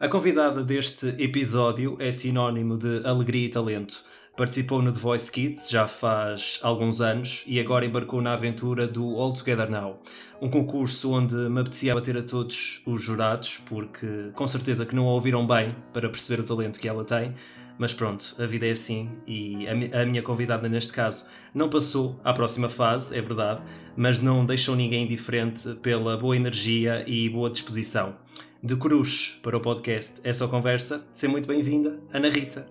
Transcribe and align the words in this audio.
A 0.00 0.08
convidada 0.08 0.62
deste 0.62 1.08
episódio 1.18 1.96
é 1.98 2.12
sinónimo 2.12 2.78
de 2.78 3.04
alegria 3.04 3.46
e 3.46 3.48
talento. 3.48 4.04
Participou 4.36 4.80
no 4.80 4.92
The 4.92 5.00
Voice 5.00 5.28
Kids 5.28 5.68
já 5.68 5.88
faz 5.88 6.60
alguns 6.62 7.00
anos 7.00 7.42
e 7.48 7.58
agora 7.58 7.84
embarcou 7.84 8.22
na 8.22 8.34
aventura 8.34 8.86
do 8.86 9.16
All 9.16 9.32
Together 9.32 9.68
Now, 9.68 9.98
um 10.40 10.48
concurso 10.48 11.10
onde 11.10 11.34
me 11.34 11.62
apetecia 11.62 11.96
bater 11.96 12.16
a 12.16 12.22
todos 12.22 12.80
os 12.86 13.02
jurados, 13.02 13.60
porque 13.66 14.30
com 14.36 14.46
certeza 14.46 14.86
que 14.86 14.94
não 14.94 15.08
a 15.08 15.10
ouviram 15.10 15.44
bem 15.44 15.74
para 15.92 16.08
perceber 16.08 16.42
o 16.42 16.44
talento 16.44 16.78
que 16.78 16.86
ela 16.86 17.04
tem, 17.04 17.34
mas 17.78 17.94
pronto, 17.94 18.34
a 18.38 18.44
vida 18.44 18.66
é 18.66 18.72
assim 18.72 19.10
e 19.26 19.66
a, 19.68 20.04
minha 20.04 20.22
convidada 20.22 20.68
neste 20.68 20.92
caso 20.92 21.24
não 21.54 21.70
passou 21.70 22.20
à 22.24 22.32
próxima 22.32 22.68
fase, 22.68 23.16
é 23.16 23.22
verdade, 23.22 23.62
mas 23.96 24.18
não 24.18 24.44
deixou 24.44 24.74
ninguém 24.74 25.04
indiferente 25.04 25.74
pela 25.76 26.16
boa 26.16 26.36
energia 26.36 27.04
e 27.06 27.28
boa 27.28 27.48
disposição. 27.48 28.16
De 28.60 28.76
Cruz 28.76 29.38
para 29.42 29.56
o 29.56 29.60
podcast 29.60 30.20
Essa 30.24 30.48
Conversa, 30.48 31.04
seja 31.12 31.30
muito 31.30 31.46
bem-vinda, 31.46 32.00
Ana 32.12 32.28
Rita, 32.28 32.66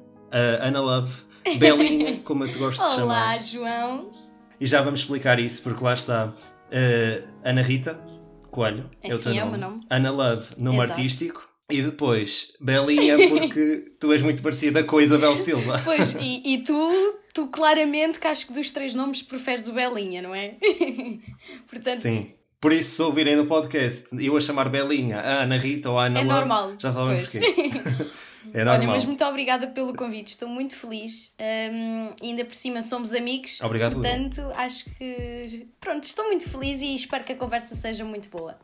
Ana 0.62 0.82
Love 0.82 1.14
Belinha, 1.58 2.18
como 2.20 2.44
eu 2.44 2.52
te 2.52 2.58
gosto 2.58 2.84
de 2.84 2.92
chamar. 2.92 3.04
Olá, 3.06 3.40
João. 3.40 4.12
E 4.60 4.66
já 4.66 4.82
vamos 4.82 5.02
explicar 5.02 5.40
isso, 5.40 5.62
porque 5.62 5.82
lá 5.84 5.94
está 5.94 6.28
uh, 6.28 7.28
Ana 7.44 7.62
Rita 7.62 7.98
Coelho, 8.52 8.90
é, 9.02 9.12
é 9.12 9.16
o 9.16 9.20
teu 9.20 9.34
nome. 9.34 9.40
É 9.40 9.44
o 9.46 9.50
meu 9.52 9.60
nome. 9.60 9.82
Ana 9.90 10.12
Love, 10.12 10.48
nome 10.58 10.78
Exato. 10.78 10.92
artístico. 10.92 11.47
E 11.70 11.82
depois, 11.82 12.54
Belinha, 12.62 13.18
porque 13.28 13.84
tu 14.00 14.14
és 14.14 14.22
muito 14.22 14.42
parecida 14.42 14.84
com 14.86 15.00
a 15.00 15.04
Isabel 15.04 15.36
Silva. 15.36 15.82
Pois, 15.84 16.16
e, 16.20 16.54
e 16.54 16.64
tu, 16.64 17.20
tu 17.34 17.48
claramente 17.48 18.20
que 18.20 18.28
acho 18.28 18.48
que 18.48 18.54
dos 18.54 18.72
três 18.72 18.96
nomes 18.96 19.22
preferes 19.22 19.68
o 19.68 19.74
Belinha, 19.74 20.22
não 20.22 20.34
é? 20.34 20.56
Portanto, 21.68 22.02
Sim. 22.02 22.34
Por 22.60 22.72
isso, 22.72 22.96
se 22.96 23.02
ouvirem 23.02 23.36
no 23.36 23.46
podcast 23.46 24.16
eu 24.18 24.36
a 24.36 24.42
chamar 24.42 24.70
Belinha, 24.70 25.20
a 25.20 25.44
Ana 25.44 25.58
Rita 25.58 25.92
ou 25.92 26.00
a 26.00 26.06
Ana 26.06 26.20
é 26.20 26.24
Love, 26.24 26.40
normal. 26.40 26.76
já 26.80 26.92
sabem 26.92 27.18
pois. 27.18 27.32
porquê. 27.32 28.10
É 28.54 28.64
normal. 28.64 28.76
Olha, 28.80 28.88
mas 28.88 29.06
muito 29.06 29.24
obrigada 29.26 29.68
pelo 29.68 29.94
convite, 29.94 30.30
estou 30.30 30.48
muito 30.48 30.76
feliz. 30.76 31.36
Um, 31.40 32.16
ainda 32.24 32.46
por 32.46 32.56
cima 32.56 32.82
somos 32.82 33.14
amigos. 33.14 33.60
Obrigado. 33.62 33.96
Portanto, 33.96 34.42
acho 34.56 34.86
que. 34.96 35.68
Pronto, 35.80 36.06
estou 36.06 36.26
muito 36.26 36.50
feliz 36.50 36.82
e 36.82 36.96
espero 36.96 37.24
que 37.24 37.34
a 37.34 37.36
conversa 37.36 37.76
seja 37.76 38.06
muito 38.06 38.30
boa. 38.30 38.58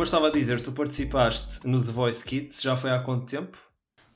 Como 0.00 0.04
eu 0.04 0.06
estava 0.06 0.28
a 0.28 0.30
dizer, 0.30 0.62
tu 0.62 0.72
participaste 0.72 1.68
no 1.68 1.84
The 1.84 1.92
Voice 1.92 2.24
Kids, 2.24 2.62
já 2.62 2.74
foi 2.74 2.90
há 2.90 3.00
quanto 3.00 3.26
tempo? 3.26 3.69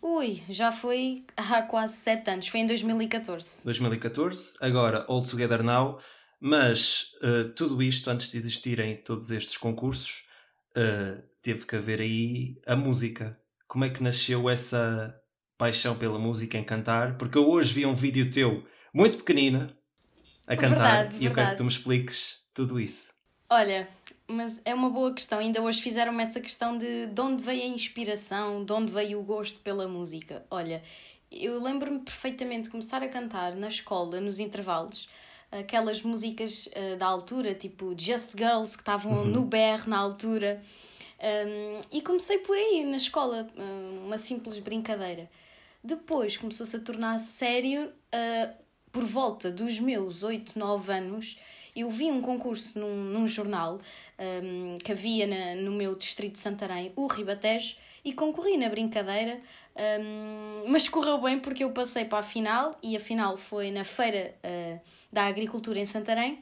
Ui, 0.06 0.42
já 0.50 0.70
foi 0.70 1.24
há 1.34 1.62
quase 1.62 1.96
7 1.96 2.30
anos, 2.30 2.48
foi 2.48 2.60
em 2.60 2.66
2014. 2.66 3.64
2014, 3.64 4.52
agora 4.60 5.02
All 5.08 5.22
Together 5.22 5.62
Now, 5.62 5.98
mas 6.38 7.12
uh, 7.22 7.48
tudo 7.54 7.82
isto, 7.82 8.10
antes 8.10 8.30
de 8.30 8.36
existirem 8.36 8.98
todos 8.98 9.30
estes 9.30 9.56
concursos, 9.56 10.28
uh, 10.76 11.22
teve 11.40 11.64
que 11.64 11.74
haver 11.74 12.02
aí 12.02 12.60
a 12.66 12.76
música. 12.76 13.40
Como 13.66 13.86
é 13.86 13.88
que 13.88 14.02
nasceu 14.02 14.50
essa 14.50 15.18
paixão 15.56 15.96
pela 15.96 16.18
música 16.18 16.58
em 16.58 16.64
cantar? 16.64 17.16
Porque 17.16 17.38
eu 17.38 17.48
hoje 17.48 17.72
vi 17.72 17.86
um 17.86 17.94
vídeo 17.94 18.30
teu, 18.30 18.62
muito 18.92 19.16
pequenina, 19.16 19.74
a 20.46 20.54
cantar, 20.54 21.04
verdade, 21.04 21.16
e 21.16 21.20
verdade. 21.20 21.24
eu 21.24 21.34
quero 21.34 21.50
que 21.52 21.56
tu 21.56 21.64
me 21.64 21.70
expliques 21.70 22.40
tudo 22.52 22.78
isso. 22.78 23.10
Olha, 23.48 23.88
mas 24.28 24.60
é 24.64 24.74
uma 24.74 24.90
boa 24.90 25.12
questão. 25.12 25.38
Ainda 25.38 25.60
hoje 25.62 25.82
fizeram-me 25.82 26.22
essa 26.22 26.40
questão 26.40 26.76
de 26.76 27.06
de 27.06 27.20
onde 27.20 27.42
veio 27.42 27.62
a 27.62 27.66
inspiração, 27.66 28.64
de 28.64 28.72
onde 28.72 28.92
veio 28.92 29.20
o 29.20 29.22
gosto 29.22 29.58
pela 29.60 29.86
música. 29.86 30.44
Olha, 30.50 30.82
eu 31.30 31.60
lembro-me 31.60 32.00
perfeitamente 32.00 32.64
de 32.64 32.70
começar 32.70 33.02
a 33.02 33.08
cantar 33.08 33.54
na 33.54 33.68
escola, 33.68 34.20
nos 34.20 34.38
intervalos, 34.38 35.08
aquelas 35.50 36.02
músicas 36.02 36.66
uh, 36.68 36.96
da 36.96 37.06
altura, 37.06 37.54
tipo 37.54 37.94
Just 37.98 38.32
Girls, 38.36 38.76
que 38.76 38.82
estavam 38.82 39.12
uhum. 39.12 39.24
no 39.24 39.42
BR 39.42 39.86
na 39.86 39.98
altura. 39.98 40.62
Um, 41.20 41.80
e 41.92 42.02
comecei 42.02 42.38
por 42.38 42.56
aí, 42.56 42.84
na 42.84 42.96
escola, 42.96 43.46
uma 44.04 44.18
simples 44.18 44.58
brincadeira. 44.58 45.30
Depois 45.82 46.36
começou-se 46.36 46.76
a 46.76 46.80
tornar 46.80 47.18
sério 47.18 47.86
uh, 47.86 48.54
por 48.90 49.04
volta 49.04 49.50
dos 49.50 49.78
meus 49.78 50.22
8, 50.22 50.58
9 50.58 50.92
anos 50.92 51.38
eu 51.74 51.90
vi 51.90 52.10
um 52.10 52.20
concurso 52.20 52.78
num, 52.78 52.94
num 52.94 53.26
jornal 53.26 53.80
um, 54.18 54.78
que 54.78 54.92
havia 54.92 55.26
na, 55.26 55.54
no 55.56 55.72
meu 55.72 55.94
distrito 55.94 56.34
de 56.34 56.38
Santarém, 56.38 56.92
o 56.94 57.06
Ribatejo, 57.06 57.76
e 58.04 58.12
concorri 58.12 58.56
na 58.56 58.68
brincadeira, 58.68 59.40
um, 60.00 60.68
mas 60.68 60.88
correu 60.88 61.20
bem 61.20 61.38
porque 61.38 61.64
eu 61.64 61.70
passei 61.70 62.04
para 62.04 62.18
a 62.18 62.22
final, 62.22 62.78
e 62.82 62.96
a 62.96 63.00
final 63.00 63.36
foi 63.36 63.70
na 63.70 63.82
Feira 63.82 64.34
uh, 64.44 64.80
da 65.12 65.24
Agricultura 65.24 65.78
em 65.78 65.86
Santarém, 65.86 66.38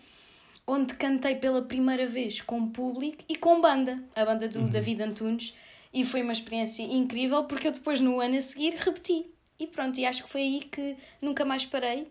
onde 0.66 0.94
cantei 0.94 1.37
pela 1.37 1.62
primeira 1.62 2.06
vez 2.06 2.41
com 2.41 2.69
público 2.69 3.25
e 3.28 3.37
com 3.37 3.60
banda, 3.60 4.03
a 4.14 4.25
banda 4.25 4.49
do 4.49 4.60
uhum. 4.60 4.69
David 4.69 5.03
Antunes, 5.03 5.54
e 5.94 6.04
foi 6.04 6.22
uma 6.22 6.32
experiência 6.32 6.82
incrível 6.82 7.44
porque 7.44 7.69
eu 7.69 7.72
depois 7.72 8.00
no 8.00 8.20
ano 8.20 8.37
a 8.37 8.43
seguir 8.43 8.75
repeti. 8.75 9.26
E 9.59 9.66
pronto, 9.66 9.99
e 9.99 10.06
acho 10.06 10.25
que 10.25 10.31
foi 10.31 10.41
aí 10.41 10.60
que 10.60 10.97
nunca 11.20 11.44
mais 11.44 11.64
parei 11.66 12.10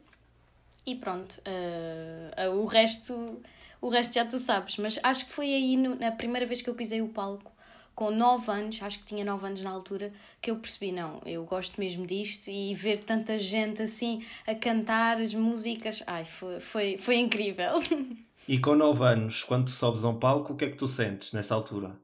e 0.86 0.96
pronto, 0.96 1.42
uh, 1.48 2.52
uh, 2.52 2.62
o 2.62 2.66
resto 2.66 3.42
o 3.82 3.90
resto 3.90 4.14
já 4.14 4.24
tu 4.24 4.38
sabes, 4.38 4.78
mas 4.78 5.00
acho 5.02 5.26
que 5.26 5.32
foi 5.32 5.48
aí 5.48 5.76
no, 5.76 5.96
na 5.96 6.12
primeira 6.12 6.46
vez 6.46 6.62
que 6.62 6.70
eu 6.70 6.76
pisei 6.76 7.02
o 7.02 7.08
palco, 7.08 7.52
com 7.96 8.12
9 8.12 8.52
anos, 8.52 8.82
acho 8.82 9.00
que 9.00 9.06
tinha 9.06 9.26
9 9.26 9.48
anos 9.48 9.64
na 9.64 9.72
altura, 9.72 10.14
que 10.40 10.52
eu 10.52 10.56
percebi, 10.56 10.92
não, 10.92 11.20
eu 11.26 11.44
gosto 11.46 11.80
mesmo 11.80 12.06
disto 12.06 12.50
e 12.50 12.76
ver 12.76 13.04
tanta 13.04 13.38
gente 13.40 13.82
assim 13.82 14.24
a 14.46 14.54
cantar 14.54 15.18
as 15.18 15.34
músicas, 15.34 16.04
ai, 16.06 16.26
foi, 16.26 16.60
foi, 16.60 16.98
foi 16.98 17.18
incrível. 17.18 17.74
E 18.48 18.58
com 18.58 18.76
9 18.76 19.04
anos, 19.06 19.44
quando 19.44 19.66
tu 19.66 19.72
sobes 19.72 20.04
a 20.04 20.10
um 20.10 20.18
palco, 20.18 20.54
o 20.54 20.56
que 20.56 20.66
é 20.66 20.70
que 20.70 20.76
tu 20.76 20.88
sentes 20.88 21.32
nessa 21.32 21.54
altura? 21.54 21.96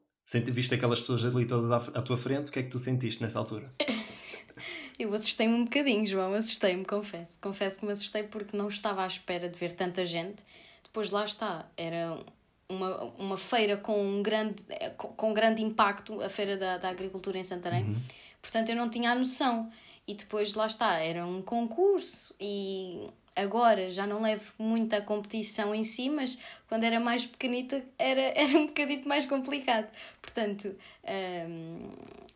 Viste 0.46 0.76
aquelas 0.76 1.02
pessoas 1.02 1.26
ali 1.26 1.48
todas 1.48 1.72
à, 1.72 1.78
à 1.98 2.02
tua 2.02 2.16
frente, 2.16 2.50
o 2.50 2.52
que 2.52 2.60
é 2.60 2.64
que 2.64 2.70
tu 2.70 2.78
sentiste 2.78 3.24
nessa 3.24 3.40
altura? 3.40 3.70
Eu 4.98 5.14
assustei-me 5.14 5.54
um 5.54 5.64
bocadinho, 5.64 6.06
João, 6.06 6.34
assustei-me, 6.34 6.84
confesso. 6.84 7.38
Confesso 7.40 7.80
que 7.80 7.86
me 7.86 7.92
assustei 7.92 8.24
porque 8.24 8.58
não 8.58 8.68
estava 8.68 9.04
à 9.04 9.08
espera 9.08 9.48
de 9.48 9.58
ver 9.58 9.72
tanta 9.74 10.04
gente. 10.04 10.44
Depois 10.84 11.12
lá 11.12 11.24
está, 11.24 11.68
era 11.78 12.18
uma, 12.70 13.04
uma 13.18 13.38
feira 13.38 13.78
com 13.78 14.04
um 14.04 14.24
grande, 14.24 14.66
com, 14.98 15.10
com 15.10 15.34
grande 15.34 15.64
impacto, 15.64 16.22
a 16.22 16.30
Feira 16.30 16.58
da, 16.58 16.78
da 16.78 16.90
Agricultura 16.90 17.38
em 17.38 17.44
Santarém. 17.44 17.84
Uhum. 17.84 18.02
Portanto, 18.42 18.70
eu 18.70 18.76
não 18.76 18.90
tinha 18.90 19.12
a 19.12 19.16
noção. 19.16 19.72
E 20.08 20.14
depois 20.14 20.54
lá 20.54 20.68
está, 20.68 21.00
era 21.00 21.26
um 21.26 21.42
concurso 21.42 22.34
e 22.40 23.10
agora 23.38 23.90
já 23.90 24.08
não 24.08 24.22
levo 24.22 24.52
muita 24.58 25.00
competição 25.00 25.74
em 25.74 25.84
si, 25.84 26.10
mas 26.10 26.40
quando 26.68 26.84
era 26.84 27.00
mais 27.00 27.26
pequenita 27.26 27.84
era, 27.98 28.22
era 28.36 28.58
um 28.58 28.66
bocadito 28.66 29.08
mais 29.08 29.26
complicado. 29.26 29.88
Portanto, 30.22 30.76
hum, 31.48 31.90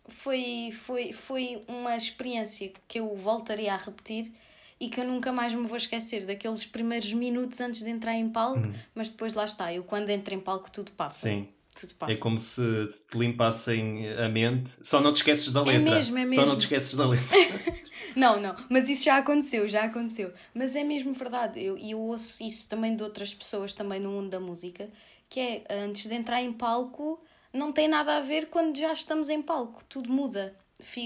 foi, 0.07 0.71
foi, 0.71 1.11
foi 1.11 1.61
uma 1.67 1.97
experiência 1.97 2.71
que 2.87 2.99
eu 2.99 3.15
voltaria 3.15 3.73
a 3.73 3.77
repetir 3.77 4.31
e 4.79 4.89
que 4.89 4.99
eu 4.99 5.05
nunca 5.05 5.31
mais 5.31 5.53
me 5.53 5.65
vou 5.65 5.77
esquecer 5.77 6.25
daqueles 6.25 6.65
primeiros 6.65 7.11
minutos 7.13 7.59
antes 7.59 7.83
de 7.83 7.89
entrar 7.89 8.15
em 8.15 8.29
palco, 8.29 8.67
hum. 8.67 8.73
mas 8.93 9.09
depois 9.09 9.33
lá 9.33 9.45
está, 9.45 9.73
eu 9.73 9.83
quando 9.83 10.09
entro 10.09 10.33
em 10.33 10.39
palco 10.39 10.69
tudo 10.69 10.91
passa. 10.91 11.27
Sim. 11.29 11.47
Tudo 11.79 11.93
passa. 11.95 12.13
É 12.13 12.17
como 12.17 12.37
se 12.37 12.61
te 13.09 13.17
limpassem 13.17 14.05
a 14.13 14.27
mente. 14.27 14.71
Só 14.83 14.99
não 14.99 15.13
te 15.13 15.17
esqueces 15.17 15.53
da 15.53 15.61
é 15.61 15.63
letra. 15.63 15.91
É 15.91 15.95
mesmo, 15.95 16.17
é 16.17 16.25
mesmo. 16.25 16.35
Só 16.35 16.45
não 16.45 16.57
te 16.57 16.61
esqueces 16.61 16.95
da 16.95 17.07
letra. 17.07 17.27
não, 18.15 18.39
não, 18.39 18.55
mas 18.69 18.89
isso 18.89 19.03
já 19.03 19.17
aconteceu, 19.17 19.67
já 19.67 19.83
aconteceu. 19.83 20.31
Mas 20.53 20.75
é 20.75 20.83
mesmo 20.83 21.13
verdade. 21.13 21.63
Eu, 21.63 21.77
eu 21.77 21.99
ouço 21.99 22.43
isso 22.43 22.69
também 22.69 22.95
de 22.95 23.03
outras 23.03 23.33
pessoas 23.33 23.73
também 23.73 23.99
no 23.99 24.09
mundo 24.09 24.29
da 24.29 24.39
música, 24.39 24.89
que 25.29 25.39
é 25.39 25.63
antes 25.69 26.07
de 26.07 26.13
entrar 26.13 26.41
em 26.41 26.51
palco 26.53 27.21
não 27.53 27.71
tem 27.71 27.87
nada 27.87 28.17
a 28.17 28.21
ver 28.21 28.47
quando 28.49 28.77
já 28.77 28.93
estamos 28.93 29.29
em 29.29 29.41
palco, 29.41 29.83
tudo 29.89 30.11
muda. 30.11 30.55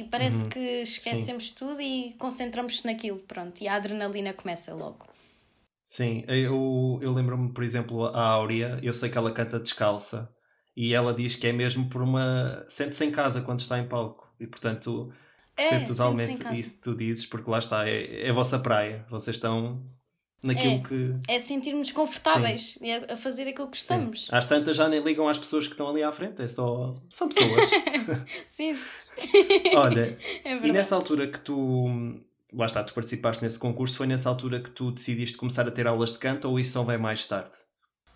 Parece 0.10 0.44
uhum. 0.44 0.50
que 0.50 0.60
esquecemos 0.60 1.50
Sim. 1.50 1.56
tudo 1.58 1.82
e 1.82 2.16
concentramos-se 2.18 2.86
naquilo, 2.86 3.20
pronto, 3.20 3.62
e 3.62 3.68
a 3.68 3.76
adrenalina 3.76 4.32
começa 4.32 4.74
logo. 4.74 5.08
Sim, 5.84 6.24
eu, 6.28 6.98
eu 7.02 7.12
lembro-me, 7.12 7.52
por 7.54 7.64
exemplo, 7.64 8.06
a 8.06 8.22
Áurea, 8.22 8.80
eu 8.82 8.94
sei 8.94 9.10
que 9.10 9.18
ela 9.18 9.32
canta 9.32 9.60
descalça 9.60 10.34
e 10.76 10.94
ela 10.94 11.14
diz 11.14 11.36
que 11.36 11.48
é 11.48 11.52
mesmo 11.52 11.90
por 11.90 12.02
uma. 12.02 12.64
sente-se 12.68 13.04
em 13.04 13.12
casa 13.12 13.42
quando 13.42 13.60
está 13.60 13.78
em 13.78 13.88
palco 13.88 14.34
e, 14.40 14.48
portanto, 14.48 15.14
percebo 15.56 15.84
é, 15.84 15.86
totalmente 15.86 16.54
isso 16.54 16.76
que 16.76 16.82
tu 16.82 16.96
dizes, 16.96 17.26
porque 17.26 17.50
lá 17.50 17.60
está, 17.60 17.88
é, 17.88 18.28
é 18.28 18.30
a 18.30 18.34
vossa 18.34 18.60
praia, 18.60 19.06
vocês 19.10 19.38
estão 19.38 19.82
naquilo 20.44 20.76
é, 20.76 20.80
que. 20.80 21.16
É 21.28 21.40
sentirmos 21.40 21.92
confortáveis 21.92 22.78
e 22.82 22.92
a 22.92 23.16
fazer 23.16 23.48
aquilo 23.48 23.68
que 23.68 23.78
estamos. 23.78 24.26
Sim. 24.26 24.30
Às 24.32 24.46
tantas 24.46 24.76
já 24.78 24.88
nem 24.88 25.02
ligam 25.02 25.28
às 25.28 25.38
pessoas 25.38 25.66
que 25.66 25.74
estão 25.74 25.90
ali 25.90 26.04
à 26.04 26.12
frente, 26.12 26.42
é 26.42 26.48
só. 26.48 26.96
São 27.10 27.28
pessoas. 27.28 27.70
Sim. 28.48 28.78
Olha, 29.76 30.18
é 30.44 30.54
e 30.54 30.72
nessa 30.72 30.96
altura 30.96 31.28
que 31.28 31.40
tu 31.40 32.20
lá 32.54 32.66
está, 32.66 32.84
tu 32.84 32.94
participaste 32.94 33.44
nesse 33.44 33.60
concurso, 33.60 33.98
foi 33.98 34.08
nessa 34.08 34.30
altura 34.30 34.60
que 34.60 34.70
tu 34.70 34.92
decidiste 34.92 35.38
começar 35.38 35.68
a 35.68 35.72
ter 35.72 35.88
aulas 35.88 36.14
de 36.14 36.20
canto 36.20 36.50
ou 36.50 36.60
isso 36.60 36.72
só 36.72 36.84
veio 36.84 37.00
mais 37.00 37.26
tarde? 37.28 37.52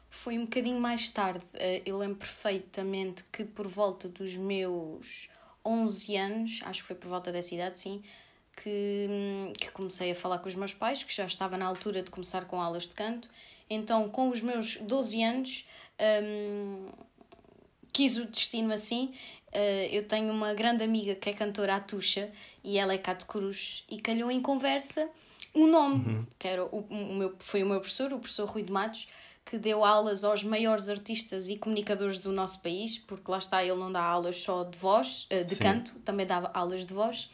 Foi 0.09 0.37
um 0.37 0.45
bocadinho 0.45 0.79
mais 0.79 1.09
tarde. 1.09 1.43
Eh, 1.53 1.83
eu 1.85 1.97
lembro 1.97 2.17
perfeitamente 2.17 3.23
que 3.31 3.43
por 3.43 3.67
volta 3.67 4.07
dos 4.09 4.35
meus 4.35 5.29
11 5.65 6.15
anos, 6.15 6.61
acho 6.65 6.81
que 6.81 6.87
foi 6.87 6.95
por 6.95 7.09
volta 7.09 7.31
dessa 7.31 7.53
idade, 7.53 7.79
sim, 7.79 8.01
que, 8.55 9.53
que 9.59 9.71
comecei 9.71 10.11
a 10.11 10.15
falar 10.15 10.39
com 10.39 10.47
os 10.47 10.55
meus 10.55 10.73
pais, 10.73 11.03
que 11.03 11.13
já 11.13 11.25
estava 11.25 11.57
na 11.57 11.65
altura 11.65 12.01
de 12.01 12.11
começar 12.11 12.45
com 12.45 12.61
aulas 12.61 12.83
de 12.83 12.93
canto. 12.93 13.29
Então, 13.69 14.09
com 14.09 14.29
os 14.29 14.41
meus 14.41 14.77
12 14.77 15.23
anos, 15.23 15.67
hum, 16.23 16.87
quis 17.93 18.17
o 18.17 18.25
destino 18.25 18.73
assim. 18.73 19.13
Uh, 19.49 19.89
eu 19.91 20.07
tenho 20.07 20.31
uma 20.31 20.53
grande 20.53 20.83
amiga 20.83 21.15
que 21.15 21.29
é 21.29 21.33
cantora 21.33 21.75
Atuxa 21.75 22.29
e 22.63 22.77
ela 22.77 22.93
é 22.93 22.97
cá 22.99 23.13
de 23.13 23.25
Cruz 23.25 23.83
e 23.89 23.99
calhou 23.99 24.29
em 24.29 24.39
conversa 24.39 25.09
um 25.55 25.65
nome, 25.65 26.05
uhum. 26.05 26.25
que 26.37 26.47
era 26.47 26.63
o, 26.63 26.85
o 26.89 27.15
meu, 27.15 27.35
foi 27.39 27.63
o 27.63 27.65
meu 27.65 27.79
professor, 27.79 28.13
o 28.13 28.19
professor 28.19 28.47
Rui 28.47 28.61
de 28.61 28.71
Matos, 28.71 29.07
que 29.49 29.57
deu 29.57 29.83
aulas 29.83 30.23
aos 30.23 30.43
maiores 30.43 30.89
artistas 30.89 31.49
e 31.49 31.57
comunicadores 31.57 32.19
do 32.19 32.31
nosso 32.31 32.61
país, 32.61 32.99
porque 32.99 33.31
lá 33.31 33.39
está, 33.39 33.63
ele 33.63 33.79
não 33.79 33.91
dá 33.91 33.99
aulas 33.99 34.37
só 34.37 34.63
de 34.63 34.77
voz, 34.77 35.27
uh, 35.31 35.43
de 35.43 35.55
Sim. 35.55 35.63
canto, 35.63 35.95
também 36.05 36.23
dava 36.23 36.51
aulas 36.53 36.85
de 36.85 36.93
voz. 36.93 37.31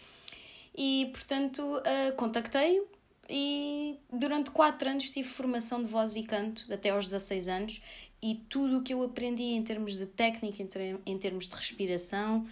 E, 0.74 1.10
portanto, 1.12 1.62
uh, 1.62 2.16
contactei-o 2.16 2.88
e 3.30 4.00
durante 4.14 4.50
quatro 4.52 4.90
anos 4.90 5.10
tive 5.12 5.28
formação 5.28 5.84
de 5.84 5.90
voz 5.90 6.16
e 6.16 6.24
canto, 6.24 6.66
até 6.72 6.92
aos 6.92 7.04
16 7.04 7.50
anos, 7.50 7.82
e 8.22 8.36
tudo 8.48 8.78
o 8.78 8.82
que 8.82 8.94
eu 8.94 9.04
aprendi 9.04 9.44
em 9.44 9.62
termos 9.62 9.98
de 9.98 10.06
técnica, 10.06 10.64
em, 11.06 11.18
termos 11.18 11.50
de 11.50 11.56
respiração, 11.56 12.46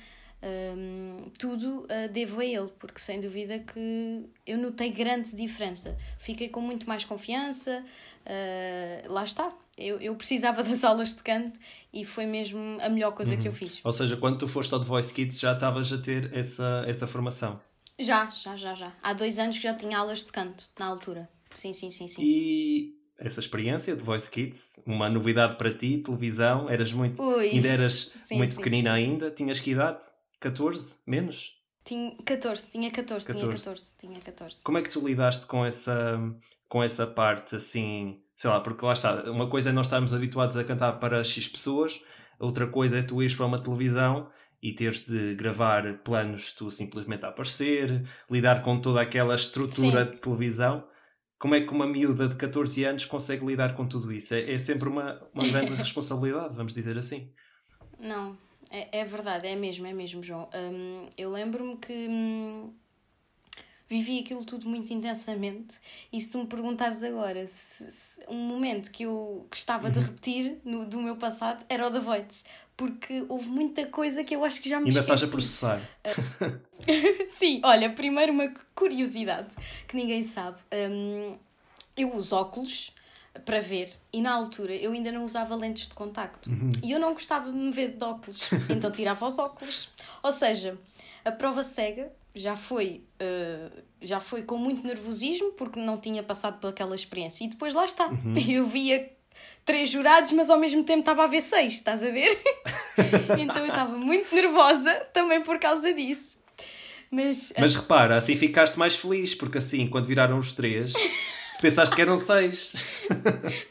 um, 0.44 1.30
tudo 1.40 1.84
uh, 1.84 2.10
devo 2.12 2.42
a 2.42 2.46
ele, 2.46 2.70
porque 2.78 3.00
sem 3.00 3.22
dúvida 3.22 3.60
que 3.60 4.26
eu 4.46 4.58
notei 4.58 4.90
grande 4.90 5.34
diferença. 5.34 5.98
Fiquei 6.20 6.50
com 6.50 6.60
muito 6.60 6.88
mais 6.88 7.06
confiança, 7.06 7.84
uh, 8.26 9.12
lá 9.12 9.24
está. 9.24 9.52
Eu, 9.78 10.00
eu 10.00 10.16
precisava 10.16 10.62
das 10.64 10.84
aulas 10.84 11.16
de 11.16 11.24
canto 11.24 11.60
e 11.92 12.06
foi 12.06 12.26
mesmo 12.26 12.60
a 12.82 12.90
melhor 12.90 13.12
coisa 13.12 13.34
uhum. 13.34 13.42
que 13.42 13.48
eu 13.48 13.52
uhum. 13.52 13.58
fiz. 13.58 13.80
Ou 13.84 13.92
seja, 13.92 14.18
quando 14.18 14.38
tu 14.38 14.48
foste 14.48 14.74
ao 14.74 14.80
The 14.80 14.86
Voice 14.86 15.14
Kids 15.14 15.40
já 15.40 15.54
estavas 15.54 15.92
a 15.92 15.98
ter 15.98 16.34
essa, 16.34 16.84
essa 16.88 17.08
formação? 17.08 17.60
Já, 18.00 18.30
já, 18.32 18.58
já, 18.58 18.74
já. 18.74 18.94
Há 19.02 19.14
dois 19.14 19.38
anos 19.38 19.58
que 19.58 19.64
já 19.64 19.74
tinha 19.74 19.98
aulas 19.98 20.24
de 20.24 20.32
canto, 20.32 20.68
na 20.80 20.86
altura. 20.88 21.30
Sim, 21.56 21.74
sim, 21.74 21.92
sim, 21.92 22.08
sim. 22.08 22.22
E 22.24 22.96
essa 23.20 23.40
experiência 23.40 23.96
de 23.96 24.04
Voice 24.04 24.30
Kids, 24.30 24.82
uma 24.86 25.10
novidade 25.10 25.56
para 25.58 25.72
ti, 25.72 26.00
televisão, 26.00 26.70
eras 26.70 26.92
muito. 26.92 27.22
Ui. 27.22 27.50
Ainda 27.50 27.68
eras 27.68 28.12
sim, 28.18 28.38
muito 28.38 28.52
sim, 28.52 28.58
pequenina 28.58 28.96
sim. 28.96 28.96
ainda, 28.96 29.32
tinhas 29.32 29.60
que 29.60 29.72
idade? 29.72 30.04
14? 30.40 30.98
Menos? 31.06 31.63
Tinha 31.84 32.16
14, 32.26 32.70
tinha 32.70 32.90
14, 32.92 33.28
14, 33.28 33.40
tinha 33.40 33.52
14, 33.52 33.98
tinha 34.00 34.20
14. 34.22 34.64
Como 34.64 34.78
é 34.78 34.82
que 34.82 34.90
tu 34.90 35.06
lidaste 35.06 35.46
com 35.46 35.66
essa, 35.66 36.18
com 36.70 36.82
essa 36.82 37.06
parte 37.06 37.56
assim, 37.56 38.22
sei 38.36 38.50
lá, 38.50 38.62
porque 38.62 38.86
lá 38.86 38.94
está, 38.94 39.30
uma 39.30 39.50
coisa 39.50 39.70
é 39.70 39.74
nós 39.74 39.88
estarmos 39.88 40.14
habituados 40.14 40.56
a 40.56 40.64
cantar 40.64 40.94
para 40.94 41.24
X 41.24 41.48
pessoas, 41.48 42.02
outra 42.40 42.68
coisa 42.68 43.00
é 43.00 43.02
tu 43.02 43.22
ires 43.22 43.36
para 43.36 43.46
uma 43.46 43.62
televisão 43.62 44.30
e 44.62 44.72
teres 44.72 45.06
de 45.06 45.36
gravar 45.36 46.00
planos 46.06 46.54
tu 46.54 46.72
simplesmente 46.72 47.26
a 47.26 47.30
aparecer, 47.30 48.08
lidar 48.32 48.64
com 48.64 48.80
toda 48.80 49.02
aquela 49.02 49.36
estrutura 49.36 50.06
Sim. 50.06 50.12
de 50.12 50.18
televisão. 50.18 50.88
Como 51.38 51.54
é 51.54 51.60
que 51.60 51.74
uma 51.74 51.86
miúda 51.86 52.30
de 52.30 52.38
14 52.38 52.86
anos 52.86 53.04
consegue 53.04 53.46
lidar 53.46 53.76
com 53.76 53.86
tudo 53.86 54.10
isso? 54.14 54.34
É, 54.34 54.54
é 54.54 54.58
sempre 54.58 54.88
uma, 54.88 55.22
uma 55.34 55.46
grande 55.46 55.74
responsabilidade, 55.76 56.56
vamos 56.56 56.74
dizer 56.74 56.98
assim. 56.98 57.34
Não, 58.04 58.38
é, 58.70 59.00
é 59.00 59.06
verdade, 59.06 59.48
é 59.48 59.56
mesmo, 59.56 59.88
é 59.88 59.94
mesmo, 59.94 60.22
João. 60.22 60.50
Um, 60.54 61.08
eu 61.18 61.32
lembro-me 61.32 61.78
que 61.78 61.94
hum, 62.10 62.74
vivi 63.88 64.20
aquilo 64.20 64.44
tudo 64.44 64.68
muito 64.68 64.92
intensamente. 64.92 65.80
E 66.12 66.20
se 66.20 66.30
tu 66.30 66.40
me 66.40 66.46
perguntares 66.46 67.02
agora 67.02 67.48
se, 67.48 67.90
se 67.90 68.22
um 68.28 68.36
momento 68.36 68.92
que 68.92 69.04
eu 69.04 69.48
gostava 69.50 69.88
uhum. 69.88 69.94
de 69.94 70.00
repetir 70.02 70.58
no, 70.66 70.86
do 70.86 71.00
meu 71.00 71.16
passado 71.16 71.64
era 71.70 71.88
o 71.88 71.90
da 71.90 72.00
Voice, 72.00 72.44
porque 72.76 73.24
houve 73.30 73.48
muita 73.48 73.86
coisa 73.86 74.22
que 74.22 74.36
eu 74.36 74.44
acho 74.44 74.62
que 74.62 74.68
já 74.68 74.82
me 74.82 74.88
Ainda 74.88 75.00
estás 75.00 75.24
a 75.24 75.28
processar. 75.28 75.82
Sim, 77.30 77.62
olha, 77.64 77.90
primeiro 77.90 78.34
uma 78.34 78.54
curiosidade 78.76 79.56
que 79.88 79.96
ninguém 79.96 80.24
sabe. 80.24 80.58
Um, 80.74 81.38
eu 81.96 82.14
uso 82.16 82.36
óculos 82.36 82.92
para 83.46 83.60
ver 83.60 83.92
e 84.12 84.22
na 84.22 84.32
altura 84.32 84.76
eu 84.76 84.92
ainda 84.92 85.12
não 85.12 85.24
usava 85.24 85.56
lentes 85.56 85.88
de 85.88 85.94
contacto 85.94 86.50
uhum. 86.50 86.72
e 86.84 86.92
eu 86.92 87.00
não 87.00 87.14
gostava 87.14 87.52
de 87.52 87.58
me 87.58 87.72
ver 87.72 87.90
de 87.90 88.04
óculos, 88.04 88.50
então 88.70 88.92
tirava 88.92 89.26
os 89.26 89.38
óculos. 89.40 89.90
Ou 90.22 90.32
seja, 90.32 90.78
a 91.26 91.32
prova 91.32 91.64
cega 91.64 92.12
já 92.36 92.56
foi, 92.56 93.04
uh, 93.22 93.82
já 94.02 94.20
foi 94.20 94.44
com 94.44 94.58
muito 94.58 94.86
nervosismo 94.86 95.52
porque 95.54 95.80
não 95.80 95.98
tinha 95.98 96.24
passado 96.24 96.60
por 96.60 96.68
aquela 96.68 96.96
experiência. 96.96 97.44
E 97.44 97.48
depois 97.48 97.74
lá 97.74 97.86
está. 97.86 98.08
Uhum. 98.08 98.34
Eu 98.48 98.66
via 98.66 99.12
três 99.66 99.90
jurados, 99.90 100.32
mas 100.32 100.50
ao 100.50 100.60
mesmo 100.60 100.84
tempo 100.84 101.02
estava 101.02 101.24
a 101.24 101.28
ver 101.28 101.42
seis, 101.42 101.74
estás 101.74 102.04
a 102.04 102.12
ver? 102.12 102.38
então 103.40 103.58
eu 103.58 103.68
estava 103.68 103.98
muito 103.98 104.34
nervosa 104.36 104.94
também 105.12 105.42
por 105.42 105.58
causa 105.58 105.94
disso. 105.94 106.44
Mas, 107.10 107.54
mas 107.58 107.76
repara, 107.76 108.18
assim 108.18 108.36
ficaste 108.36 108.78
mais 108.78 108.96
feliz, 108.96 109.34
porque 109.34 109.60
assim, 109.60 109.88
quando 109.88 110.06
viraram 110.06 110.38
os 110.38 110.52
três, 110.52 110.94
pensaste 111.62 111.96
que 111.96 112.02
eram 112.02 112.18
seis. 112.18 112.74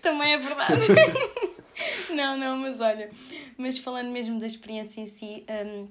também 0.03 0.35
é 0.35 0.39
verdade. 0.39 0.81
não, 2.15 2.37
não, 2.37 2.57
mas 2.57 2.81
olha, 2.81 3.11
mas 3.57 3.79
falando 3.79 4.11
mesmo 4.11 4.39
da 4.39 4.47
experiência 4.47 5.01
em 5.01 5.07
si, 5.07 5.45
hum, 5.49 5.89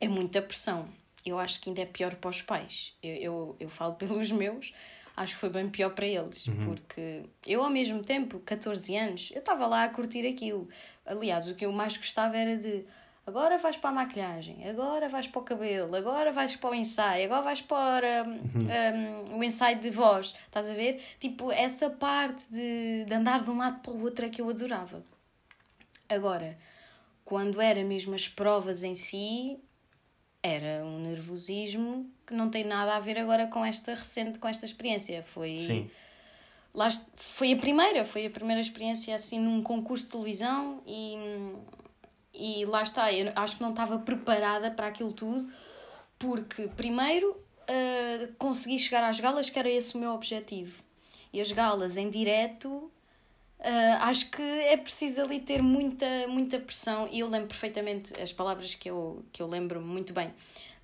é 0.00 0.08
muita 0.08 0.40
pressão 0.42 0.88
eu 1.24 1.38
acho 1.38 1.60
que 1.60 1.70
ainda 1.70 1.82
é 1.82 1.86
pior 1.86 2.14
para 2.14 2.30
os 2.30 2.42
pais. 2.42 2.94
Eu, 3.02 3.14
eu, 3.16 3.56
eu 3.60 3.68
falo 3.68 3.94
pelos 3.96 4.30
meus, 4.30 4.72
acho 5.16 5.34
que 5.34 5.40
foi 5.40 5.50
bem 5.50 5.68
pior 5.68 5.90
para 5.90 6.06
eles, 6.06 6.46
uhum. 6.46 6.60
porque 6.60 7.22
eu, 7.46 7.62
ao 7.62 7.70
mesmo 7.70 8.02
tempo, 8.02 8.38
14 8.40 8.96
anos, 8.96 9.30
eu 9.32 9.40
estava 9.40 9.66
lá 9.66 9.84
a 9.84 9.88
curtir 9.88 10.26
aquilo. 10.26 10.68
Aliás, 11.04 11.48
o 11.48 11.54
que 11.54 11.66
eu 11.66 11.72
mais 11.72 11.96
gostava 11.96 12.36
era 12.36 12.56
de 12.56 12.84
agora 13.30 13.56
vais 13.56 13.76
para 13.76 13.90
a 13.90 13.92
maquilhagem, 13.92 14.68
agora 14.68 15.08
vais 15.08 15.26
para 15.26 15.40
o 15.40 15.44
cabelo, 15.44 15.94
agora 15.96 16.32
vais 16.32 16.56
para 16.56 16.70
o 16.70 16.74
ensaio, 16.74 17.24
agora 17.26 17.42
vais 17.42 17.62
para 17.62 18.24
um, 18.24 18.30
uhum. 18.30 19.34
um, 19.34 19.38
o 19.38 19.44
ensaio 19.44 19.78
de 19.78 19.88
voz, 19.88 20.34
estás 20.46 20.68
a 20.68 20.74
ver? 20.74 21.00
Tipo, 21.18 21.50
essa 21.52 21.88
parte 21.88 22.50
de, 22.50 23.04
de 23.04 23.14
andar 23.14 23.42
de 23.42 23.50
um 23.50 23.56
lado 23.56 23.80
para 23.80 23.92
o 23.92 24.02
outro 24.02 24.26
é 24.26 24.28
que 24.28 24.42
eu 24.42 24.50
adorava. 24.50 25.02
Agora, 26.08 26.58
quando 27.24 27.60
era 27.60 27.84
mesmo 27.84 28.14
as 28.14 28.28
provas 28.28 28.82
em 28.82 28.96
si, 28.96 29.58
era 30.42 30.84
um 30.84 30.98
nervosismo 30.98 32.10
que 32.26 32.34
não 32.34 32.50
tem 32.50 32.64
nada 32.64 32.96
a 32.96 33.00
ver 33.00 33.16
agora 33.16 33.46
com 33.46 33.64
esta 33.64 33.94
recente, 33.94 34.40
com 34.40 34.48
esta 34.48 34.64
experiência. 34.64 35.22
Foi. 35.22 35.56
Sim. 35.56 35.90
Lá, 36.74 36.88
foi 37.14 37.52
a 37.52 37.56
primeira, 37.56 38.04
foi 38.04 38.26
a 38.26 38.30
primeira 38.30 38.60
experiência 38.60 39.14
assim 39.14 39.38
num 39.38 39.62
concurso 39.62 40.06
de 40.06 40.10
televisão 40.10 40.82
e, 40.86 41.16
e 42.34 42.64
lá 42.64 42.82
está, 42.82 43.12
eu 43.12 43.32
acho 43.36 43.56
que 43.56 43.62
não 43.62 43.70
estava 43.70 43.98
preparada 43.98 44.70
para 44.70 44.86
aquilo 44.86 45.12
tudo, 45.12 45.50
porque 46.18 46.68
primeiro 46.68 47.30
uh, 47.30 48.32
consegui 48.38 48.78
chegar 48.78 49.04
às 49.04 49.18
galas, 49.18 49.50
que 49.50 49.58
era 49.58 49.68
esse 49.68 49.96
o 49.96 49.98
meu 49.98 50.12
objetivo. 50.12 50.82
E 51.32 51.40
as 51.40 51.50
galas 51.52 51.96
em 51.96 52.10
direto 52.10 52.90
Uh, 53.60 54.00
acho 54.00 54.30
que 54.30 54.40
é 54.40 54.74
preciso 54.74 55.20
ali 55.20 55.38
ter 55.38 55.60
muita, 55.60 56.06
muita 56.28 56.58
pressão 56.58 57.06
e 57.12 57.20
eu 57.20 57.28
lembro 57.28 57.48
perfeitamente 57.48 58.18
as 58.18 58.32
palavras 58.32 58.74
que 58.74 58.88
eu, 58.88 59.22
que 59.30 59.42
eu 59.42 59.46
lembro 59.46 59.82
muito 59.82 60.14
bem 60.14 60.32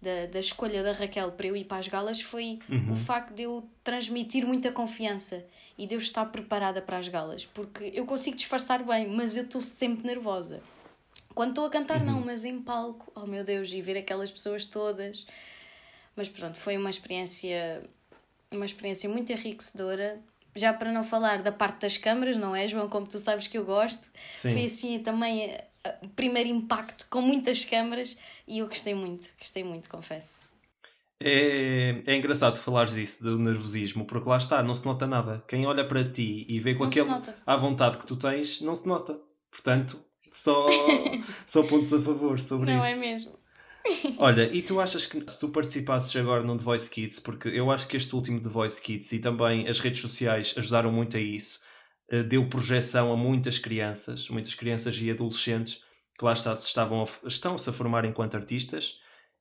da, 0.03 0.27
da 0.27 0.39
escolha 0.39 0.83
da 0.83 0.93
Raquel 0.93 1.33
para 1.33 1.47
eu 1.47 1.57
ir 1.57 1.65
para 1.65 1.79
as 1.79 1.89
galas 1.89 2.21
foi 2.21 2.59
uhum. 2.69 2.93
o 2.93 2.97
facto 2.97 3.33
de 3.33 3.45
eu 3.45 3.67
transmitir 3.83 4.47
muita 4.47 4.71
confiança 4.71 5.43
e 5.79 5.87
de 5.87 5.95
eu 5.95 5.99
estar 5.99 6.27
preparada 6.27 6.83
para 6.83 6.99
as 6.99 7.09
galas 7.09 7.47
porque 7.47 7.93
eu 7.95 8.05
consigo 8.05 8.37
disfarçar 8.37 8.83
bem, 8.83 9.09
mas 9.09 9.39
eu 9.39 9.45
estou 9.45 9.63
sempre 9.63 10.07
nervosa. 10.07 10.63
Quando 11.37 11.51
estou 11.51 11.67
a 11.67 11.71
cantar, 11.71 12.01
uhum. 12.01 12.07
não, 12.07 12.21
mas 12.23 12.47
em 12.47 12.63
palco, 12.63 13.13
oh 13.15 13.27
meu 13.27 13.45
Deus, 13.45 13.71
e 13.71 13.83
ver 13.83 13.99
aquelas 13.99 14.33
pessoas 14.33 14.67
todas. 14.67 15.27
Mas 16.17 16.31
pronto, 16.31 16.57
foi 16.57 16.79
uma 16.79 16.89
experiência, 16.89 17.83
uma 18.51 18.65
experiência 18.65 19.07
muito 19.07 19.31
enriquecedora 19.31 20.19
já 20.55 20.73
para 20.73 20.91
não 20.91 21.05
falar 21.05 21.43
da 21.43 21.53
parte 21.53 21.83
das 21.83 21.99
câmaras, 21.99 22.39
não 22.39 22.57
é, 22.57 22.67
João? 22.67 22.89
Como 22.89 23.07
tu 23.07 23.19
sabes 23.19 23.47
que 23.47 23.59
eu 23.59 23.67
gosto. 23.67 24.11
Sim. 24.35 24.53
Foi 24.53 24.65
assim 24.65 24.99
também 25.01 25.51
eh, 25.51 25.95
o 26.03 26.09
primeiro 26.09 26.49
impacto 26.49 27.07
com 27.11 27.21
muitas 27.21 27.67
câmaras 27.67 28.17
e 28.49 28.61
eu 28.61 28.67
gostei 28.67 28.95
muito, 28.95 29.29
gostei 29.39 29.63
muito, 29.63 29.91
confesso. 29.91 30.37
É, 31.21 32.01
é 32.07 32.17
engraçado 32.17 32.59
falares 32.59 32.95
disso, 32.95 33.23
do 33.23 33.39
nervosismo, 33.39 34.07
porque 34.07 34.27
lá 34.27 34.39
está, 34.39 34.63
não 34.63 34.75
se 34.75 34.87
nota 34.87 35.07
nada. 35.07 35.45
Quem 35.47 35.67
olha 35.67 35.87
para 35.87 36.03
ti 36.03 36.47
e 36.49 36.59
vê 36.59 36.75
com 36.75 36.85
não 36.85 36.89
aquele 36.89 37.11
à 37.45 37.57
vontade 37.59 37.99
que 37.99 38.07
tu 38.07 38.17
tens, 38.17 38.63
não 38.63 38.75
se 38.75 38.89
nota. 38.89 39.21
Portanto, 39.51 40.06
só, 40.37 40.67
só 41.47 41.63
pontos 41.63 41.93
a 41.93 42.01
favor 42.01 42.39
sobre 42.39 42.73
não 42.73 42.79
isso. 42.79 42.87
Não 42.87 42.93
é 42.93 42.97
mesmo? 42.97 43.33
Olha, 44.19 44.53
e 44.53 44.63
tu 44.63 44.81
achas 44.81 45.07
que 45.07 45.19
se 45.31 45.39
tu 45.39 45.49
participasses 45.49 46.15
agora 46.17 46.43
no 46.43 46.57
The 46.57 46.65
Voice 46.65 46.91
Kids, 46.91 47.21
porque 47.21 47.49
eu 47.49 47.71
acho 47.71 47.87
que 47.87 47.97
este 47.97 48.15
último 48.15 48.41
The 48.41 48.49
Voice 48.49 48.83
Kids 48.83 49.13
e 49.13 49.19
também 49.19 49.69
as 49.69 49.79
redes 49.79 50.01
sociais 50.01 50.55
ajudaram 50.57 50.93
muito 50.93 51.17
a 51.17 51.21
isso, 51.21 51.61
eh, 52.11 52.23
deu 52.23 52.49
projeção 52.49 53.13
a 53.13 53.17
muitas 53.17 53.59
crianças, 53.59 54.29
muitas 54.29 54.55
crianças 54.55 54.97
e 55.01 55.11
adolescentes 55.11 55.83
que 56.19 56.25
lá 56.25 56.33
está, 56.33 56.55
se 56.57 56.67
estavam 56.67 57.03
a, 57.03 57.29
estão-se 57.29 57.69
a 57.71 57.73
formar 57.73 58.05
enquanto 58.05 58.35
artistas 58.37 58.99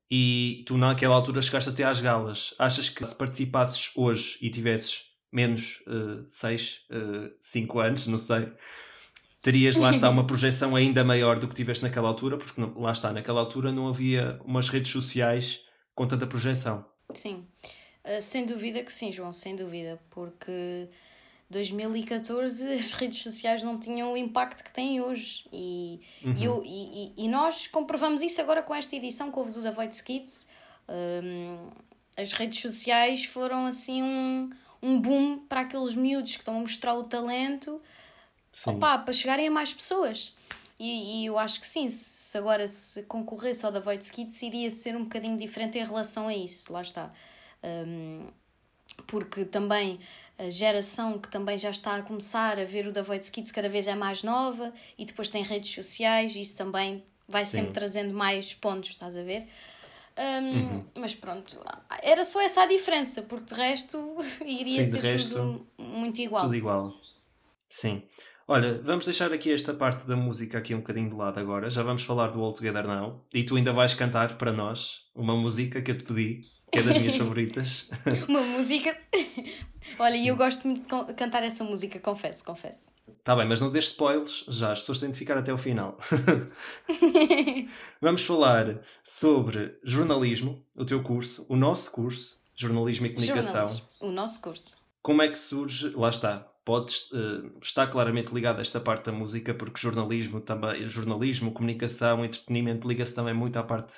e 0.09 0.63
tu 0.67 0.77
naquela 0.77 1.15
altura 1.15 1.41
chegaste 1.41 1.69
até 1.69 1.83
às 1.83 1.99
galas. 1.99 2.53
Achas 2.59 2.89
que 2.89 3.03
se 3.03 3.15
participasses 3.15 3.91
hoje 3.95 4.37
e 4.41 4.49
tivesses 4.49 5.15
menos 5.31 5.83
6, 6.25 6.85
uh, 6.91 7.35
5 7.41 7.77
uh, 7.77 7.81
anos, 7.81 8.07
não 8.07 8.17
sei, 8.17 8.51
terias 9.45 9.77
lá 9.77 9.91
está 9.91 10.09
uma 10.09 10.25
projeção 10.25 10.75
ainda 10.75 11.03
maior 11.03 11.37
do 11.37 11.47
que 11.47 11.53
tiveste 11.53 11.83
naquela 11.83 12.07
altura, 12.07 12.35
porque 12.35 12.59
lá 12.75 12.91
está, 12.91 13.13
naquela 13.13 13.39
altura 13.39 13.71
não 13.71 13.87
havia 13.87 14.39
umas 14.43 14.69
redes 14.69 14.91
sociais 14.91 15.63
com 15.93 16.07
tanta 16.07 16.25
projeção. 16.25 16.83
Sim, 17.13 17.45
uh, 18.03 18.19
sem 18.19 18.45
dúvida 18.45 18.83
que 18.83 18.91
sim, 18.91 19.11
João, 19.11 19.31
sem 19.31 19.55
dúvida, 19.55 20.01
porque 20.09 20.89
2014 21.51 22.73
as 22.73 22.93
redes 22.93 23.21
sociais 23.21 23.61
não 23.61 23.79
tinham 23.79 24.13
o 24.13 24.17
impacto 24.17 24.63
que 24.63 24.73
têm 24.73 24.99
hoje 24.99 25.45
e, 25.53 26.01
uhum. 26.23 26.33
e, 26.33 26.43
eu, 26.43 26.63
e, 26.65 27.13
e, 27.15 27.27
nós 27.27 27.67
comprovamos 27.67 28.21
isso 28.21 28.41
agora 28.41 28.63
com 28.63 28.73
esta 28.73 28.95
edição 28.95 29.31
que 29.31 29.37
houve 29.37 29.51
do 29.51 29.61
The 29.61 29.71
Voice 29.71 30.03
Kids. 30.03 30.49
Um, 30.89 31.69
as 32.17 32.31
redes 32.31 32.59
sociais 32.61 33.25
foram 33.25 33.67
assim 33.67 34.01
um, 34.01 34.49
um 34.81 34.99
boom 34.99 35.37
para 35.47 35.61
aqueles 35.61 35.93
miúdos 35.93 36.31
que 36.31 36.39
estão 36.39 36.57
a 36.57 36.59
mostrar 36.61 36.95
o 36.95 37.03
talento 37.03 37.79
opa, 38.67 38.99
para 38.99 39.13
chegarem 39.13 39.47
a 39.47 39.51
mais 39.51 39.73
pessoas. 39.73 40.35
E, 40.77 41.21
e 41.21 41.25
eu 41.27 41.39
acho 41.39 41.59
que 41.59 41.67
sim, 41.67 41.89
se 41.89 42.37
agora 42.37 42.67
se 42.67 43.03
concorresse 43.03 43.65
ao 43.65 43.71
The 43.71 43.79
Voice 43.79 44.11
Kids 44.11 44.41
iria 44.41 44.69
ser 44.69 44.95
um 44.95 45.03
bocadinho 45.03 45.37
diferente 45.37 45.77
em 45.77 45.85
relação 45.85 46.27
a 46.27 46.35
isso, 46.35 46.71
lá 46.71 46.81
está. 46.81 47.13
Um, 47.63 48.27
porque 49.07 49.45
também 49.45 49.99
a 50.37 50.49
geração 50.49 51.17
que 51.17 51.29
também 51.29 51.57
já 51.57 51.69
está 51.69 51.95
a 51.95 52.01
começar 52.01 52.59
a 52.59 52.65
ver 52.65 52.87
o 52.87 52.91
The 52.91 53.01
Voice 53.01 53.31
Kids 53.31 53.51
cada 53.51 53.69
vez 53.69 53.87
é 53.87 53.95
mais 53.95 54.21
nova 54.21 54.73
e 54.97 55.05
depois 55.05 55.29
tem 55.29 55.43
redes 55.43 55.73
sociais, 55.73 56.35
e 56.35 56.41
isso 56.41 56.57
também 56.57 57.03
vai 57.27 57.45
sempre 57.45 57.71
trazendo 57.71 58.13
mais 58.13 58.53
pontos, 58.53 58.89
estás 58.89 59.17
a 59.17 59.23
ver? 59.23 59.47
Um, 60.17 60.57
uhum. 60.57 60.85
Mas 60.95 61.15
pronto, 61.15 61.59
era 62.01 62.23
só 62.23 62.41
essa 62.41 62.63
a 62.63 62.65
diferença, 62.65 63.21
porque 63.23 63.53
de 63.53 63.61
resto 63.61 64.15
iria 64.45 64.83
Sim, 64.83 64.91
ser 64.91 65.03
resto, 65.03 65.29
tudo 65.29 65.67
muito 65.77 66.19
igual. 66.19 66.43
Tudo 66.43 66.55
igual. 66.55 66.99
Sim. 67.69 68.03
Olha, 68.47 68.79
vamos 68.83 69.05
deixar 69.05 69.33
aqui 69.33 69.51
esta 69.51 69.73
parte 69.73 70.05
da 70.05 70.15
música 70.15 70.59
aqui 70.59 70.75
um 70.75 70.77
bocadinho 70.77 71.09
de 71.09 71.15
lado 71.15 71.39
agora. 71.39 71.67
Já 71.67 71.81
vamos 71.81 72.03
falar 72.03 72.27
do 72.27 72.43
All 72.43 72.53
Together 72.53 72.85
Now. 72.85 73.25
E 73.33 73.43
tu 73.43 73.55
ainda 73.55 73.73
vais 73.73 73.95
cantar 73.95 74.37
para 74.37 74.53
nós 74.53 75.07
uma 75.15 75.35
música 75.35 75.81
que 75.81 75.89
eu 75.89 75.97
te 75.97 76.03
pedi, 76.03 76.41
que 76.71 76.77
é 76.77 76.83
das 76.83 76.95
minhas 76.95 77.15
favoritas. 77.17 77.89
uma 78.29 78.41
música. 78.41 78.95
Olha, 79.97 80.15
e 80.15 80.27
eu 80.27 80.35
gosto 80.35 80.67
muito 80.67 81.05
de 81.05 81.13
cantar 81.15 81.41
essa 81.41 81.63
música, 81.63 81.97
confesso, 81.99 82.43
confesso. 82.43 82.91
Tá 83.23 83.35
bem, 83.35 83.47
mas 83.47 83.59
não 83.61 83.71
deixes 83.71 83.91
spoilers, 83.91 84.45
já 84.47 84.71
as 84.71 84.79
pessoas 84.81 84.99
têm 84.99 85.09
de 85.09 85.17
ficar 85.17 85.37
até 85.37 85.51
o 85.51 85.57
final. 85.57 85.97
Vamos 87.99 88.23
falar 88.25 88.81
sobre 89.03 89.79
jornalismo, 89.83 90.63
o 90.75 90.85
teu 90.85 91.01
curso, 91.01 91.45
o 91.49 91.55
nosso 91.55 91.89
curso, 91.91 92.39
jornalismo 92.53 93.07
e 93.07 93.09
comunicação. 93.09 93.69
Jornalismo, 93.69 93.87
o 94.01 94.11
nosso 94.11 94.41
curso. 94.41 94.75
Como 95.01 95.21
é 95.23 95.27
que 95.29 95.37
surge? 95.37 95.89
Lá 95.95 96.09
está. 96.09 96.47
Pode 96.65 96.93
uh, 97.13 97.59
estar 97.61 97.87
claramente 97.87 98.33
ligado 98.33 98.57
a 98.57 98.61
esta 98.61 98.79
parte 98.79 99.05
da 99.05 99.11
música, 99.11 99.53
porque 99.53 99.79
jornalismo 99.79 100.41
também, 100.41 100.87
jornalismo, 100.87 101.51
comunicação, 101.53 102.25
entretenimento 102.25 102.87
liga-se 102.87 103.13
também 103.13 103.35
muito 103.35 103.57
à 103.57 103.63
parte 103.63 103.93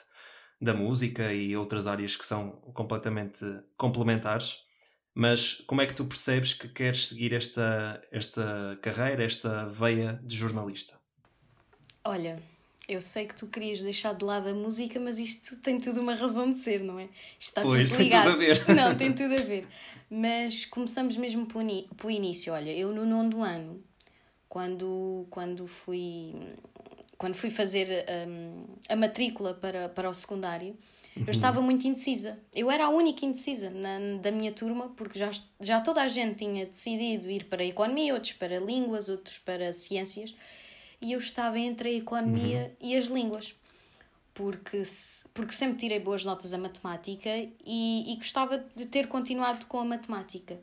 da 0.59 0.73
música 0.73 1.31
e 1.31 1.55
outras 1.55 1.87
áreas 1.87 2.15
que 2.15 2.25
são 2.25 2.51
completamente 2.73 3.45
complementares. 3.77 4.65
Mas 5.13 5.53
como 5.65 5.81
é 5.81 5.85
que 5.85 5.95
tu 5.95 6.05
percebes 6.05 6.53
que 6.53 6.67
queres 6.67 7.07
seguir 7.07 7.33
esta, 7.33 8.01
esta 8.11 8.77
carreira, 8.81 9.23
esta 9.23 9.65
veia 9.65 10.19
de 10.23 10.35
jornalista? 10.35 10.99
Olha, 12.03 12.37
eu 12.87 13.01
sei 13.01 13.25
que 13.25 13.35
tu 13.35 13.47
querias 13.47 13.81
deixar 13.81 14.13
de 14.13 14.23
lado 14.23 14.49
a 14.49 14.53
música, 14.53 14.99
mas 14.99 15.19
isto 15.19 15.57
tem 15.57 15.79
tudo 15.79 16.01
uma 16.01 16.15
razão 16.15 16.51
de 16.51 16.57
ser, 16.57 16.81
não 16.81 16.97
é? 16.97 17.09
Está 17.39 17.61
pois, 17.61 17.89
tudo 17.89 18.01
ligado. 18.01 18.25
Tem 18.25 18.33
tudo 18.33 18.43
a 18.43 18.45
ver. 18.45 18.75
Não, 18.75 18.95
tem 18.95 19.13
tudo 19.13 19.33
a 19.33 19.41
ver. 19.41 19.67
Mas 20.09 20.65
começamos 20.65 21.17
mesmo 21.17 21.45
pelo 21.45 22.11
início. 22.11 22.53
Olha, 22.53 22.71
eu 22.71 22.93
no 22.93 23.05
nono 23.05 23.43
ano, 23.43 23.83
quando, 24.47 25.27
quando 25.29 25.67
fui 25.67 26.33
quando 27.17 27.35
fui 27.35 27.49
fazer 27.49 28.05
um, 28.27 28.63
a 28.87 28.95
matrícula 28.95 29.53
para, 29.53 29.89
para 29.89 30.09
o 30.09 30.13
secundário, 30.13 30.77
eu 31.15 31.23
uhum. 31.23 31.29
estava 31.29 31.61
muito 31.61 31.87
indecisa. 31.87 32.37
Eu 32.53 32.69
era 32.69 32.85
a 32.85 32.89
única 32.89 33.25
indecisa 33.25 33.71
na, 33.71 34.19
da 34.21 34.31
minha 34.31 34.51
turma, 34.51 34.89
porque 34.89 35.17
já, 35.17 35.31
já 35.59 35.81
toda 35.81 36.01
a 36.01 36.07
gente 36.07 36.35
tinha 36.35 36.65
decidido 36.65 37.29
ir 37.29 37.45
para 37.45 37.63
a 37.63 37.65
economia, 37.65 38.13
outros 38.13 38.33
para 38.33 38.59
línguas, 38.59 39.09
outros 39.09 39.39
para 39.39 39.73
ciências, 39.73 40.35
e 41.01 41.13
eu 41.13 41.17
estava 41.17 41.59
entre 41.59 41.89
a 41.89 41.93
economia 41.93 42.75
uhum. 42.81 42.89
e 42.89 42.97
as 42.97 43.05
línguas. 43.05 43.55
Porque, 44.33 44.81
porque 45.33 45.51
sempre 45.51 45.77
tirei 45.77 45.99
boas 45.99 46.23
notas 46.23 46.53
a 46.53 46.57
matemática 46.57 47.29
e, 47.65 48.13
e 48.13 48.15
gostava 48.17 48.63
de 48.75 48.85
ter 48.85 49.07
continuado 49.07 49.65
com 49.65 49.79
a 49.79 49.85
matemática. 49.85 50.59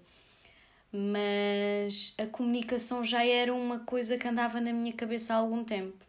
Mas 0.93 2.15
a 2.17 2.27
comunicação 2.27 3.03
já 3.03 3.25
era 3.25 3.53
uma 3.53 3.81
coisa 3.81 4.17
que 4.17 4.29
andava 4.29 4.61
na 4.61 4.73
minha 4.73 4.93
cabeça 4.93 5.35
há 5.35 5.39
algum 5.39 5.65
tempo. 5.65 6.05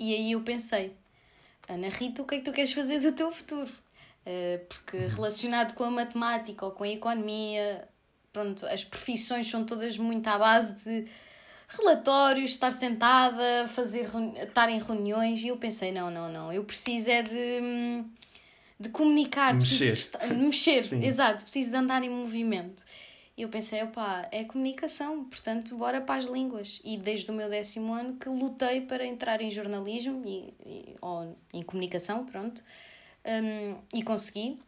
E 0.00 0.12
aí 0.14 0.32
eu 0.32 0.40
pensei, 0.40 0.96
Ana 1.68 1.88
Rita, 1.88 2.22
o 2.22 2.24
que 2.24 2.36
é 2.36 2.38
que 2.38 2.44
tu 2.44 2.52
queres 2.52 2.72
fazer 2.72 2.98
do 3.00 3.12
teu 3.12 3.30
futuro? 3.30 3.70
Uh, 4.26 4.64
porque 4.68 4.96
uhum. 4.96 5.08
relacionado 5.08 5.74
com 5.74 5.84
a 5.84 5.90
matemática 5.90 6.64
ou 6.66 6.72
com 6.72 6.82
a 6.82 6.88
economia, 6.88 7.88
pronto, 8.32 8.66
as 8.66 8.84
profissões 8.84 9.46
são 9.46 9.64
todas 9.64 9.96
muito 9.96 10.26
à 10.26 10.38
base 10.38 10.74
de 10.84 11.08
relatórios, 11.68 12.52
estar 12.52 12.70
sentada, 12.70 13.68
fazer, 13.68 14.10
estar 14.42 14.70
em 14.70 14.78
reuniões, 14.78 15.42
e 15.42 15.48
eu 15.48 15.56
pensei, 15.56 15.92
não, 15.92 16.10
não, 16.10 16.32
não, 16.32 16.52
eu 16.52 16.64
preciso 16.64 17.10
é 17.10 17.22
de, 17.22 18.04
de 18.80 18.88
comunicar, 18.88 19.54
mexer. 19.54 19.84
preciso 19.84 20.18
de 20.18 20.34
mexer, 20.34 21.04
exato, 21.04 21.44
preciso 21.44 21.70
de 21.70 21.76
andar 21.76 22.02
em 22.02 22.10
movimento. 22.10 22.82
E 23.36 23.42
eu 23.42 23.48
pensei, 23.48 23.80
opá, 23.84 24.26
é 24.32 24.42
comunicação, 24.42 25.22
portanto, 25.24 25.76
bora 25.76 26.00
para 26.00 26.16
as 26.16 26.24
línguas. 26.24 26.80
E 26.82 26.96
desde 26.96 27.30
o 27.30 27.34
meu 27.34 27.48
décimo 27.48 27.92
ano 27.92 28.16
que 28.16 28.28
lutei 28.28 28.80
para 28.80 29.06
entrar 29.06 29.40
em 29.40 29.48
jornalismo 29.48 30.24
e, 30.26 30.52
e 30.66 30.96
ou 31.00 31.38
em 31.52 31.62
comunicação, 31.62 32.26
pronto, 32.26 32.64
um, 33.24 33.76
e 33.94 34.02
consegui. 34.02 34.58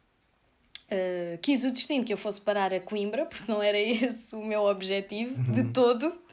Uh, 0.86 1.38
quis 1.42 1.64
o 1.64 1.72
destino 1.72 2.04
que 2.04 2.12
eu 2.12 2.16
fosse 2.16 2.40
parar 2.40 2.72
a 2.72 2.78
Coimbra, 2.78 3.26
porque 3.26 3.50
não 3.50 3.60
era 3.60 3.78
esse 3.80 4.36
o 4.36 4.44
meu 4.44 4.62
objetivo 4.62 5.42
de 5.52 5.62
uhum. 5.62 5.72
todo. 5.72 6.29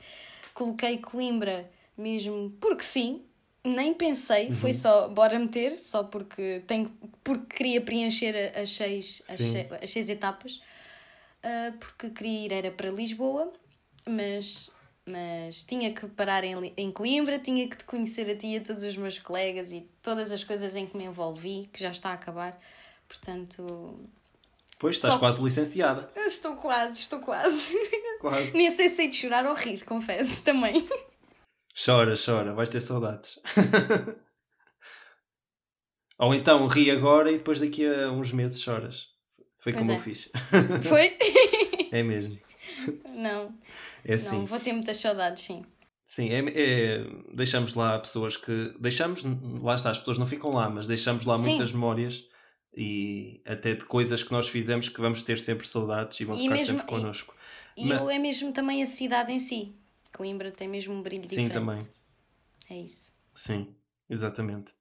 Coloquei 0.57 0.97
Coimbra 0.97 1.69
mesmo 1.95 2.51
porque 2.59 2.83
sim, 2.83 3.21
nem 3.63 3.93
pensei, 3.93 4.47
uhum. 4.47 4.51
foi 4.53 4.73
só 4.73 5.07
bora 5.07 5.37
meter, 5.37 5.77
só 5.77 6.03
porque, 6.03 6.63
tenho, 6.65 6.91
porque 7.23 7.57
queria 7.57 7.81
preencher 7.81 8.53
as 8.57 8.71
seis, 8.71 9.21
as 9.29 9.37
seis, 9.37 9.71
as 9.81 9.89
seis 9.89 10.09
etapas 10.09 10.61
uh, 11.43 11.77
porque 11.77 12.09
queria 12.09 12.45
ir 12.45 12.53
era 12.53 12.71
para 12.71 12.89
Lisboa, 12.89 13.51
mas, 14.07 14.71
mas 15.05 15.63
tinha 15.63 15.93
que 15.93 16.07
parar 16.07 16.43
em, 16.43 16.73
em 16.75 16.91
Coimbra, 16.91 17.37
tinha 17.39 17.67
que 17.67 17.77
te 17.77 17.85
conhecer 17.85 18.27
a 18.29 18.35
ti 18.35 18.47
e 18.47 18.57
a 18.57 18.61
todos 18.61 18.83
os 18.83 18.97
meus 18.97 19.19
colegas 19.19 19.71
e 19.71 19.87
todas 20.01 20.31
as 20.31 20.43
coisas 20.43 20.75
em 20.75 20.85
que 20.85 20.97
me 20.97 21.05
envolvi, 21.05 21.69
que 21.71 21.81
já 21.81 21.91
está 21.91 22.09
a 22.09 22.13
acabar. 22.13 22.59
Portanto. 23.07 24.09
Pois, 24.79 24.95
estás 24.95 25.15
Só... 25.15 25.19
quase 25.19 25.41
licenciada. 25.41 26.11
Estou 26.15 26.55
quase, 26.55 27.01
estou 27.01 27.19
quase. 27.19 27.75
Quase. 28.19 28.51
Nem 28.57 28.71
sei 28.71 28.89
se 28.89 28.95
sei 28.95 29.09
de 29.09 29.15
chorar 29.15 29.45
ou 29.45 29.53
rir, 29.53 29.85
confesso, 29.85 30.43
também. 30.43 30.89
Chora, 31.85 32.15
chora, 32.17 32.51
vais 32.51 32.67
ter 32.67 32.81
saudades. 32.81 33.39
ou 36.17 36.33
então 36.33 36.65
ri 36.65 36.89
agora 36.89 37.31
e 37.31 37.37
depois 37.37 37.59
daqui 37.59 37.85
a 37.85 38.09
uns 38.09 38.31
meses 38.31 38.59
choras. 38.59 39.09
Foi 39.59 39.71
pois 39.71 39.85
como 39.85 39.95
é. 39.95 39.99
eu 39.99 40.01
fiz. 40.01 40.31
Foi? 40.89 41.15
é 41.91 42.01
mesmo. 42.01 42.39
Não. 43.07 43.55
É 44.03 44.15
assim. 44.15 44.39
Não, 44.39 44.47
vou 44.47 44.59
ter 44.59 44.73
muitas 44.73 44.97
saudades, 44.97 45.43
sim. 45.43 45.63
Sim, 46.03 46.29
é, 46.29 46.39
é, 46.39 47.05
deixamos 47.31 47.75
lá 47.75 47.99
pessoas 47.99 48.35
que. 48.35 48.73
Deixamos, 48.79 49.21
lá 49.61 49.75
está, 49.75 49.91
as 49.91 49.99
pessoas 49.99 50.17
não 50.17 50.25
ficam 50.25 50.49
lá, 50.49 50.71
mas 50.71 50.87
deixamos 50.87 51.23
lá 51.23 51.37
sim. 51.37 51.49
muitas 51.49 51.71
memórias 51.71 52.27
e 52.77 53.41
até 53.43 53.73
de 53.73 53.83
coisas 53.85 54.21
que 54.21 54.31
nós 54.31 54.47
fizemos 54.47 54.87
que 54.87 55.01
vamos 55.01 55.23
ter 55.23 55.39
sempre 55.39 55.67
saudades 55.67 56.19
e 56.19 56.25
vão 56.25 56.35
e 56.35 56.43
ficar 56.43 56.53
mesmo, 56.53 56.77
sempre 56.77 56.85
connosco. 56.87 57.35
E, 57.75 57.85
e 57.85 57.87
mas... 57.87 58.09
é 58.09 58.19
mesmo 58.19 58.53
também 58.53 58.83
a 58.83 58.85
cidade 58.85 59.33
em 59.33 59.39
si. 59.39 59.75
Coimbra 60.15 60.51
tem 60.51 60.67
mesmo 60.67 60.93
um 60.93 61.01
brilho 61.01 61.23
Sim, 61.23 61.47
diferente. 61.47 61.53
Sim, 61.53 61.59
também. 61.65 61.89
É 62.69 62.79
isso. 62.79 63.13
Sim, 63.33 63.75
exatamente. 64.07 64.73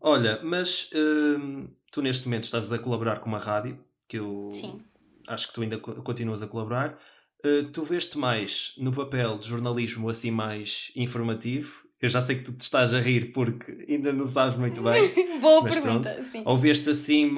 Olha, 0.00 0.40
mas 0.42 0.90
hum, 0.94 1.68
tu 1.90 2.00
neste 2.00 2.26
momento 2.26 2.44
estás 2.44 2.72
a 2.72 2.78
colaborar 2.78 3.18
com 3.18 3.28
uma 3.28 3.38
rádio 3.38 3.78
que 4.08 4.18
eu 4.18 4.52
Sim. 4.54 4.80
acho 5.26 5.48
que 5.48 5.54
tu 5.54 5.62
ainda 5.62 5.78
continuas 5.78 6.42
a 6.42 6.46
colaborar. 6.46 6.98
Uh, 7.44 7.64
tu 7.72 7.82
veste 7.82 8.16
mais 8.16 8.74
no 8.78 8.92
papel 8.92 9.36
de 9.38 9.48
jornalismo 9.48 10.08
assim 10.08 10.30
mais 10.30 10.92
informativo. 10.94 11.81
Eu 12.02 12.08
já 12.08 12.20
sei 12.20 12.36
que 12.36 12.42
tu 12.42 12.52
te 12.52 12.62
estás 12.62 12.92
a 12.92 13.00
rir 13.00 13.32
porque 13.32 13.86
ainda 13.88 14.12
não 14.12 14.26
sabes 14.26 14.58
muito 14.58 14.82
bem. 14.82 15.08
Boa 15.40 15.62
pergunta, 15.62 16.10
pronto. 16.10 16.28
sim. 16.28 16.42
Ou 16.44 16.58
veste 16.58 16.90
assim, 16.90 17.36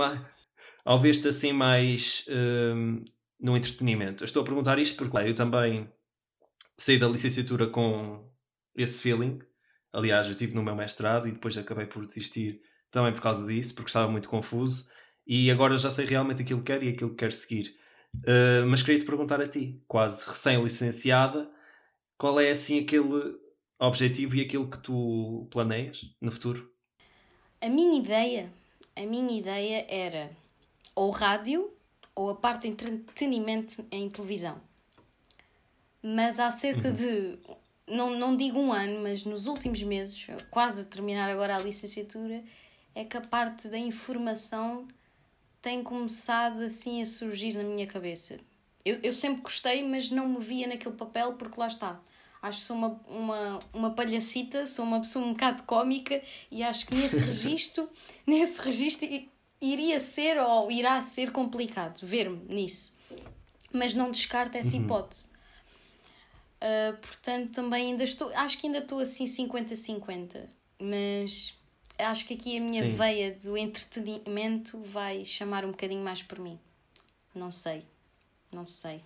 ou 0.87 0.99
veste 0.99 1.29
assim 1.29 1.53
mais 1.53 2.27
uh, 2.29 3.05
no 3.39 3.55
entretenimento. 3.59 4.25
Eu 4.25 4.25
estou 4.25 4.41
a 4.41 4.45
perguntar 4.45 4.79
isto 4.79 4.97
porque 4.97 5.19
eu 5.19 5.35
também 5.35 5.87
saí 6.79 6.99
da 6.99 7.07
licenciatura 7.07 7.67
com 7.67 8.27
esse 8.75 9.03
feeling. 9.03 9.39
Aliás, 9.93 10.27
eu 10.29 10.33
estive 10.33 10.55
no 10.55 10.63
meu 10.63 10.75
mestrado 10.75 11.29
e 11.29 11.33
depois 11.33 11.59
acabei 11.59 11.85
por 11.85 12.07
desistir 12.07 12.63
também 12.91 13.13
por 13.13 13.21
causa 13.21 13.47
disso, 13.47 13.75
porque 13.75 13.91
estava 13.91 14.11
muito 14.11 14.31
confuso. 14.31 14.89
E 15.27 15.51
agora 15.51 15.77
já 15.77 15.91
sei 15.91 16.07
realmente 16.07 16.41
aquilo 16.41 16.61
que 16.61 16.73
quero 16.73 16.85
e 16.85 16.89
aquilo 16.89 17.11
que 17.11 17.17
quero 17.17 17.33
seguir. 17.33 17.77
Uh, 18.15 18.65
mas 18.67 18.81
queria 18.81 18.99
te 18.99 19.05
perguntar 19.05 19.43
a 19.43 19.47
ti, 19.47 19.83
quase 19.87 20.25
recém-licenciada, 20.27 21.51
qual 22.17 22.41
é 22.41 22.51
assim 22.51 22.81
aquele 22.81 23.44
objetivo 23.87 24.37
e 24.37 24.41
aquilo 24.41 24.69
que 24.69 24.79
tu 24.79 25.47
planeias 25.51 26.11
no 26.21 26.31
futuro? 26.31 26.71
A 27.61 27.69
minha 27.69 27.99
ideia, 27.99 28.53
a 28.95 29.03
minha 29.03 29.39
ideia 29.39 29.87
era 29.89 30.31
ou 30.95 31.11
rádio 31.11 31.73
ou 32.15 32.31
a 32.31 32.35
parte 32.35 32.63
de 32.63 32.69
entretenimento 32.69 33.85
em 33.91 34.09
televisão. 34.09 34.61
Mas 36.03 36.39
há 36.39 36.51
cerca 36.51 36.89
uhum. 36.89 36.95
de, 36.95 37.39
não, 37.89 38.11
não 38.11 38.37
digo 38.37 38.59
um 38.59 38.73
ano, 38.73 39.03
mas 39.03 39.25
nos 39.25 39.47
últimos 39.47 39.83
meses, 39.83 40.27
quase 40.51 40.83
a 40.83 40.85
terminar 40.85 41.31
agora 41.31 41.57
a 41.57 41.61
licenciatura, 41.61 42.45
é 42.95 43.05
que 43.05 43.17
a 43.17 43.21
parte 43.21 43.69
da 43.69 43.79
informação 43.79 44.87
tem 45.61 45.83
começado 45.83 46.61
assim 46.61 47.01
a 47.01 47.07
surgir 47.07 47.55
na 47.55 47.65
minha 47.65 47.87
cabeça. 47.87 48.39
Eu, 48.85 49.01
eu 49.03 49.13
sempre 49.13 49.41
gostei, 49.41 49.83
mas 49.83 50.11
não 50.11 50.29
me 50.29 50.41
via 50.41 50.67
naquele 50.67 50.95
papel 50.95 51.33
porque 51.35 51.59
lá 51.59 51.67
está. 51.67 51.99
Acho 52.45 52.59
que 52.59 52.67
sou 52.67 52.77
uma, 52.77 53.01
uma, 53.09 53.59
uma 53.73 53.91
palhacita, 53.93 54.67
sou 54.67 54.85
uma 54.85 55.01
pessoa 55.01 55.25
um 55.25 55.33
bocado 55.33 55.63
cómica 55.63 56.23
e 56.51 56.63
acho 56.63 56.85
que 56.85 56.95
nesse 56.95 57.17
registro, 57.25 57.89
nesse 58.27 58.61
registro 58.61 59.09
iria 59.63 59.99
ser 59.99 60.39
ou 60.39 60.71
irá 60.71 61.01
ser 61.01 61.33
complicado 61.33 62.01
ver-me 62.03 62.45
nisso. 62.55 62.99
Mas 63.73 63.95
não 63.95 64.11
descarto 64.11 64.59
essa 64.59 64.77
uhum. 64.77 64.83
hipótese. 64.83 65.29
Uh, 66.61 66.95
portanto, 66.99 67.51
também 67.53 67.93
ainda 67.93 68.05
estou, 68.05 68.31
acho 68.35 68.59
que 68.59 68.67
ainda 68.67 68.81
estou 68.81 68.99
assim 68.99 69.25
50-50, 69.25 70.47
mas 70.83 71.55
acho 71.99 72.27
que 72.27 72.35
aqui 72.35 72.59
a 72.59 72.61
minha 72.61 72.83
Sim. 72.83 72.95
veia 72.95 73.39
do 73.43 73.57
entretenimento 73.57 74.79
vai 74.83 75.25
chamar 75.25 75.65
um 75.65 75.71
bocadinho 75.71 76.05
mais 76.05 76.23
por 76.23 76.39
mim. 76.39 76.61
Não 77.35 77.51
sei, 77.51 77.87
não 78.53 78.67
sei. 78.67 79.01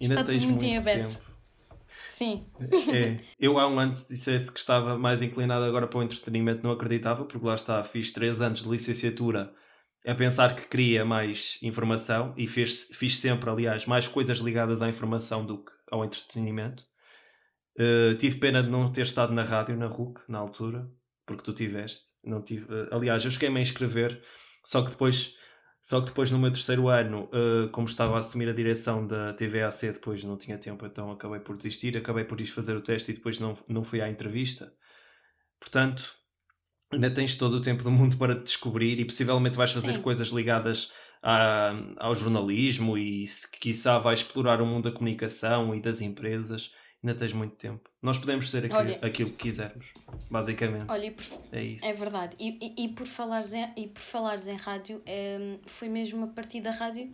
Ainda 0.00 0.20
Está 0.20 0.22
tudo 0.22 0.40
muito 0.46 0.64
em 0.64 0.78
aberto. 0.78 1.14
Tempo. 1.14 1.27
Sim. 2.18 2.44
É, 2.92 3.20
eu 3.38 3.60
há 3.60 3.68
um 3.68 3.78
ano 3.78 3.92
dissesse 3.92 4.50
que 4.50 4.58
estava 4.58 4.98
mais 4.98 5.22
inclinado 5.22 5.64
agora 5.64 5.86
para 5.86 6.00
o 6.00 6.02
entretenimento, 6.02 6.64
não 6.64 6.72
acreditava, 6.72 7.24
porque 7.24 7.46
lá 7.46 7.54
está, 7.54 7.84
fiz 7.84 8.10
três 8.10 8.40
anos 8.40 8.64
de 8.64 8.68
licenciatura 8.68 9.54
a 10.04 10.14
pensar 10.16 10.56
que 10.56 10.66
queria 10.66 11.04
mais 11.04 11.60
informação 11.62 12.34
e 12.36 12.48
fiz, 12.48 12.88
fiz 12.92 13.18
sempre, 13.18 13.48
aliás, 13.48 13.86
mais 13.86 14.08
coisas 14.08 14.38
ligadas 14.38 14.82
à 14.82 14.88
informação 14.88 15.46
do 15.46 15.58
que 15.58 15.70
ao 15.92 16.04
entretenimento. 16.04 16.84
Uh, 17.78 18.16
tive 18.16 18.38
pena 18.40 18.64
de 18.64 18.68
não 18.68 18.90
ter 18.90 19.02
estado 19.02 19.32
na 19.32 19.44
rádio, 19.44 19.76
na 19.76 19.86
RUC, 19.86 20.20
na 20.28 20.38
altura, 20.38 20.90
porque 21.24 21.44
tu 21.44 21.52
tiveste. 21.52 22.02
Não 22.24 22.42
tive, 22.42 22.64
uh, 22.64 22.88
aliás, 22.90 23.24
eu 23.24 23.30
cheguei-me 23.30 23.60
a 23.60 23.62
inscrever, 23.62 24.20
só 24.64 24.82
que 24.82 24.90
depois 24.90 25.37
só 25.88 26.02
que 26.02 26.08
depois 26.08 26.30
no 26.30 26.38
meu 26.38 26.52
terceiro 26.52 26.90
ano, 26.90 27.30
uh, 27.32 27.66
como 27.70 27.86
estava 27.86 28.16
a 28.16 28.18
assumir 28.18 28.46
a 28.46 28.52
direção 28.52 29.06
da 29.06 29.32
TVAC, 29.32 29.90
depois 29.94 30.22
não 30.22 30.36
tinha 30.36 30.58
tempo, 30.58 30.84
então 30.84 31.10
acabei 31.10 31.40
por 31.40 31.56
desistir, 31.56 31.96
acabei 31.96 32.24
por 32.24 32.38
ir 32.42 32.46
fazer 32.46 32.76
o 32.76 32.82
teste 32.82 33.10
e 33.10 33.14
depois 33.14 33.40
não, 33.40 33.56
não 33.70 33.82
fui 33.82 34.02
à 34.02 34.06
entrevista. 34.10 34.70
Portanto, 35.58 36.14
ainda 36.92 37.10
tens 37.10 37.36
todo 37.36 37.54
o 37.54 37.62
tempo 37.62 37.82
do 37.82 37.90
mundo 37.90 38.18
para 38.18 38.34
te 38.34 38.42
descobrir 38.42 39.00
e 39.00 39.04
possivelmente 39.06 39.56
vais 39.56 39.72
fazer 39.72 39.94
Sim. 39.94 40.02
coisas 40.02 40.28
ligadas 40.28 40.92
a, 41.22 41.72
ao 41.96 42.14
jornalismo 42.14 42.98
e 42.98 43.26
se 43.26 43.50
quiçá 43.50 43.96
vais 43.96 44.20
explorar 44.20 44.60
o 44.60 44.66
mundo 44.66 44.90
da 44.90 44.94
comunicação 44.94 45.74
e 45.74 45.80
das 45.80 46.02
empresas 46.02 46.70
ainda 47.02 47.14
tens 47.16 47.32
muito 47.32 47.54
tempo. 47.56 47.88
Nós 48.02 48.18
podemos 48.18 48.50
ser 48.50 48.64
aquilo, 48.64 48.78
Olha, 48.78 48.98
aquilo 49.02 49.30
que 49.30 49.36
quisermos, 49.36 49.92
basicamente. 50.30 50.90
Olha, 50.90 51.12
por, 51.12 51.24
é 51.52 51.62
isso. 51.62 51.84
É 51.84 51.92
verdade. 51.92 52.36
E, 52.38 52.58
e, 52.60 52.84
e, 52.84 52.88
por 52.88 53.06
falares 53.06 53.54
em, 53.54 53.72
e 53.76 53.86
por 53.86 54.02
falares 54.02 54.46
em 54.46 54.56
rádio, 54.56 55.02
é, 55.06 55.58
foi 55.66 55.88
mesmo 55.88 56.24
a 56.24 56.28
partir 56.28 56.60
da 56.60 56.70
rádio 56.70 57.12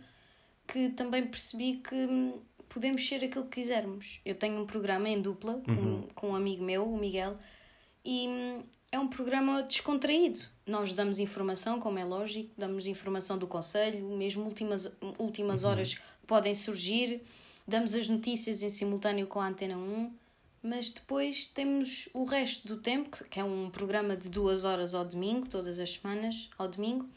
que 0.67 0.89
também 0.89 1.25
percebi 1.27 1.75
que 1.75 1.95
hum, 1.95 2.39
podemos 2.67 3.05
ser 3.07 3.23
aquilo 3.23 3.45
que 3.45 3.61
quisermos. 3.61 4.21
Eu 4.25 4.35
tenho 4.35 4.59
um 4.59 4.65
programa 4.65 5.07
em 5.07 5.21
dupla 5.21 5.61
com, 5.65 5.71
uhum. 5.71 6.07
com 6.15 6.29
um 6.31 6.35
amigo 6.35 6.63
meu, 6.63 6.91
o 6.91 6.97
Miguel, 6.97 7.37
e 8.03 8.27
hum, 8.27 8.63
é 8.91 8.99
um 8.99 9.07
programa 9.07 9.61
descontraído. 9.61 10.39
Nós 10.65 10.93
damos 10.93 11.19
informação, 11.19 11.79
como 11.79 11.99
é 11.99 12.03
lógico, 12.03 12.51
damos 12.57 12.87
informação 12.87 13.37
do 13.37 13.45
Conselho, 13.45 14.03
mesmo 14.17 14.43
últimas, 14.43 14.97
últimas 15.19 15.63
uhum. 15.63 15.69
horas 15.69 15.99
podem 16.25 16.55
surgir 16.55 17.21
damos 17.67 17.95
as 17.95 18.07
notícias 18.07 18.61
em 18.61 18.69
simultâneo 18.69 19.27
com 19.27 19.39
a 19.39 19.47
Antena 19.47 19.77
1, 19.77 20.13
mas 20.61 20.91
depois 20.91 21.45
temos 21.45 22.09
o 22.13 22.23
resto 22.23 22.67
do 22.67 22.77
tempo, 22.77 23.23
que 23.29 23.39
é 23.39 23.43
um 23.43 23.69
programa 23.69 24.15
de 24.15 24.29
duas 24.29 24.63
horas 24.63 24.95
ao 24.95 25.05
domingo, 25.05 25.47
todas 25.47 25.79
as 25.79 25.93
semanas 25.93 26.49
ao 26.57 26.67
domingo. 26.67 27.07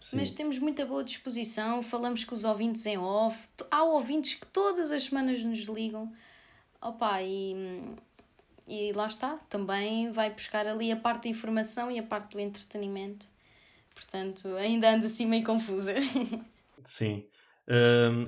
Sim. 0.00 0.16
Mas 0.16 0.32
temos 0.32 0.58
muita 0.58 0.84
boa 0.84 1.02
disposição, 1.02 1.82
falamos 1.82 2.24
com 2.24 2.34
os 2.34 2.44
ouvintes 2.44 2.84
em 2.86 2.98
off. 2.98 3.48
Há 3.70 3.82
ouvintes 3.84 4.34
que 4.34 4.46
todas 4.46 4.92
as 4.92 5.04
semanas 5.04 5.42
nos 5.42 5.60
ligam. 5.60 6.12
Opa, 6.80 7.22
e, 7.22 7.82
e 8.68 8.92
lá 8.92 9.06
está, 9.06 9.38
também 9.48 10.10
vai 10.10 10.30
buscar 10.30 10.66
ali 10.66 10.92
a 10.92 10.96
parte 10.96 11.24
da 11.24 11.30
informação 11.30 11.90
e 11.90 11.98
a 11.98 12.02
parte 12.02 12.32
do 12.32 12.40
entretenimento. 12.40 13.26
Portanto, 13.94 14.54
ainda 14.56 14.94
ando 14.94 15.06
assim 15.06 15.26
meio 15.26 15.44
confusa. 15.44 15.94
Sim 16.84 17.24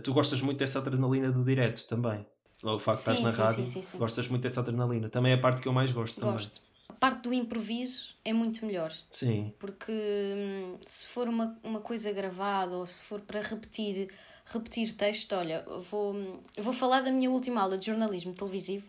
tu 0.03 0.13
gostas 0.13 0.41
muito 0.43 0.59
dessa 0.59 0.79
adrenalina 0.79 1.31
do 1.31 1.45
direto 1.45 1.87
também. 1.87 2.27
O 2.63 2.79
facto 2.79 3.05
de 3.05 3.13
estás 3.13 3.21
na 3.21 3.33
sim, 3.33 3.43
rádio, 3.43 3.67
sim, 3.67 3.83
sim, 3.83 3.99
gostas 3.99 4.29
muito 4.29 4.43
dessa 4.43 4.61
adrenalina. 4.61 5.09
Também 5.09 5.33
é 5.33 5.35
a 5.35 5.39
parte 5.39 5.61
que 5.61 5.69
eu 5.69 5.73
mais 5.73 5.93
gosto. 5.93 6.21
Gosto. 6.21 6.61
Também. 6.61 6.67
A 6.89 6.93
parte 6.95 7.23
do 7.23 7.35
improviso 7.35 8.15
é 8.25 8.33
muito 8.33 8.65
melhor. 8.65 8.93
Sim. 9.11 9.53
Porque 9.59 9.93
hum, 9.93 10.79
se 10.87 11.07
for 11.07 11.29
uma, 11.29 11.59
uma 11.63 11.81
coisa 11.81 12.11
gravada 12.13 12.77
ou 12.77 12.87
se 12.87 13.03
for 13.03 13.21
para 13.21 13.41
repetir, 13.41 14.09
repetir 14.47 14.93
texto, 14.95 15.35
olha, 15.35 15.65
vou, 15.91 16.43
vou 16.59 16.73
falar 16.73 17.03
da 17.03 17.11
minha 17.11 17.31
última 17.31 17.61
aula 17.61 17.77
de 17.77 17.87
jornalismo 17.87 18.33
televisivo, 18.33 18.87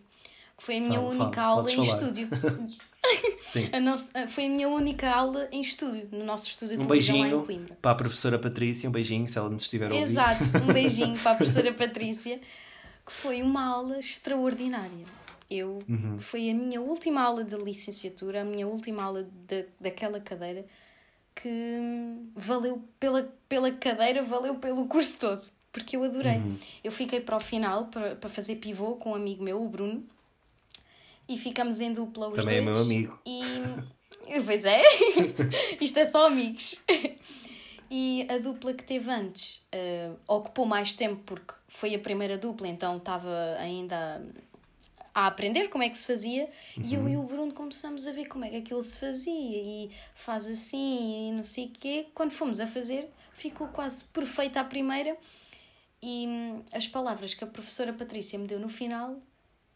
que 0.56 0.62
foi 0.62 0.78
a 0.78 0.80
minha 0.80 1.00
fala, 1.00 1.08
única 1.10 1.42
fala, 1.42 1.48
aula 1.48 1.70
em 1.70 1.76
falar. 1.76 1.88
estúdio. 1.88 2.28
Sim. 3.40 3.70
A 3.72 3.80
nossa, 3.80 4.26
foi 4.28 4.46
a 4.46 4.48
minha 4.48 4.68
única 4.68 5.10
aula 5.10 5.48
em 5.50 5.60
estúdio, 5.60 6.08
no 6.12 6.24
nosso 6.24 6.48
estúdio 6.48 6.78
de 6.78 6.84
um 6.84 6.86
beijinho 6.86 7.36
lá 7.36 7.42
em 7.42 7.46
Coimbra. 7.46 7.78
Para 7.80 7.92
a 7.92 7.94
professora 7.94 8.38
Patrícia, 8.38 8.88
um 8.88 8.92
beijinho 8.92 9.28
se 9.28 9.38
ela 9.38 9.48
nos 9.48 9.62
estiver 9.62 9.86
a 9.86 9.94
ouvir. 9.94 10.02
Exato, 10.02 10.44
um 10.62 10.66
beijinho 10.72 11.18
para 11.18 11.32
a 11.32 11.34
professora 11.34 11.72
Patrícia, 11.72 12.40
que 13.04 13.12
foi 13.12 13.42
uma 13.42 13.64
aula 13.64 13.98
extraordinária. 13.98 15.06
Eu, 15.50 15.82
uhum. 15.88 16.18
Foi 16.18 16.50
a 16.50 16.54
minha 16.54 16.80
última 16.80 17.22
aula 17.22 17.42
de 17.42 17.56
licenciatura, 17.56 18.42
a 18.42 18.44
minha 18.44 18.68
última 18.68 19.02
aula 19.02 19.26
de, 19.46 19.64
daquela 19.80 20.20
cadeira, 20.20 20.64
que 21.34 21.78
valeu 22.36 22.82
pela, 23.00 23.32
pela 23.48 23.70
cadeira, 23.72 24.22
valeu 24.22 24.56
pelo 24.56 24.86
curso 24.86 25.18
todo, 25.18 25.48
porque 25.72 25.96
eu 25.96 26.04
adorei. 26.04 26.36
Uhum. 26.36 26.56
Eu 26.84 26.92
fiquei 26.92 27.20
para 27.20 27.36
o 27.36 27.40
final 27.40 27.86
para, 27.86 28.14
para 28.16 28.28
fazer 28.28 28.56
pivô 28.56 28.96
com 28.96 29.12
um 29.12 29.14
amigo 29.14 29.42
meu, 29.42 29.62
o 29.62 29.68
Bruno, 29.68 30.04
e 31.28 31.36
ficamos 31.36 31.80
em 31.80 31.92
dupla 31.92 32.28
os 32.28 32.36
Também 32.36 32.64
dois. 32.64 32.68
é 32.68 32.70
meu 32.70 32.80
amigo. 32.80 33.20
E. 33.26 33.40
Pois 34.44 34.66
é, 34.66 34.82
isto 35.80 35.98
é 35.98 36.04
só 36.04 36.26
amigos. 36.26 36.82
E 37.90 38.26
a 38.28 38.36
dupla 38.36 38.74
que 38.74 38.84
teve 38.84 39.10
antes 39.10 39.66
uh, 39.74 40.18
ocupou 40.26 40.66
mais 40.66 40.94
tempo 40.94 41.22
porque 41.24 41.54
foi 41.66 41.94
a 41.94 41.98
primeira 41.98 42.36
dupla, 42.36 42.68
então 42.68 42.98
estava 42.98 43.56
ainda 43.58 44.22
a, 45.14 45.22
a 45.22 45.26
aprender 45.26 45.68
como 45.68 45.82
é 45.82 45.88
que 45.88 45.96
se 45.96 46.06
fazia. 46.06 46.50
Uhum. 46.76 46.84
E 46.84 46.94
eu 46.94 47.00
uhum. 47.00 47.08
e 47.08 47.16
o 47.16 47.22
Bruno 47.22 47.52
começamos 47.54 48.06
a 48.06 48.12
ver 48.12 48.26
como 48.26 48.44
é 48.44 48.50
que 48.50 48.56
aquilo 48.56 48.82
se 48.82 49.00
fazia 49.00 49.32
e 49.62 49.90
faz 50.14 50.46
assim 50.46 51.30
e 51.30 51.32
não 51.32 51.44
sei 51.44 51.66
o 51.66 51.70
quê. 51.70 52.06
Quando 52.14 52.32
fomos 52.32 52.60
a 52.60 52.66
fazer, 52.66 53.08
ficou 53.32 53.68
quase 53.68 54.04
perfeita 54.04 54.60
a 54.60 54.64
primeira. 54.64 55.16
E 56.02 56.26
hum, 56.28 56.62
as 56.72 56.86
palavras 56.86 57.32
que 57.32 57.42
a 57.42 57.46
professora 57.46 57.92
Patrícia 57.92 58.38
me 58.38 58.46
deu 58.46 58.60
no 58.60 58.68
final 58.68 59.16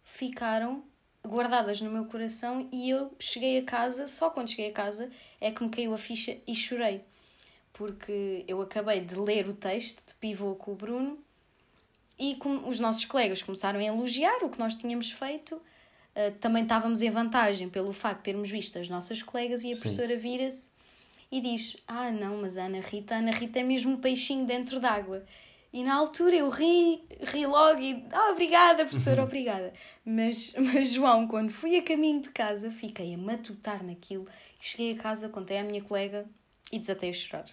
ficaram 0.04 0.84
guardadas 1.26 1.80
no 1.80 1.90
meu 1.90 2.04
coração 2.06 2.68
e 2.72 2.90
eu 2.90 3.14
cheguei 3.18 3.58
a 3.58 3.64
casa, 3.64 4.08
só 4.08 4.30
quando 4.30 4.50
cheguei 4.50 4.70
a 4.70 4.72
casa 4.72 5.10
é 5.40 5.50
que 5.50 5.62
me 5.62 5.70
caiu 5.70 5.94
a 5.94 5.98
ficha 5.98 6.36
e 6.46 6.54
chorei. 6.54 7.00
Porque 7.72 8.44
eu 8.46 8.60
acabei 8.60 9.00
de 9.00 9.14
ler 9.14 9.48
o 9.48 9.54
texto 9.54 10.06
de 10.06 10.14
pivô 10.14 10.54
com 10.54 10.72
o 10.72 10.74
Bruno 10.74 11.18
e 12.18 12.34
com, 12.36 12.68
os 12.68 12.78
nossos 12.78 13.04
colegas 13.04 13.42
começaram 13.42 13.80
a 13.80 13.84
elogiar 13.84 14.44
o 14.44 14.50
que 14.50 14.58
nós 14.58 14.76
tínhamos 14.76 15.10
feito. 15.10 15.54
Uh, 15.54 16.30
também 16.40 16.64
estávamos 16.64 17.00
em 17.00 17.08
vantagem 17.08 17.70
pelo 17.70 17.92
facto 17.92 18.18
de 18.18 18.24
termos 18.24 18.50
visto 18.50 18.78
as 18.78 18.88
nossas 18.88 19.22
colegas 19.22 19.64
e 19.64 19.72
a 19.72 19.74
Sim. 19.74 19.80
professora 19.80 20.16
vira-se 20.16 20.72
e 21.30 21.40
diz: 21.40 21.78
Ah, 21.88 22.10
não, 22.10 22.42
mas 22.42 22.58
a 22.58 22.66
Ana 22.66 22.80
Rita, 22.80 23.14
a 23.14 23.18
Ana 23.18 23.30
Rita 23.30 23.60
é 23.60 23.62
mesmo 23.62 23.92
um 23.92 23.96
peixinho 23.96 24.44
dentro 24.44 24.78
d'água. 24.78 25.24
E 25.72 25.82
na 25.82 25.94
altura 25.94 26.36
eu 26.36 26.50
ri, 26.50 27.02
ri 27.32 27.46
logo 27.46 27.80
e 27.80 28.06
ah, 28.12 28.30
obrigada, 28.32 28.84
professora, 28.84 29.22
uhum. 29.22 29.26
obrigada. 29.26 29.72
Mas, 30.04 30.52
mas 30.58 30.90
João, 30.90 31.26
quando 31.26 31.50
fui 31.50 31.76
a 31.76 31.82
caminho 31.82 32.20
de 32.20 32.28
casa, 32.28 32.70
fiquei 32.70 33.14
a 33.14 33.18
matutar 33.18 33.82
naquilo. 33.82 34.26
Cheguei 34.60 34.92
a 34.92 34.96
casa, 34.96 35.30
contei 35.30 35.58
à 35.58 35.64
minha 35.64 35.82
colega 35.82 36.26
e 36.70 36.78
desatei 36.78 37.10
a 37.10 37.12
chorar. 37.14 37.44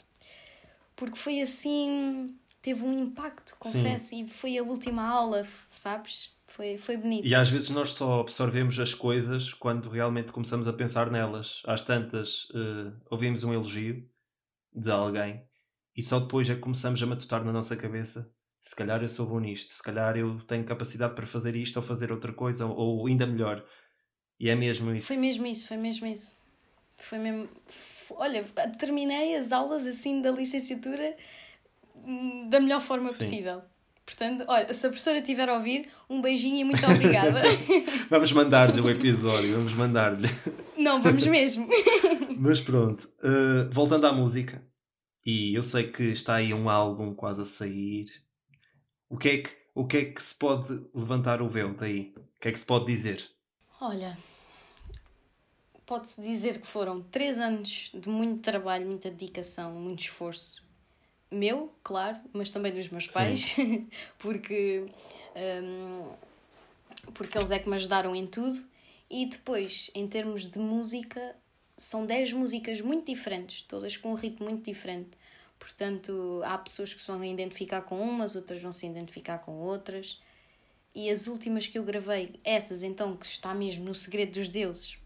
Porque 0.97 1.17
foi 1.17 1.41
assim, 1.41 2.35
teve 2.61 2.83
um 2.83 3.03
impacto, 3.03 3.55
confesso, 3.57 4.07
Sim. 4.07 4.25
e 4.25 4.27
foi 4.27 4.57
a 4.57 4.63
última 4.63 5.07
aula, 5.07 5.47
sabes? 5.69 6.37
Foi, 6.45 6.77
foi 6.77 6.97
bonito. 6.97 7.25
E 7.25 7.33
às 7.33 7.47
vezes 7.47 7.69
nós 7.69 7.91
só 7.91 8.19
absorvemos 8.19 8.77
as 8.79 8.93
coisas 8.93 9.53
quando 9.53 9.87
realmente 9.87 10.33
começamos 10.33 10.67
a 10.67 10.73
pensar 10.73 11.09
nelas. 11.09 11.61
Às 11.65 11.83
tantas, 11.83 12.49
uh, 12.49 12.91
ouvimos 13.09 13.45
um 13.45 13.53
elogio 13.53 14.05
de 14.73 14.91
alguém 14.91 15.48
e 15.99 16.01
só 16.01 16.17
depois 16.17 16.49
é 16.49 16.55
que 16.55 16.61
começamos 16.61 17.03
a 17.03 17.05
matutar 17.05 17.43
na 17.43 17.51
nossa 17.51 17.75
cabeça. 17.75 18.31
Se 18.61 18.73
calhar 18.73 19.01
eu 19.01 19.09
sou 19.09 19.25
bom 19.25 19.37
nisto, 19.37 19.73
se 19.73 19.83
calhar 19.83 20.15
eu 20.15 20.39
tenho 20.47 20.63
capacidade 20.63 21.13
para 21.13 21.27
fazer 21.27 21.57
isto 21.57 21.75
ou 21.75 21.83
fazer 21.83 22.09
outra 22.09 22.31
coisa, 22.31 22.65
ou, 22.65 22.73
ou 22.73 23.07
ainda 23.07 23.27
melhor. 23.27 23.65
E 24.39 24.49
é 24.49 24.55
mesmo 24.55 24.95
isso. 24.95 25.07
Foi 25.07 25.17
mesmo 25.17 25.45
isso, 25.45 25.67
foi 25.67 25.75
mesmo 25.75 26.07
isso. 26.07 26.31
Foi 26.97 27.17
mesmo. 27.17 27.49
Olha, 28.11 28.45
terminei 28.77 29.35
as 29.35 29.51
aulas 29.51 29.85
assim 29.85 30.21
da 30.21 30.31
licenciatura 30.31 31.17
hum, 31.93 32.47
da 32.49 32.61
melhor 32.61 32.79
forma 32.79 33.09
Sim. 33.09 33.17
possível. 33.17 33.61
Portanto, 34.05 34.45
olha, 34.47 34.73
se 34.73 34.85
a 34.85 34.89
professora 34.89 35.17
estiver 35.17 35.49
a 35.49 35.55
ouvir, 35.55 35.89
um 36.09 36.21
beijinho 36.21 36.55
e 36.55 36.63
muito 36.63 36.85
obrigada. 36.85 37.41
vamos 38.09 38.31
mandar-lhe 38.31 38.79
o 38.79 38.89
episódio, 38.89 39.55
vamos 39.55 39.73
mandar-lhe. 39.73 40.29
Não, 40.77 41.01
vamos 41.01 41.27
mesmo. 41.27 41.67
Mas 42.39 42.61
pronto, 42.61 43.03
uh, 43.21 43.69
voltando 43.69 44.07
à 44.07 44.13
música, 44.13 44.63
e 45.29 45.53
eu 45.53 45.61
sei 45.61 45.91
que 45.91 46.03
está 46.03 46.35
aí 46.35 46.53
um 46.53 46.69
álbum 46.69 47.13
quase 47.13 47.41
a 47.41 47.45
sair. 47.45 48.11
O 49.07 49.15
que 49.15 49.29
é 49.29 49.37
que, 49.37 49.51
o 49.75 49.85
que, 49.85 49.97
é 49.97 50.05
que 50.05 50.21
se 50.21 50.33
pode 50.33 50.81
levantar 50.93 51.39
o 51.41 51.47
véu 51.47 51.73
daí? 51.75 52.11
O 52.17 52.39
que 52.39 52.49
é 52.49 52.51
que 52.51 52.57
se 52.57 52.65
pode 52.65 52.87
dizer? 52.87 53.29
Olha, 53.79 54.17
pode-se 55.85 56.21
dizer 56.21 56.59
que 56.59 56.65
foram 56.65 57.01
três 57.01 57.37
anos 57.37 57.91
de 57.93 58.09
muito 58.09 58.41
trabalho, 58.41 58.87
muita 58.87 59.11
dedicação, 59.11 59.73
muito 59.73 59.99
esforço 59.99 60.67
meu, 61.31 61.71
claro, 61.83 62.17
mas 62.33 62.49
também 62.49 62.73
dos 62.73 62.89
meus 62.89 63.05
pais, 63.05 63.55
porque, 64.17 64.87
um, 65.63 66.11
porque 67.13 67.37
eles 67.37 67.51
é 67.51 67.59
que 67.59 67.69
me 67.69 67.75
ajudaram 67.75 68.15
em 68.15 68.25
tudo. 68.25 68.67
E 69.11 69.27
depois, 69.27 69.91
em 69.93 70.07
termos 70.07 70.47
de 70.47 70.57
música, 70.57 71.35
são 71.79 72.05
10 72.05 72.33
músicas 72.33 72.81
muito 72.81 73.05
diferentes, 73.11 73.61
todas 73.61 73.95
com 73.95 74.11
um 74.11 74.15
ritmo 74.15 74.47
muito 74.47 74.65
diferente. 74.65 75.11
Portanto, 75.59 76.41
há 76.45 76.57
pessoas 76.57 76.93
que 76.93 77.01
se 77.01 77.07
vão 77.07 77.23
identificar 77.23 77.81
com 77.81 77.99
umas, 78.01 78.35
outras 78.35 78.61
vão 78.61 78.71
se 78.71 78.87
identificar 78.87 79.39
com 79.39 79.51
outras. 79.57 80.19
E 80.95 81.09
as 81.09 81.27
últimas 81.27 81.67
que 81.67 81.77
eu 81.77 81.83
gravei, 81.83 82.39
essas 82.43 82.81
então 82.81 83.15
que 83.15 83.25
está 83.25 83.53
mesmo 83.53 83.85
no 83.85 83.93
Segredo 83.93 84.39
dos 84.39 84.49
Deuses, 84.49 84.97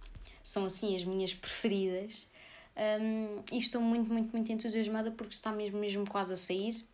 são 0.44 0.66
assim 0.66 0.96
as 0.96 1.04
minhas 1.04 1.34
preferidas. 1.34 2.32
Um, 2.76 3.42
e 3.52 3.60
estou 3.60 3.82
muito, 3.82 4.12
muito, 4.12 4.32
muito 4.32 4.52
entusiasmada 4.52 5.12
porque 5.12 5.34
está 5.34 5.52
mesmo, 5.52 5.80
mesmo 5.80 6.08
quase 6.08 6.34
a 6.34 6.38
sair. 6.38 6.86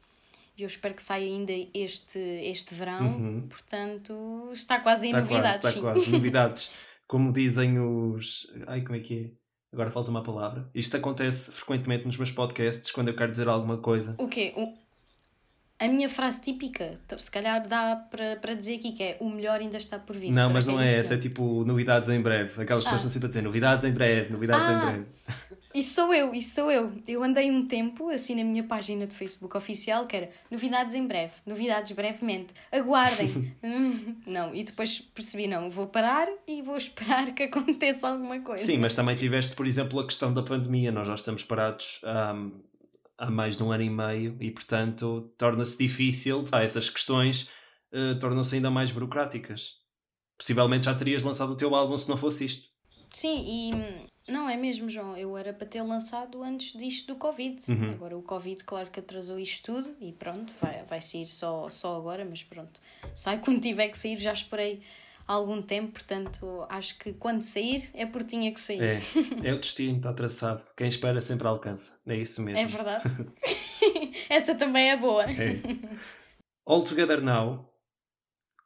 E 0.57 0.63
eu 0.63 0.67
espero 0.67 0.93
que 0.93 1.03
saia 1.03 1.25
ainda 1.25 1.53
este, 1.73 2.19
este 2.19 2.73
verão. 2.75 3.07
Uhum. 3.07 3.47
Portanto, 3.47 4.49
está 4.51 4.79
quase 4.79 5.07
em 5.07 5.09
está 5.09 5.21
novidades. 5.21 5.61
Quase, 5.61 5.77
está 5.77 5.91
quase. 5.93 6.11
novidades. 6.11 6.71
Como 7.07 7.31
dizem 7.31 7.79
os. 7.79 8.47
Ai, 8.67 8.81
como 8.81 8.95
é 8.95 8.99
que 8.99 9.25
é? 9.25 9.38
Agora 9.71 9.91
falta 9.91 10.09
uma 10.09 10.23
palavra. 10.23 10.67
Isto 10.73 10.97
acontece 10.97 11.51
frequentemente 11.51 12.05
nos 12.05 12.17
meus 12.17 12.31
podcasts 12.31 12.91
quando 12.91 13.09
eu 13.09 13.15
quero 13.15 13.31
dizer 13.31 13.47
alguma 13.47 13.77
coisa. 13.77 14.15
O 14.17 14.27
quê? 14.27 14.53
A 15.79 15.87
minha 15.87 16.09
frase 16.09 16.41
típica, 16.41 16.99
se 17.17 17.31
calhar 17.31 17.65
dá 17.65 17.95
para, 17.95 18.35
para 18.35 18.53
dizer 18.53 18.75
aqui 18.75 18.91
que 18.91 19.01
é 19.01 19.17
o 19.21 19.29
melhor 19.29 19.61
ainda 19.61 19.77
está 19.77 19.97
por 19.97 20.15
vir. 20.15 20.29
Não, 20.31 20.47
Será 20.47 20.53
mas 20.53 20.65
não 20.65 20.79
é, 20.79 20.87
é 20.87 20.99
essa, 20.99 21.13
é 21.13 21.17
tipo 21.17 21.63
novidades 21.63 22.09
em 22.09 22.19
breve. 22.19 22.61
Aquelas 22.61 22.83
pessoas 22.83 23.03
ah. 23.03 23.07
estão 23.07 23.09
sempre 23.09 23.27
a 23.27 23.29
dizer 23.29 23.41
novidades 23.43 23.85
em 23.85 23.91
breve, 23.93 24.31
novidades 24.31 24.67
ah. 24.67 24.73
em 24.73 24.79
breve. 24.79 25.05
Isso 25.73 25.93
sou 25.93 26.13
eu, 26.13 26.33
isso 26.33 26.55
sou 26.55 26.71
eu. 26.71 26.91
Eu 27.07 27.23
andei 27.23 27.51
um 27.51 27.67
tempo 27.67 28.09
assim 28.09 28.35
na 28.35 28.43
minha 28.43 28.63
página 28.63 29.05
de 29.05 29.13
Facebook 29.13 29.55
oficial 29.55 30.07
que 30.07 30.15
era 30.15 30.29
novidades 30.49 30.95
em 30.95 31.05
breve, 31.05 31.33
novidades 31.45 31.91
brevemente, 31.91 32.53
aguardem. 32.71 33.49
Hum, 33.61 34.15
não, 34.25 34.55
e 34.55 34.63
depois 34.63 34.99
percebi, 34.99 35.45
não, 35.45 35.69
vou 35.69 35.85
parar 35.85 36.27
e 36.47 36.61
vou 36.61 36.77
esperar 36.77 37.33
que 37.33 37.43
aconteça 37.43 38.09
alguma 38.09 38.39
coisa. 38.39 38.65
Sim, 38.65 38.77
mas 38.77 38.93
também 38.93 39.15
tiveste, 39.15 39.55
por 39.55 39.67
exemplo, 39.67 39.99
a 39.99 40.05
questão 40.05 40.33
da 40.33 40.41
pandemia. 40.41 40.91
Nós 40.91 41.05
já 41.05 41.15
estamos 41.15 41.43
parados 41.43 42.01
há, 42.03 42.33
há 43.17 43.29
mais 43.29 43.57
de 43.57 43.63
um 43.63 43.71
ano 43.71 43.83
e 43.83 43.89
meio 43.89 44.37
e, 44.39 44.49
portanto, 44.49 45.31
torna-se 45.37 45.77
difícil. 45.77 46.45
Ah, 46.51 46.63
essas 46.63 46.89
questões 46.89 47.49
uh, 47.93 48.17
tornam-se 48.19 48.55
ainda 48.55 48.71
mais 48.71 48.91
burocráticas. 48.91 49.73
Possivelmente 50.37 50.85
já 50.85 50.95
terias 50.95 51.21
lançado 51.21 51.51
o 51.51 51.57
teu 51.57 51.75
álbum 51.75 51.97
se 51.97 52.07
não 52.07 52.17
fosse 52.17 52.45
isto. 52.45 52.69
Sim, 53.13 53.43
e 53.45 53.71
não 54.29 54.49
é 54.49 54.55
mesmo, 54.55 54.89
João. 54.89 55.17
Eu 55.17 55.37
era 55.37 55.53
para 55.53 55.67
ter 55.67 55.81
lançado 55.81 56.43
antes 56.43 56.73
disto 56.73 57.13
do 57.13 57.15
Covid. 57.15 57.59
Uhum. 57.69 57.91
Agora 57.91 58.17
o 58.17 58.21
Covid, 58.21 58.63
claro 58.63 58.89
que 58.89 58.99
atrasou 58.99 59.39
isto 59.39 59.73
tudo 59.73 59.95
e 59.99 60.13
pronto, 60.13 60.53
vai, 60.61 60.83
vai 60.83 61.01
sair 61.01 61.27
só, 61.27 61.69
só 61.69 61.97
agora, 61.97 62.25
mas 62.25 62.43
pronto. 62.43 62.79
Sai 63.13 63.39
quando 63.39 63.61
tiver 63.61 63.89
que 63.89 63.97
sair, 63.97 64.17
já 64.17 64.33
esperei 64.33 64.81
algum 65.27 65.61
tempo, 65.61 65.91
portanto 65.91 66.65
acho 66.69 66.97
que 66.97 67.13
quando 67.13 67.43
sair 67.43 67.87
é 67.93 68.05
porque 68.05 68.29
tinha 68.29 68.51
que 68.51 68.59
sair. 68.59 68.81
É, 68.81 68.99
é 69.49 69.53
o 69.53 69.59
destino, 69.59 69.97
está 69.97 70.11
traçado. 70.13 70.63
Quem 70.75 70.87
espera 70.87 71.21
sempre 71.21 71.47
alcança. 71.47 71.99
É 72.07 72.15
isso 72.15 72.41
mesmo. 72.41 72.61
É 72.61 72.65
verdade. 72.65 73.03
Essa 74.29 74.55
também 74.55 74.89
é 74.89 74.97
boa. 74.97 75.23
É. 75.25 75.59
All 76.65 76.83
Together 76.83 77.21
Now, 77.21 77.71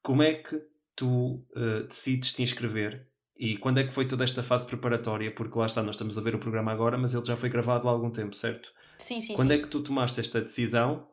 como 0.02 0.24
é 0.24 0.36
que 0.36 0.62
tu 0.96 1.46
uh, 1.56 1.88
decides 1.88 2.34
te 2.34 2.44
inscrever 2.44 3.08
e 3.44 3.58
quando 3.58 3.80
é 3.80 3.84
que 3.84 3.94
foi 3.94 4.08
toda 4.08 4.24
esta 4.24 4.42
fase 4.42 4.66
preparatória? 4.66 5.30
Porque 5.30 5.60
lá 5.60 5.66
está, 5.66 5.84
nós 5.84 5.96
estamos 5.96 6.18
a 6.18 6.22
ver 6.22 6.34
o 6.34 6.40
programa 6.40 6.72
agora, 6.72 6.98
mas 6.98 7.14
ele 7.14 7.26
já 7.26 7.36
foi 7.36 7.50
gravado 7.50 7.90
há 7.90 7.92
algum 7.92 8.10
tempo, 8.10 8.34
certo? 8.34 8.72
Sim, 8.98 9.20
sim. 9.20 9.36
Quando 9.36 9.50
sim. 9.50 9.56
é 9.56 9.58
que 9.58 9.68
tu 9.68 9.82
tomaste 9.82 10.18
esta 10.22 10.40
decisão? 10.40 11.06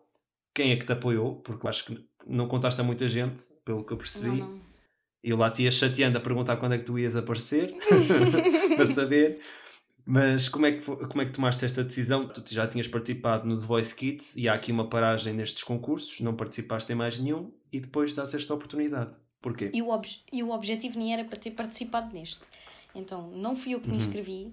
Quem 0.54 0.70
é 0.70 0.76
que 0.76 0.86
te 0.86 0.92
apoiou? 0.92 1.40
Porque 1.40 1.66
acho 1.66 1.86
que 1.86 2.08
não 2.24 2.46
contaste 2.46 2.80
a 2.80 2.84
muita 2.84 3.08
gente, 3.08 3.42
pelo 3.64 3.84
que 3.84 3.92
eu 3.92 3.96
percebi. 3.96 4.38
Não, 4.38 4.46
não. 4.46 4.60
E 5.24 5.32
lá 5.32 5.50
te 5.50 5.64
ia 5.64 5.72
chateando 5.72 6.18
a 6.18 6.20
perguntar 6.20 6.56
quando 6.58 6.74
é 6.74 6.78
que 6.78 6.84
tu 6.84 6.96
ias 6.96 7.16
aparecer, 7.16 7.72
para 8.76 8.86
saber. 8.86 9.40
Mas 10.06 10.48
como 10.48 10.66
é, 10.66 10.72
que, 10.72 10.84
como 10.84 11.22
é 11.22 11.24
que 11.24 11.32
tomaste 11.32 11.64
esta 11.64 11.82
decisão? 11.82 12.28
Tu 12.28 12.54
já 12.54 12.64
tinhas 12.68 12.86
participado 12.86 13.44
no 13.44 13.58
The 13.58 13.66
Voice 13.66 13.92
Kids 13.92 14.36
e 14.36 14.48
há 14.48 14.54
aqui 14.54 14.70
uma 14.70 14.88
paragem 14.88 15.34
nestes 15.34 15.64
concursos, 15.64 16.20
não 16.20 16.36
participaste 16.36 16.92
em 16.92 16.94
mais 16.94 17.18
nenhum 17.18 17.52
e 17.72 17.80
depois 17.80 18.14
dás 18.14 18.32
esta 18.34 18.54
oportunidade. 18.54 19.12
Porquê? 19.40 19.70
E 19.72 19.80
o, 19.80 19.88
ob 19.88 20.06
e 20.32 20.42
o 20.42 20.50
objetivo 20.50 20.98
nem 20.98 21.12
era 21.12 21.24
para 21.24 21.38
ter 21.38 21.52
participado 21.52 22.12
neste. 22.12 22.44
Então, 22.94 23.28
não 23.30 23.56
fui 23.56 23.74
eu 23.74 23.80
que 23.80 23.86
me 23.86 23.92
uhum. 23.92 23.98
inscrevi, 23.98 24.52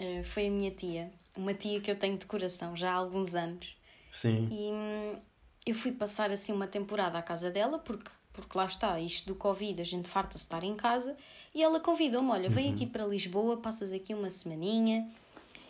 uh, 0.00 0.24
foi 0.24 0.48
a 0.48 0.50
minha 0.50 0.70
tia, 0.70 1.12
uma 1.36 1.54
tia 1.54 1.80
que 1.80 1.90
eu 1.90 1.96
tenho 1.96 2.18
de 2.18 2.26
coração 2.26 2.76
já 2.76 2.90
há 2.90 2.94
alguns 2.94 3.34
anos. 3.34 3.76
Sim. 4.10 4.48
E 4.50 4.72
hum, 4.72 5.20
eu 5.64 5.74
fui 5.74 5.92
passar 5.92 6.30
assim 6.30 6.52
uma 6.52 6.66
temporada 6.66 7.18
à 7.18 7.22
casa 7.22 7.50
dela, 7.50 7.78
porque, 7.78 8.10
porque 8.32 8.56
lá 8.56 8.64
está, 8.64 8.98
isto 8.98 9.26
do 9.26 9.34
Covid, 9.34 9.80
a 9.80 9.84
gente 9.84 10.08
farta-se 10.08 10.44
estar 10.44 10.64
em 10.64 10.74
casa, 10.74 11.16
e 11.54 11.62
ela 11.62 11.78
convidou-me: 11.78 12.30
olha, 12.30 12.48
vem 12.48 12.68
uhum. 12.68 12.74
aqui 12.74 12.86
para 12.86 13.06
Lisboa, 13.06 13.58
passas 13.58 13.92
aqui 13.92 14.14
uma 14.14 14.30
semaninha 14.30 15.08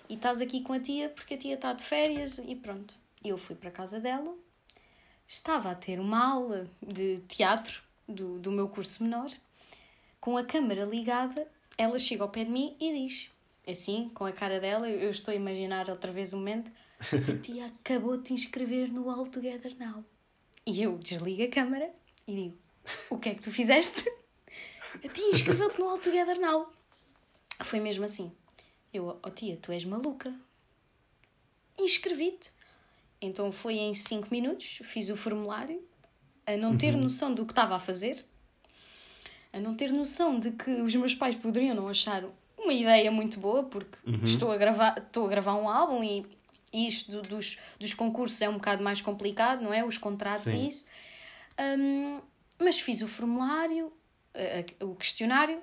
e 0.08 0.14
estás 0.14 0.40
aqui 0.40 0.60
com 0.60 0.72
a 0.72 0.80
tia, 0.80 1.08
porque 1.08 1.34
a 1.34 1.38
tia 1.38 1.54
está 1.54 1.72
de 1.72 1.82
férias, 1.82 2.38
e 2.38 2.54
pronto. 2.54 2.94
Eu 3.24 3.36
fui 3.36 3.56
para 3.56 3.70
a 3.70 3.72
casa 3.72 3.98
dela, 3.98 4.32
estava 5.26 5.70
a 5.70 5.74
ter 5.74 5.98
uma 5.98 6.32
aula 6.32 6.70
de 6.80 7.18
teatro 7.26 7.82
do, 8.08 8.38
do 8.38 8.52
meu 8.52 8.68
curso 8.68 9.02
menor, 9.02 9.30
com 10.20 10.36
a 10.36 10.44
câmara 10.44 10.84
ligada, 10.84 11.46
ela 11.76 11.98
chega 11.98 12.22
ao 12.22 12.28
pé 12.28 12.44
de 12.44 12.50
mim 12.50 12.76
e 12.80 12.92
diz, 12.92 13.30
assim, 13.66 14.10
com 14.14 14.24
a 14.24 14.32
cara 14.32 14.58
dela, 14.58 14.88
eu 14.88 15.10
estou 15.10 15.32
a 15.32 15.34
imaginar 15.34 15.88
outra 15.90 16.12
vez 16.12 16.32
o 16.32 16.36
um 16.36 16.38
momento, 16.38 16.70
a 17.00 17.40
tia 17.40 17.66
acabou 17.66 18.16
de 18.16 18.24
te 18.24 18.32
inscrever 18.32 18.90
no 18.90 19.10
All 19.10 19.26
Together 19.26 19.76
Now. 19.78 20.04
E 20.64 20.82
eu 20.82 20.98
desligo 20.98 21.42
a 21.42 21.48
câmara 21.48 21.90
e 22.26 22.34
digo, 22.34 22.58
o 23.10 23.18
que 23.18 23.28
é 23.28 23.34
que 23.34 23.42
tu 23.42 23.50
fizeste? 23.50 24.04
A 25.04 25.08
tia 25.08 25.30
inscreveu-te 25.30 25.78
no 25.78 25.88
All 25.88 25.98
Together 25.98 26.40
Now. 26.40 26.72
Foi 27.62 27.80
mesmo 27.80 28.04
assim. 28.04 28.32
Eu, 28.92 29.18
oh 29.22 29.30
tia, 29.30 29.58
tu 29.60 29.70
és 29.72 29.84
maluca. 29.84 30.34
Inscrevi-te. 31.78 32.52
Então 33.20 33.52
foi 33.52 33.74
em 33.74 33.94
5 33.94 34.28
minutos, 34.30 34.80
fiz 34.84 35.08
o 35.10 35.16
formulário, 35.16 35.82
a 36.46 36.56
não 36.56 36.76
ter 36.76 36.94
uhum. 36.94 37.02
noção 37.02 37.34
do 37.34 37.44
que 37.44 37.52
estava 37.52 37.74
a 37.74 37.78
fazer, 37.78 38.24
a 39.52 39.58
não 39.58 39.74
ter 39.74 39.92
noção 39.92 40.38
de 40.38 40.52
que 40.52 40.70
os 40.70 40.94
meus 40.94 41.14
pais 41.14 41.34
poderiam 41.34 41.74
não 41.74 41.88
achar 41.88 42.24
uma 42.58 42.72
ideia 42.72 43.10
muito 43.10 43.40
boa, 43.40 43.64
porque 43.64 43.98
uhum. 44.06 44.22
estou, 44.22 44.52
a 44.52 44.56
gravar, 44.56 44.96
estou 44.98 45.26
a 45.26 45.28
gravar 45.28 45.54
um 45.54 45.68
álbum 45.68 46.02
e 46.02 46.26
isto 46.72 47.22
dos, 47.22 47.58
dos 47.78 47.94
concursos 47.94 48.40
é 48.42 48.48
um 48.48 48.54
bocado 48.54 48.82
mais 48.82 49.00
complicado, 49.00 49.62
não 49.62 49.72
é? 49.72 49.84
Os 49.84 49.98
contratos 49.98 50.44
Sim. 50.44 50.64
e 50.64 50.68
isso. 50.68 50.86
Um, 51.58 52.20
mas 52.58 52.78
fiz 52.80 53.02
o 53.02 53.08
formulário, 53.08 53.92
o 54.80 54.94
questionário 54.94 55.60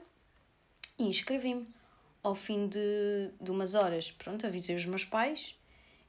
e 0.97 1.07
inscrevi-me. 1.07 1.67
Ao 2.21 2.33
fim 2.33 2.67
de, 2.67 3.31
de 3.41 3.51
umas 3.51 3.75
horas, 3.75 4.09
pronto, 4.09 4.47
avisei 4.47 4.75
os 4.75 4.85
meus 4.85 5.03
pais. 5.03 5.55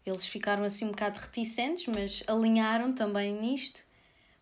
Eles 0.07 0.27
ficaram 0.29 0.63
assim 0.63 0.85
um 0.85 0.91
bocado 0.91 1.19
reticentes, 1.19 1.87
mas 1.87 2.23
alinharam 2.29 2.95
também 2.95 3.33
nisto 3.33 3.83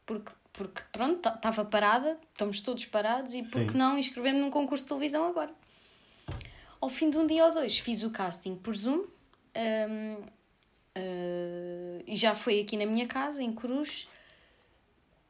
porque, 0.06 0.32
porque 0.52 0.82
pronto, 0.92 1.28
estava 1.28 1.64
parada, 1.64 2.18
estamos 2.32 2.60
todos 2.60 2.84
parados 2.86 3.34
e 3.34 3.42
porque 3.42 3.76
não 3.76 3.98
inscrever-me 3.98 4.40
num 4.40 4.50
concurso 4.50 4.84
de 4.84 4.88
televisão 4.88 5.24
agora? 5.26 5.52
Ao 6.80 6.88
fim 6.88 7.10
de 7.10 7.18
um 7.18 7.26
dia 7.26 7.44
ou 7.46 7.52
dois 7.52 7.78
fiz 7.78 8.02
o 8.02 8.10
casting 8.10 8.56
por 8.56 8.74
Zoom 8.74 9.04
um, 9.56 10.14
uh, 10.96 12.02
e 12.06 12.16
já 12.16 12.34
foi 12.34 12.60
aqui 12.60 12.76
na 12.76 12.86
minha 12.86 13.06
casa, 13.06 13.42
em 13.42 13.52
Cruz, 13.52 14.08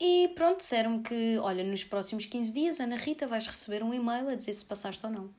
E 0.01 0.33
pronto, 0.35 0.59
disseram-me 0.59 1.01
que, 1.01 1.39
olha, 1.39 1.63
nos 1.63 1.85
próximos 1.85 2.27
15 2.27 2.53
dias, 2.53 2.81
Ana 2.81 2.97
Rita, 2.97 3.27
vais 3.27 3.47
receber 3.47 3.85
um 3.85 3.95
e-mail 3.95 4.29
a 4.31 4.35
dizer 4.35 4.53
se 4.55 4.65
passaste 4.65 5.05
ou 5.07 5.13
não. 5.13 5.31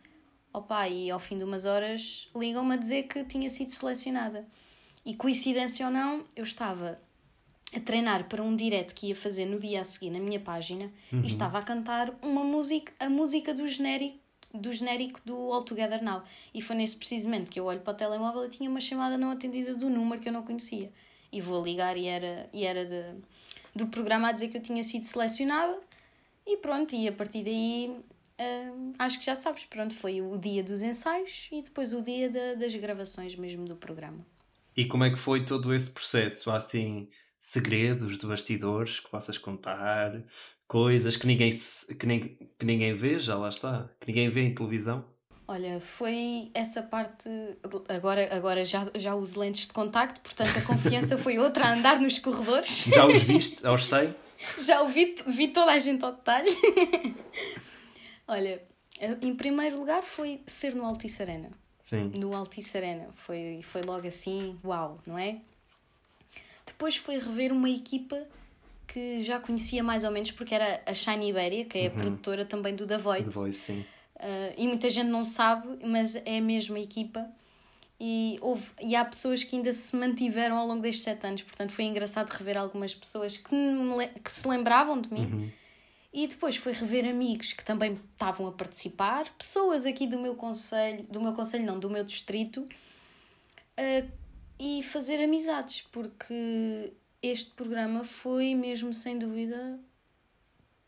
Opa, 0.54 0.88
e 0.88 1.12
ao 1.12 1.19
fim 1.19 1.38
de 1.38 1.43
umas 1.43 1.65
horas 1.65 2.30
ligam-me 2.36 2.76
a 2.76 2.78
dizer 2.78 3.04
que 3.04 3.26
tinha 3.26 3.50
sido 3.50 3.72
selecionada. 3.72 4.48
E 5.06 5.15
coincidência 5.15 5.86
ou 5.86 5.91
não, 5.91 6.24
eu 6.36 6.43
estava 6.43 6.98
a 7.75 7.79
treinar 7.79 8.25
para 8.25 8.41
um 8.41 8.55
direct 8.55 8.93
que 8.93 9.07
ia 9.07 9.15
fazer 9.15 9.45
no 9.45 9.59
dia 9.59 9.81
a 9.81 9.83
seguir 9.83 10.12
na 10.12 10.19
minha 10.19 10.39
página 10.39 10.91
uhum. 11.12 11.21
e 11.21 11.27
estava 11.27 11.59
a 11.59 11.62
cantar 11.62 12.13
uma 12.21 12.43
música, 12.43 12.93
a 12.99 13.09
música 13.09 13.53
do 13.53 13.65
genérico 13.67 14.21
do 14.53 14.71
genérico 14.71 15.19
do 15.25 15.36
All 15.51 15.63
Together 15.63 16.03
Now. 16.03 16.21
E 16.53 16.62
foi 16.62 16.75
nesse 16.75 16.95
precisamente 16.95 17.49
que 17.49 17.59
eu 17.59 17.65
olho 17.65 17.79
para 17.79 17.93
o 17.93 17.95
telemóvel 17.95 18.45
e 18.45 18.49
tinha 18.49 18.69
uma 18.69 18.79
chamada 18.79 19.17
não 19.17 19.31
atendida 19.31 19.75
do 19.75 19.89
número 19.89 20.21
que 20.21 20.29
eu 20.29 20.33
não 20.33 20.43
conhecia. 20.43 20.91
E 21.31 21.41
vou 21.41 21.63
ligar 21.63 21.97
e 21.97 22.05
era, 22.05 22.47
e 22.53 22.63
era 22.63 22.86
de, 22.86 23.03
do 23.75 23.88
programa 23.88 24.29
a 24.29 24.31
dizer 24.31 24.49
que 24.49 24.57
eu 24.57 24.62
tinha 24.62 24.83
sido 24.83 25.05
selecionada. 25.05 25.75
E 26.45 26.57
pronto, 26.57 26.93
e 26.93 27.07
a 27.07 27.12
partir 27.12 27.43
daí 27.43 27.99
uh, 28.39 28.93
acho 28.99 29.17
que 29.19 29.25
já 29.25 29.33
sabes, 29.33 29.65
pronto, 29.65 29.95
foi 29.95 30.21
o 30.21 30.38
dia 30.38 30.63
dos 30.63 30.83
ensaios 30.83 31.47
e 31.51 31.63
depois 31.63 31.91
o 31.91 32.03
dia 32.03 32.29
das 32.55 32.75
gravações 32.75 33.36
mesmo 33.36 33.65
do 33.65 33.75
programa. 33.75 34.23
E 34.77 34.86
como 34.86 35.03
é 35.03 35.09
que 35.09 35.17
foi 35.17 35.43
todo 35.43 35.73
esse 35.73 35.89
processo? 35.89 36.51
Assim 36.51 37.07
segredos 37.43 38.17
de 38.17 38.25
bastidores 38.25 39.01
que 39.01 39.10
possas 39.10 39.38
contar? 39.38 40.23
Coisas 40.65 41.17
que 41.17 41.27
ninguém, 41.27 41.51
que, 41.99 42.06
nem, 42.08 42.19
que 42.19 42.65
ninguém 42.65 42.93
vê, 42.95 43.19
já 43.19 43.38
lá 43.38 43.49
está, 43.49 43.89
que 43.99 44.08
ninguém 44.08 44.29
vê 44.29 44.41
em 44.43 44.56
televisão? 44.56 45.06
Olha, 45.45 45.82
foi 45.82 46.49
essa 46.53 46.82
parte. 46.82 47.29
Agora, 47.89 48.34
agora 48.34 48.63
já, 48.63 48.89
já 48.95 49.13
uso 49.13 49.41
lentes 49.41 49.67
de 49.67 49.73
contacto, 49.73 50.21
portanto 50.21 50.58
a 50.58 50.62
confiança 50.62 51.17
foi 51.17 51.38
outra 51.38 51.65
a 51.65 51.73
andar 51.73 51.99
nos 51.99 52.17
corredores. 52.17 52.86
Já 52.95 53.06
os 53.06 53.21
viste 53.21 53.67
aos 53.67 53.86
100? 53.86 54.15
Já 54.60 54.82
o 54.82 54.88
vi, 54.88 55.13
vi 55.27 55.49
toda 55.49 55.73
a 55.73 55.77
gente 55.77 56.03
ao 56.03 56.13
detalhe. 56.13 56.49
Olha, 58.25 58.63
em 59.21 59.36
primeiro 59.36 59.77
lugar 59.77 60.01
foi 60.01 60.41
ser 60.47 60.73
no 60.73 60.86
Altice 60.86 61.21
Arena. 61.21 61.51
Sim. 61.77 62.10
No 62.17 62.34
Altice 62.34 62.77
Arena. 62.77 63.10
Foi, 63.12 63.60
foi 63.62 63.82
logo 63.82 64.08
assim, 64.08 64.58
uau, 64.63 64.97
não 65.06 65.19
é? 65.19 65.41
Depois 66.65 66.95
foi 66.95 67.17
rever 67.17 67.52
uma 67.52 67.69
equipa 67.69 68.26
que 68.88 69.23
já 69.23 69.39
conhecia 69.39 69.84
mais 69.84 70.04
ou 70.04 70.12
menos, 70.12 70.32
porque 70.32 70.54
era 70.54 70.82
a 70.86 70.93
Shiny 70.93 71.30
Iberia, 71.30 71.65
que 71.65 71.78
é 71.78 71.88
a 71.88 71.89
uhum. 71.89 71.95
produtora 71.95 72.45
também 72.45 72.76
do 72.76 72.86
The 72.86 72.97
Voice. 72.97 73.26
The 73.26 73.32
Voice, 73.32 73.60
sim. 73.60 73.86
Uh, 74.15 74.54
e 74.58 74.67
muita 74.67 74.89
gente 74.89 75.10
não 75.10 75.23
sabe, 75.23 75.67
mas 75.84 76.15
é 76.15 76.38
a 76.38 76.41
mesma 76.41 76.80
equipa. 76.80 77.28
E, 77.99 78.38
houve, 78.41 78.69
e 78.82 78.95
há 78.95 79.06
pessoas 79.06 79.43
que 79.43 79.56
ainda 79.56 79.71
se 79.71 79.95
mantiveram 79.95 80.58
ao 80.58 80.67
longo 80.67 80.82
destes 80.82 81.04
sete 81.04 81.26
anos, 81.26 81.41
portanto 81.41 81.71
foi 81.71 81.86
engraçado 81.86 82.30
rever 82.30 82.58
algumas 82.58 82.93
pessoas 82.93 83.38
que, 83.38 83.56
que 84.23 84.32
se 84.32 84.47
lembravam 84.47 84.99
de 84.99 85.13
mim. 85.13 85.26
Uhum. 85.26 85.49
E 86.13 86.28
depois 86.28 86.56
foi 86.56 86.73
rever 86.73 87.10
amigos 87.10 87.54
que 87.54 87.65
também 87.65 87.99
estavam 88.12 88.47
a 88.47 88.52
participar, 88.52 89.26
pessoas 89.38 89.86
aqui 89.86 90.06
do 90.06 90.19
meu 90.19 90.36
conselho, 90.36 91.04
do 91.10 91.19
meu 91.19 91.34
conselho 91.34 91.65
não, 91.65 91.80
do 91.80 91.89
meu 91.89 92.04
distrito, 92.04 92.62
uh, 92.62 94.12
e 94.63 94.82
fazer 94.82 95.21
amizades, 95.21 95.82
porque 95.91 96.93
este 97.21 97.52
programa 97.52 98.04
foi 98.04 98.56
mesmo 98.56 98.93
sem 98.93 99.17
dúvida 99.19 99.80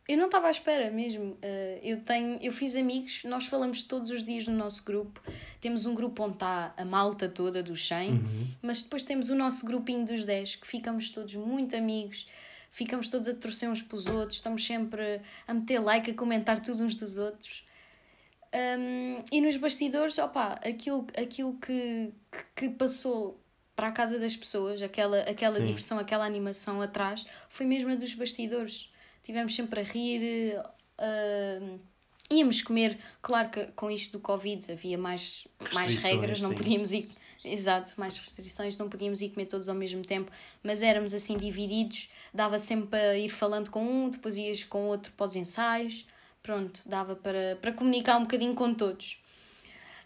eu 0.07 0.17
não 0.17 0.25
estava 0.25 0.47
à 0.47 0.51
espera 0.51 0.91
mesmo. 0.91 1.31
Uh, 1.33 1.79
eu 1.81 1.99
tenho, 2.01 2.38
eu 2.41 2.51
fiz 2.51 2.75
amigos, 2.75 3.23
nós 3.23 3.47
falamos 3.47 3.83
todos 3.83 4.11
os 4.11 4.23
dias 4.23 4.47
no 4.47 4.55
nosso 4.55 4.83
grupo. 4.83 5.19
Temos 5.59 5.85
um 5.85 5.95
grupo 5.95 6.23
onde 6.23 6.35
está 6.35 6.73
a 6.77 6.85
malta 6.85 7.27
toda 7.27 7.63
dos 7.63 7.88
100, 7.88 8.11
uhum. 8.11 8.47
mas 8.61 8.83
depois 8.83 9.03
temos 9.03 9.29
o 9.29 9.35
nosso 9.35 9.65
grupinho 9.65 10.05
dos 10.05 10.23
10 10.23 10.57
que 10.57 10.67
ficamos 10.67 11.09
todos 11.09 11.33
muito 11.33 11.75
amigos, 11.75 12.27
ficamos 12.69 13.09
todos 13.09 13.27
a 13.27 13.33
torcer 13.33 13.67
uns 13.67 13.81
para 13.81 13.95
os 13.95 14.05
outros, 14.05 14.35
estamos 14.35 14.63
sempre 14.63 15.21
a 15.47 15.53
meter 15.53 15.79
like, 15.79 16.11
a 16.11 16.13
comentar 16.13 16.59
tudo 16.59 16.83
uns 16.83 16.95
dos 16.95 17.17
outros. 17.17 17.65
Um, 18.53 19.23
e 19.31 19.41
nos 19.41 19.57
bastidores, 19.57 20.17
opa, 20.19 20.59
aquilo, 20.63 21.07
aquilo 21.17 21.57
que, 21.57 22.13
que, 22.55 22.69
passou 22.69 23.38
para 23.75 23.88
a 23.88 23.91
casa 23.91 24.17
das 24.17 24.35
pessoas, 24.35 24.81
aquela, 24.81 25.19
aquela 25.21 25.59
diversão, 25.59 25.99
aquela 25.99 26.25
animação 26.25 26.81
atrás, 26.81 27.25
foi 27.49 27.65
mesmo 27.65 27.91
a 27.91 27.95
dos 27.95 28.13
bastidores 28.13 28.89
tivemos 29.25 29.55
sempre 29.55 29.79
a 29.79 29.83
rir. 29.83 30.59
Uh, 30.99 31.79
íamos 32.31 32.61
comer, 32.61 32.97
claro 33.21 33.49
que 33.49 33.65
com 33.75 33.89
isto 33.89 34.17
do 34.17 34.19
Covid 34.19 34.71
havia 34.71 34.97
mais, 34.97 35.47
mais 35.73 35.95
regras, 35.95 36.41
não 36.41 36.51
sim. 36.51 36.55
podíamos 36.55 36.91
ir. 36.91 37.07
Exato, 37.43 37.93
mais 37.97 38.17
restrições, 38.17 38.77
não 38.77 38.89
podíamos 38.89 39.21
ir 39.21 39.29
comer 39.29 39.45
todos 39.45 39.69
ao 39.69 39.75
mesmo 39.75 40.01
tempo, 40.01 40.31
mas 40.63 40.81
éramos 40.81 41.13
assim 41.13 41.38
divididos, 41.38 42.09
dava 42.33 42.57
sempre 42.57 42.88
para 42.88 43.17
ir 43.17 43.29
falando 43.29 43.69
com 43.69 43.83
um, 43.85 44.09
depois 44.09 44.35
ias 44.35 44.63
com 44.63 44.88
outro 44.88 45.11
para 45.11 45.27
os 45.27 45.35
ensaios, 45.35 46.07
pronto, 46.41 46.81
dava 46.88 47.15
para, 47.15 47.55
para 47.61 47.71
comunicar 47.71 48.17
um 48.17 48.21
bocadinho 48.21 48.55
com 48.55 48.73
todos. 48.73 49.21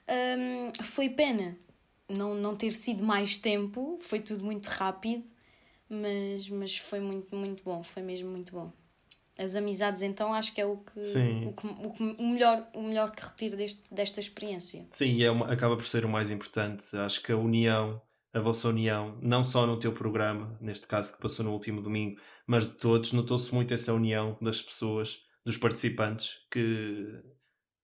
Um, 0.10 0.84
foi 0.84 1.08
pena 1.08 1.56
não, 2.10 2.36
não 2.36 2.56
ter 2.56 2.72
sido 2.74 3.04
mais 3.04 3.38
tempo, 3.38 3.98
foi 4.02 4.20
tudo 4.20 4.44
muito 4.44 4.68
rápido, 4.68 5.30
mas, 5.90 6.50
mas 6.50 6.78
foi 6.78 7.00
muito, 7.00 7.36
muito 7.36 7.64
bom, 7.64 7.84
foi 7.84 8.04
mesmo 8.04 8.30
muito 8.30 8.52
bom. 8.52 8.72
As 9.38 9.56
amizades 9.56 10.02
então 10.02 10.34
acho 10.34 10.54
que 10.54 10.60
é 10.60 10.66
o 10.66 10.78
que, 10.78 11.00
o, 11.00 11.54
que, 11.54 11.68
o, 11.68 11.94
que, 11.94 12.22
o, 12.22 12.28
melhor 12.28 12.68
o 12.76 12.82
melhor 12.82 13.16
que 13.16 13.24
retiro 13.24 13.56
deste, 13.56 13.94
desta 13.94 14.20
experiência. 14.20 14.86
Sim 14.92 15.14
e 15.14 15.24
é 15.24 15.32
uma, 15.32 15.50
acaba 15.50 15.78
por 15.78 15.86
ser 15.86 16.04
o 16.04 16.10
mais 16.10 16.30
importante. 16.30 16.86
Acho 16.98 17.24
que 17.24 17.32
a 17.32 17.38
união 17.38 18.02
a 18.34 18.40
vossa 18.40 18.68
união 18.68 19.18
não 19.22 19.44
só 19.44 19.66
no 19.66 19.80
teu 19.80 19.92
programa 19.92 20.58
neste 20.62 20.88
caso 20.88 21.14
que 21.14 21.22
passou 21.22 21.44
no 21.44 21.52
último 21.52 21.82
domingo 21.82 22.20
mas 22.46 22.68
de 22.68 22.74
todos 22.74 23.12
notou-se 23.12 23.54
muito 23.54 23.74
essa 23.74 23.94
união 23.94 24.38
das 24.42 24.62
pessoas 24.62 25.24
dos 25.44 25.58
participantes 25.58 26.38
que 26.52 27.08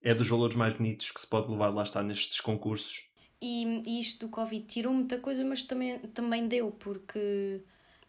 é 0.04 0.14
dos 0.14 0.28
valores 0.28 0.56
mais 0.56 0.74
bonitos 0.74 1.10
que 1.10 1.20
se 1.20 1.28
pode 1.28 1.50
levar 1.50 1.74
lá 1.74 1.82
está 1.82 2.04
nestes 2.04 2.40
concursos 2.42 3.10
e, 3.42 3.84
e 3.86 4.00
isto 4.00 4.26
do 4.26 4.32
Covid 4.32 4.66
tirou 4.66 4.94
muita 4.94 5.18
coisa 5.18 5.44
mas 5.44 5.64
também, 5.64 6.00
também 6.00 6.48
deu 6.48 6.72
porque 6.72 7.62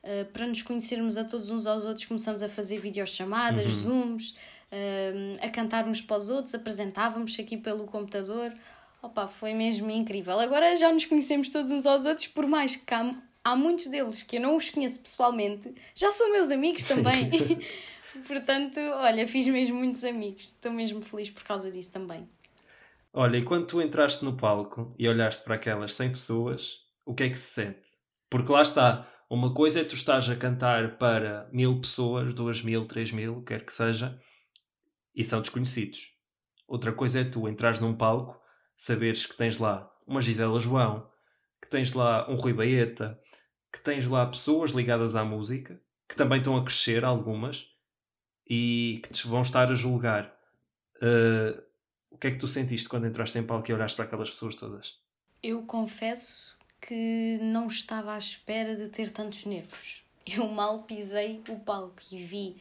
eh, 0.06 0.22
para 0.22 0.46
nos 0.46 0.62
conhecermos 0.62 1.16
a 1.16 1.24
todos 1.24 1.50
uns 1.50 1.66
aos 1.66 1.84
outros, 1.84 2.06
começamos 2.06 2.40
a 2.40 2.48
fazer 2.48 2.78
videochamadas, 2.78 3.66
uhum. 3.66 3.72
zooms, 3.72 4.30
uh, 4.30 5.44
a 5.44 5.48
cantarmos 5.48 6.00
para 6.00 6.16
os 6.16 6.30
outros, 6.30 6.54
apresentávamos 6.54 7.36
aqui 7.40 7.56
pelo 7.56 7.86
computador. 7.86 8.52
Opa, 9.02 9.26
foi 9.26 9.52
mesmo 9.52 9.90
incrível. 9.90 10.38
Agora 10.38 10.76
já 10.76 10.92
nos 10.92 11.04
conhecemos 11.04 11.50
todos 11.50 11.72
uns 11.72 11.86
aos 11.86 12.04
outros, 12.04 12.28
por 12.28 12.46
mais 12.46 12.76
que 12.76 12.94
há, 12.94 13.16
há 13.42 13.56
muitos 13.56 13.88
deles 13.88 14.22
que 14.22 14.36
eu 14.36 14.40
não 14.40 14.56
os 14.56 14.70
conheço 14.70 15.00
pessoalmente, 15.02 15.74
já 15.92 16.12
são 16.12 16.30
meus 16.30 16.52
amigos 16.52 16.84
também. 16.86 17.28
Portanto, 18.28 18.78
olha, 18.78 19.26
fiz 19.26 19.48
mesmo 19.48 19.76
muitos 19.76 20.04
amigos. 20.04 20.44
Estou 20.44 20.70
mesmo 20.70 21.02
feliz 21.02 21.30
por 21.30 21.42
causa 21.42 21.68
disso 21.68 21.90
também. 21.90 22.28
Olha, 23.18 23.38
e 23.38 23.42
quando 23.42 23.66
tu 23.66 23.80
entraste 23.80 24.22
no 24.22 24.36
palco 24.36 24.94
e 24.98 25.08
olhaste 25.08 25.42
para 25.42 25.54
aquelas 25.54 25.94
100 25.94 26.10
pessoas, 26.10 26.80
o 27.02 27.14
que 27.14 27.22
é 27.22 27.30
que 27.30 27.38
se 27.38 27.50
sente? 27.50 27.88
Porque 28.28 28.52
lá 28.52 28.60
está, 28.60 29.08
uma 29.30 29.54
coisa 29.54 29.80
é 29.80 29.84
tu 29.84 29.94
estás 29.94 30.28
a 30.28 30.36
cantar 30.36 30.98
para 30.98 31.48
mil 31.50 31.80
pessoas, 31.80 32.34
duas 32.34 32.60
mil, 32.60 32.84
três 32.84 33.12
mil, 33.12 33.42
quer 33.42 33.64
que 33.64 33.72
seja, 33.72 34.20
e 35.14 35.24
são 35.24 35.40
desconhecidos. 35.40 36.12
Outra 36.68 36.92
coisa 36.92 37.20
é 37.20 37.24
tu 37.24 37.48
entrares 37.48 37.80
num 37.80 37.96
palco, 37.96 38.38
saberes 38.76 39.24
que 39.24 39.34
tens 39.34 39.56
lá 39.56 39.90
uma 40.06 40.20
Gisela 40.20 40.60
João, 40.60 41.10
que 41.62 41.70
tens 41.70 41.94
lá 41.94 42.30
um 42.30 42.36
Rui 42.36 42.52
Baeta, 42.52 43.18
que 43.72 43.80
tens 43.80 44.06
lá 44.06 44.26
pessoas 44.26 44.72
ligadas 44.72 45.16
à 45.16 45.24
música, 45.24 45.80
que 46.06 46.16
também 46.16 46.40
estão 46.40 46.54
a 46.54 46.62
crescer, 46.62 47.02
algumas, 47.02 47.66
e 48.46 49.00
que 49.02 49.14
te 49.14 49.26
vão 49.26 49.40
estar 49.40 49.72
a 49.72 49.74
julgar. 49.74 50.36
Uh, 50.98 51.65
o 52.10 52.18
que 52.18 52.28
é 52.28 52.30
que 52.30 52.38
tu 52.38 52.48
sentiste 52.48 52.88
quando 52.88 53.06
entraste 53.06 53.38
em 53.38 53.42
palco 53.42 53.70
e 53.70 53.74
olhaste 53.74 53.96
para 53.96 54.04
aquelas 54.04 54.30
pessoas 54.30 54.54
todas? 54.54 54.98
Eu 55.42 55.62
confesso 55.62 56.56
que 56.80 57.38
não 57.40 57.66
estava 57.66 58.14
à 58.14 58.18
espera 58.18 58.74
de 58.76 58.88
ter 58.88 59.10
tantos 59.10 59.44
nervos. 59.44 60.04
Eu 60.26 60.48
mal 60.48 60.82
pisei 60.82 61.40
o 61.48 61.56
palco 61.56 62.02
e 62.10 62.18
vi 62.18 62.56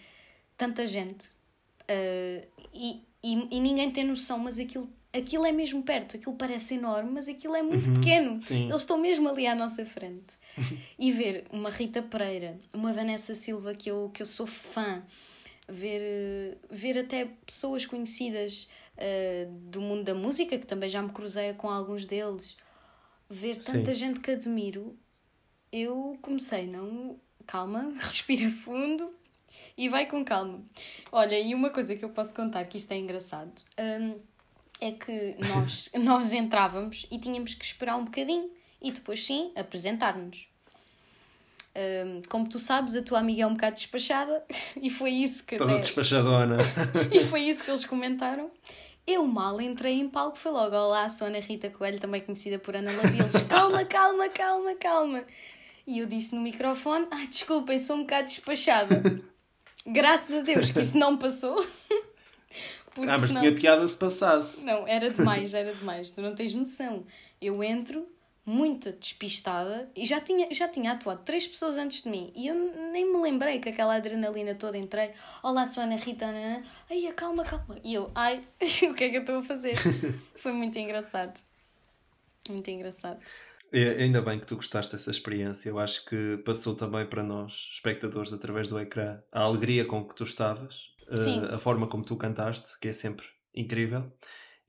tanta 0.56 0.86
gente 0.86 1.30
uh, 1.30 2.48
e, 2.74 3.02
e, 3.24 3.48
e, 3.52 3.60
ninguém 3.60 3.90
tem 3.90 4.06
noção, 4.06 4.38
mas 4.38 4.60
aquilo, 4.60 4.88
aquilo 5.12 5.46
é 5.46 5.52
mesmo 5.52 5.82
perto, 5.84 6.16
aquilo 6.16 6.36
parece 6.36 6.76
enorme, 6.76 7.12
mas 7.12 7.28
aquilo 7.28 7.56
é 7.56 7.62
muito 7.62 7.90
uhum, 7.90 7.96
pequeno. 7.96 8.42
Sim. 8.42 8.70
Eles 8.70 8.82
estão 8.82 8.98
mesmo 8.98 9.28
ali 9.28 9.48
à 9.48 9.56
nossa 9.56 9.86
frente. 9.86 10.36
e 10.98 11.12
ver 11.12 11.46
uma 11.52 11.70
Rita 11.70 12.02
Pereira, 12.02 12.58
uma 12.74 12.94
Vanessa 12.94 13.36
Silva 13.36 13.74
que 13.74 13.90
eu, 13.90 14.10
que 14.14 14.22
eu 14.22 14.26
sou 14.26 14.48
fã, 14.48 15.04
ver, 15.68 16.58
ver 16.70 17.00
até 17.00 17.26
pessoas 17.46 17.86
conhecidas 17.86 18.70
uh, 18.98 19.52
do 19.70 19.82
mundo 19.82 20.04
da 20.04 20.16
música, 20.16 20.58
que 20.58 20.66
também 20.66 20.90
já 20.90 21.02
me 21.02 21.10
cruzei 21.10 21.54
com 21.54 21.70
alguns 21.70 22.06
deles 22.06 22.58
ver 23.30 23.58
tanta 23.58 23.94
Sim. 23.94 24.00
gente 24.00 24.20
que 24.20 24.32
admiro, 24.32 24.98
eu 25.72 26.18
comecei, 26.22 26.68
não, 26.68 27.20
calma, 27.46 27.92
respira 28.00 28.50
fundo 28.50 29.14
e 29.78 29.90
vai 29.90 30.06
com 30.06 30.24
calma. 30.24 30.64
Olha, 31.12 31.40
e 31.40 31.54
uma 31.54 31.70
coisa 31.70 31.96
que 31.96 32.06
eu 32.06 32.10
posso 32.10 32.34
contar 32.34 32.66
que 32.66 32.78
isto 32.78 32.92
é 32.92 32.98
engraçado 32.98 33.54
hum, 33.80 34.20
é 34.80 34.92
que 34.92 35.36
nós, 35.50 35.90
nós 35.96 36.34
entrávamos 36.34 37.06
e 37.12 37.20
tínhamos 37.20 37.54
que 37.54 37.66
esperar 37.66 37.96
um 37.98 38.06
bocadinho 38.06 38.50
e 38.82 38.92
depois 38.92 39.24
sim 39.24 39.52
apresentar-nos. 39.56 40.48
Um, 41.78 42.22
como 42.30 42.48
tu 42.48 42.58
sabes, 42.58 42.96
a 42.96 43.02
tua 43.02 43.20
amiga 43.20 43.44
é 43.44 43.48
um 43.48 43.54
bocado 43.54 43.76
despachada 43.76 44.46
e 44.82 44.90
foi 44.90 45.10
isso 45.10 45.46
que 45.46 45.58
Toda 45.58 45.74
até... 45.74 45.82
despachadona. 45.82 46.58
e 47.12 47.20
foi 47.26 47.42
isso 47.42 47.64
que 47.66 47.72
eles 47.72 47.84
comentaram. 47.84 48.50
Eu 49.08 49.24
mal 49.28 49.62
entrei 49.62 50.00
em 50.00 50.10
palco, 50.10 50.36
foi 50.36 50.52
logo 50.52 50.76
Olá, 50.76 51.08
sou 51.10 51.28
Ana 51.28 51.40
Rita 51.40 51.70
Coelho, 51.70 52.00
também 52.00 52.22
conhecida 52.22 52.58
por 52.58 52.76
Ana 52.76 52.92
Lavilos. 52.92 53.40
Calma, 53.48 53.86
calma, 53.86 54.28
calma, 54.30 54.74
calma. 54.76 55.24
E 55.86 56.00
eu 56.00 56.08
disse 56.08 56.34
no 56.34 56.42
microfone: 56.42 57.08
Ai, 57.12 57.28
desculpem, 57.28 57.80
sou 57.80 57.98
um 57.98 58.02
bocado 58.02 58.26
despachada. 58.26 59.24
Graças 59.86 60.40
a 60.40 60.42
Deus 60.42 60.72
que 60.72 60.80
isso 60.80 60.98
não 60.98 61.18
passou. 61.18 61.56
Porque 62.96 63.10
ah, 63.10 63.18
mas 63.20 63.28
senão... 63.28 63.42
tinha 63.42 63.54
piada 63.54 63.88
se 63.88 63.96
passasse. 63.96 64.66
Não, 64.66 64.88
era 64.88 65.12
demais, 65.12 65.54
era 65.54 65.74
demais. 65.74 66.12
Tu 66.12 66.22
não 66.22 66.34
tens 66.34 66.54
noção. 66.54 67.06
Eu 67.40 67.64
entro 67.64 68.08
muito 68.46 68.92
despistada 68.92 69.90
e 69.96 70.06
já 70.06 70.22
tinha, 70.22 70.54
já 70.54 70.68
tinha 70.68 70.92
atuado 70.92 71.24
três 71.24 71.48
pessoas 71.48 71.78
antes 71.78 72.04
de 72.04 72.10
mim 72.10 72.32
e 72.36 72.48
eu 72.48 72.54
nem 72.92 73.12
me 73.12 73.20
lembrei 73.20 73.60
que 73.60 73.70
aquela 73.70 73.96
adrenalina 73.96 74.54
toda 74.54 74.78
entrei. 74.78 75.12
Olá, 75.42 75.66
sou 75.66 75.84
Ana 75.84 75.96
Rita. 75.96 76.26
Ana. 76.26 76.64
Ai, 76.90 77.12
calma, 77.14 77.44
calma. 77.44 77.78
E 77.84 77.96
eu, 77.96 78.12
ai, 78.14 78.42
o 78.90 78.94
que 78.94 79.04
é 79.06 79.10
que 79.10 79.18
eu 79.18 79.22
estou 79.22 79.40
a 79.40 79.44
fazer? 79.44 79.76
Foi 80.38 80.52
muito 80.52 80.78
engraçado. 80.78 81.42
Muito 82.48 82.70
engraçado. 82.70 83.20
É, 83.72 84.04
ainda 84.04 84.22
bem 84.22 84.40
que 84.40 84.46
tu 84.46 84.56
gostaste 84.56 84.96
dessa 84.96 85.10
experiência. 85.10 85.70
Eu 85.70 85.80
acho 85.80 86.06
que 86.06 86.38
passou 86.46 86.76
também 86.76 87.06
para 87.06 87.24
nós, 87.24 87.72
espectadores, 87.74 88.32
através 88.32 88.70
do 88.70 88.80
ecrã, 88.80 89.20
a 89.32 89.42
alegria 89.42 89.86
com 89.86 90.08
que 90.08 90.16
tu 90.16 90.24
estavas, 90.24 90.92
a, 91.10 91.16
eh, 91.16 91.56
a 91.56 91.58
forma 91.58 91.88
como 91.88 92.04
tu 92.04 92.16
cantaste, 92.16 92.80
que 92.80 92.90
é 92.90 92.94
sempre 92.94 93.26
incrível. 93.56 94.12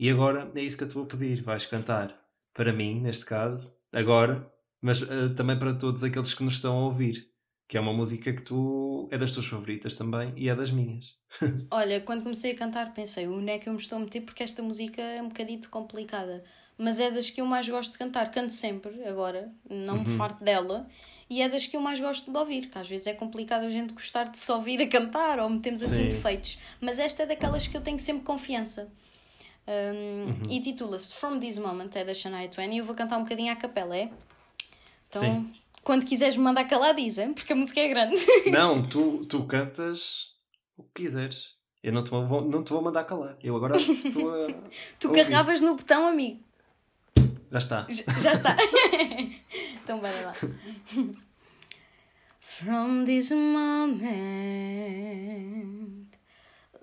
E 0.00 0.10
agora 0.10 0.50
é 0.54 0.62
isso 0.62 0.78
que 0.78 0.84
eu 0.84 0.88
te 0.88 0.94
vou 0.94 1.04
pedir. 1.04 1.42
Vais 1.42 1.66
cantar 1.66 2.25
para 2.56 2.72
mim, 2.72 3.00
neste 3.00 3.26
caso, 3.26 3.70
agora, 3.92 4.50
mas 4.80 5.02
uh, 5.02 5.34
também 5.36 5.58
para 5.58 5.74
todos 5.74 6.02
aqueles 6.02 6.32
que 6.32 6.42
nos 6.42 6.54
estão 6.54 6.78
a 6.78 6.84
ouvir. 6.86 7.30
Que 7.68 7.76
é 7.76 7.80
uma 7.80 7.92
música 7.92 8.32
que 8.32 8.42
tu 8.42 9.08
é 9.10 9.18
das 9.18 9.32
tuas 9.32 9.46
favoritas 9.46 9.96
também 9.96 10.32
e 10.36 10.48
é 10.48 10.54
das 10.54 10.70
minhas. 10.70 11.16
Olha, 11.70 12.00
quando 12.00 12.22
comecei 12.22 12.52
a 12.52 12.56
cantar 12.56 12.94
pensei, 12.94 13.26
onde 13.26 13.50
é 13.50 13.58
que 13.58 13.68
eu 13.68 13.72
me 13.72 13.80
estou 13.80 13.98
a 13.98 14.00
meter 14.00 14.20
porque 14.20 14.42
esta 14.42 14.62
música 14.62 15.02
é 15.02 15.20
um 15.20 15.28
bocadito 15.28 15.68
complicada. 15.68 16.44
Mas 16.78 17.00
é 17.00 17.10
das 17.10 17.28
que 17.28 17.40
eu 17.40 17.46
mais 17.46 17.68
gosto 17.68 17.92
de 17.92 17.98
cantar. 17.98 18.30
Canto 18.30 18.52
sempre, 18.52 19.02
agora, 19.04 19.52
não 19.68 19.98
me 19.98 20.08
uhum. 20.08 20.16
farto 20.16 20.44
dela. 20.44 20.86
E 21.28 21.42
é 21.42 21.48
das 21.48 21.66
que 21.66 21.76
eu 21.76 21.80
mais 21.80 21.98
gosto 21.98 22.30
de 22.30 22.38
ouvir, 22.38 22.70
que 22.70 22.78
às 22.78 22.88
vezes 22.88 23.08
é 23.08 23.12
complicado 23.12 23.64
a 23.64 23.70
gente 23.70 23.92
gostar 23.92 24.24
de 24.24 24.38
só 24.38 24.56
ouvir 24.56 24.80
a 24.80 24.88
cantar 24.88 25.40
ou 25.40 25.50
metemos 25.50 25.82
assim 25.82 26.02
Sim. 26.02 26.08
defeitos. 26.08 26.58
Mas 26.80 27.00
esta 27.00 27.24
é 27.24 27.26
daquelas 27.26 27.66
que 27.66 27.76
eu 27.76 27.80
tenho 27.80 27.98
sempre 27.98 28.22
confiança. 28.22 28.92
Um, 29.66 30.28
uhum. 30.28 30.42
E 30.48 30.60
titula-se 30.60 31.12
From 31.12 31.40
This 31.40 31.58
Moment, 31.58 31.90
é 31.94 32.04
da 32.04 32.14
Shania 32.14 32.48
Twain, 32.48 32.72
e 32.72 32.78
eu 32.78 32.84
vou 32.84 32.94
cantar 32.94 33.18
um 33.18 33.24
bocadinho 33.24 33.52
à 33.52 33.56
capela, 33.56 33.96
é? 33.96 34.10
Então, 35.08 35.22
Sim. 35.22 35.52
quando 35.82 36.04
quiseres 36.04 36.36
me 36.36 36.44
mandar 36.44 36.64
calar, 36.64 36.94
diz, 36.94 37.18
é? 37.18 37.28
porque 37.32 37.52
a 37.52 37.56
música 37.56 37.80
é 37.80 37.88
grande. 37.88 38.16
Não, 38.50 38.82
tu, 38.82 39.26
tu 39.26 39.44
cantas 39.44 40.34
o 40.76 40.84
que 40.84 41.02
quiseres. 41.02 41.56
Eu 41.82 41.92
não 41.92 42.02
te 42.02 42.10
vou, 42.10 42.44
não 42.44 42.64
te 42.64 42.72
vou 42.72 42.82
mandar 42.82 43.04
calar. 43.04 43.36
Eu 43.40 43.54
agora 43.54 43.76
estou 43.76 44.44
a. 44.44 44.48
tu 44.98 45.12
carregavas 45.12 45.60
no 45.60 45.76
botão, 45.76 46.04
amigo. 46.04 46.42
Já 47.48 47.58
está. 47.58 47.86
Já, 47.88 48.18
já 48.18 48.32
está. 48.32 48.56
então, 49.84 50.00
bora 50.00 50.20
lá. 50.26 50.32
From 52.40 53.04
this 53.04 53.30
moment 53.30 54.02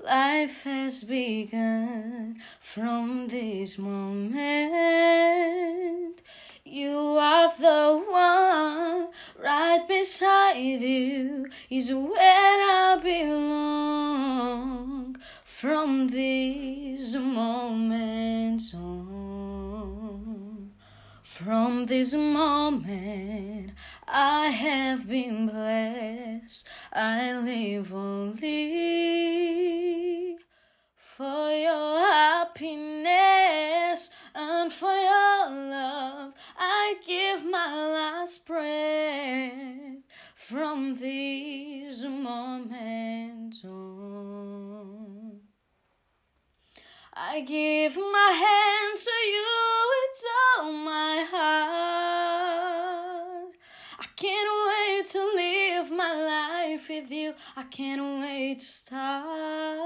Life 0.04 0.64
has 0.64 1.06
begun 1.06 2.36
from 2.60 3.28
this 3.30 3.78
moment. 3.78 4.82
You 6.66 6.98
are 6.98 7.48
the 7.58 8.04
one 8.10 9.08
right 9.42 9.88
beside 9.88 10.58
you 10.58 11.48
is 11.70 11.94
where 11.94 12.18
I 12.20 13.00
belong 13.02 13.96
from 15.46 16.10
this 16.10 17.16
moment 17.16 18.74
on. 18.76 20.72
From 21.22 21.86
this 21.86 22.14
moment, 22.14 23.72
I 24.16 24.50
have 24.50 25.10
been 25.10 25.48
blessed. 25.48 26.68
I 26.94 27.36
live 27.36 27.92
only 27.96 28.38
for 30.96 31.52
your 31.52 32.00
happiness 32.00 34.12
and 34.36 34.72
for 34.72 34.94
your 34.94 35.50
love. 35.50 36.34
I 36.56 36.98
give 37.04 37.44
my 37.44 37.74
last 37.92 38.46
breath 38.46 40.04
from 40.36 40.98
this 40.98 42.04
moment 42.04 43.66
on. 43.66 45.40
I 47.16 47.42
give 47.42 47.98
my 47.98 48.32
hand 48.46 48.96
to 48.96 49.10
you 49.10 49.44
with 49.90 50.24
all 50.60 50.72
my 50.72 50.93
can't 57.74 58.20
wait 58.22 58.60
to 58.60 58.66
start. 58.66 59.83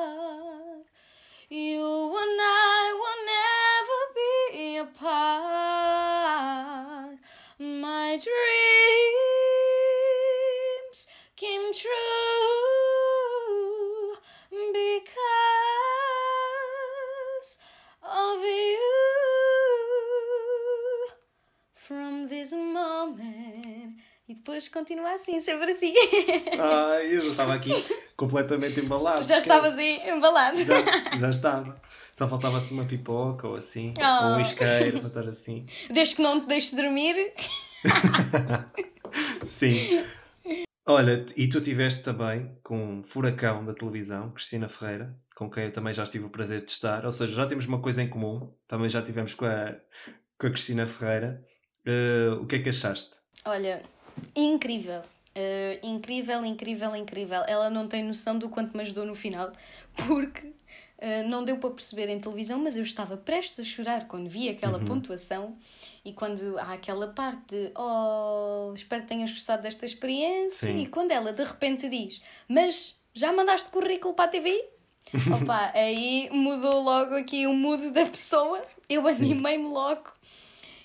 E 24.58 24.60
depois 24.60 24.70
continua 24.70 25.14
assim, 25.14 25.40
sempre 25.40 25.72
assim. 25.72 25.94
Ai, 26.60 27.16
eu 27.16 27.22
já 27.22 27.28
estava 27.28 27.54
aqui 27.54 27.72
completamente 28.18 28.80
embalado. 28.80 29.24
Já 29.24 29.38
estavas 29.38 29.78
aí 29.78 30.02
embalado. 30.10 30.58
Já, 30.58 31.18
já 31.20 31.30
estava. 31.30 31.80
Só 32.16 32.28
faltava 32.28 32.58
assim 32.58 32.74
uma 32.74 32.86
pipoca 32.86 33.48
ou 33.48 33.56
assim, 33.56 33.94
oh. 34.00 34.26
ou 34.26 34.32
um 34.38 34.40
isqueiro 34.42 34.98
para 34.98 35.08
estar 35.08 35.28
assim. 35.28 35.68
Desde 35.92 36.16
que 36.16 36.24
não 36.24 36.42
te 36.42 36.48
deixes 36.48 36.74
dormir. 36.74 37.34
Sim. 39.46 40.04
Olha, 40.88 41.24
e 41.36 41.48
tu 41.48 41.62
tiveste 41.62 42.04
também 42.04 42.58
com 42.64 42.98
um 42.98 43.04
furacão 43.04 43.64
da 43.64 43.76
televisão, 43.76 44.32
Cristina 44.32 44.68
Ferreira, 44.68 45.16
com 45.36 45.52
quem 45.52 45.66
eu 45.66 45.72
também 45.72 45.94
já 45.94 46.04
tive 46.06 46.26
o 46.26 46.30
prazer 46.32 46.66
de 46.66 46.72
estar. 46.72 47.06
Ou 47.06 47.12
seja, 47.12 47.36
já 47.36 47.46
temos 47.46 47.68
uma 47.68 47.80
coisa 47.80 48.02
em 48.02 48.10
comum. 48.10 48.52
Também 48.68 48.90
já 48.90 49.04
tivemos 49.04 49.36
com 49.36 49.46
a, 49.46 49.76
com 50.40 50.48
a 50.48 50.50
Cristina 50.50 50.88
Ferreira. 50.88 51.46
Uh, 51.86 52.42
o 52.42 52.48
que 52.48 52.56
é 52.56 52.60
que 52.60 52.70
achaste? 52.70 53.18
Olha, 53.46 53.84
incrível. 54.36 55.02
Uh, 55.38 55.78
incrível, 55.86 56.44
incrível, 56.44 56.96
incrível. 56.96 57.44
Ela 57.48 57.70
não 57.70 57.88
tem 57.88 58.04
noção 58.04 58.40
do 58.40 58.50
quanto 58.50 58.76
me 58.76 58.82
ajudou 58.82 59.06
no 59.06 59.14
final, 59.14 59.52
porque 60.08 60.48
uh, 60.48 61.28
não 61.28 61.46
deu 61.46 61.58
para 61.58 61.70
perceber 61.70 62.10
em 62.10 62.20
televisão, 62.20 62.58
mas 62.58 62.76
eu 62.76 62.82
estava 62.82 63.16
prestes 63.18 63.60
a 63.60 63.64
chorar 63.64 64.08
quando 64.08 64.28
vi 64.28 64.50
aquela 64.50 64.80
uhum. 64.80 64.86
pontuação 64.86 65.56
e 66.04 66.12
quando 66.12 66.58
há 66.58 66.74
aquela 66.74 67.10
parte 67.10 67.56
de 67.56 67.72
oh, 67.78 68.74
espero 68.74 69.04
que 69.04 69.10
tenhas 69.10 69.30
gostado 69.30 69.62
desta 69.62 69.86
experiência, 69.86 70.72
Sim. 70.72 70.78
e 70.78 70.88
quando 70.88 71.12
ela 71.12 71.32
de 71.32 71.44
repente 71.44 71.88
diz, 71.88 72.20
mas 72.48 72.98
já 73.14 73.32
mandaste 73.32 73.70
currículo 73.70 74.16
para 74.16 74.26
a 74.26 74.30
TV? 74.30 74.70
Opa, 75.40 75.72
aí 75.76 76.30
mudou 76.32 76.82
logo 76.82 77.16
aqui 77.16 77.46
o 77.46 77.54
mood 77.54 77.92
da 77.92 78.06
pessoa, 78.08 78.62
eu 78.90 79.08
animei-me 79.08 79.68
logo 79.68 80.17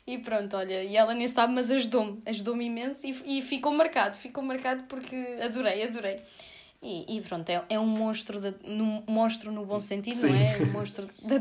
e 0.06 0.18
pronto, 0.18 0.56
olha, 0.56 0.82
e 0.82 0.96
ela 0.96 1.14
nem 1.14 1.28
sabe, 1.28 1.52
mas 1.52 1.70
ajudou-me, 1.70 2.20
ajudou-me 2.26 2.66
imenso 2.66 3.06
e, 3.06 3.38
e 3.38 3.42
ficou 3.42 3.72
marcado, 3.72 4.16
ficou 4.16 4.42
marcado 4.42 4.88
porque 4.88 5.16
adorei, 5.40 5.84
adorei. 5.84 6.16
E, 6.82 7.16
e 7.16 7.20
pronto, 7.20 7.48
é, 7.48 7.64
é 7.68 7.78
um 7.78 7.86
monstro, 7.86 8.40
de, 8.40 8.54
no, 8.64 9.04
monstro 9.06 9.52
no 9.52 9.64
bom 9.64 9.78
sentido, 9.78 10.16
Sim. 10.16 10.30
não 10.30 10.34
é? 10.34 10.58
Um 10.58 10.72
monstro 10.72 11.06
da, 11.22 11.38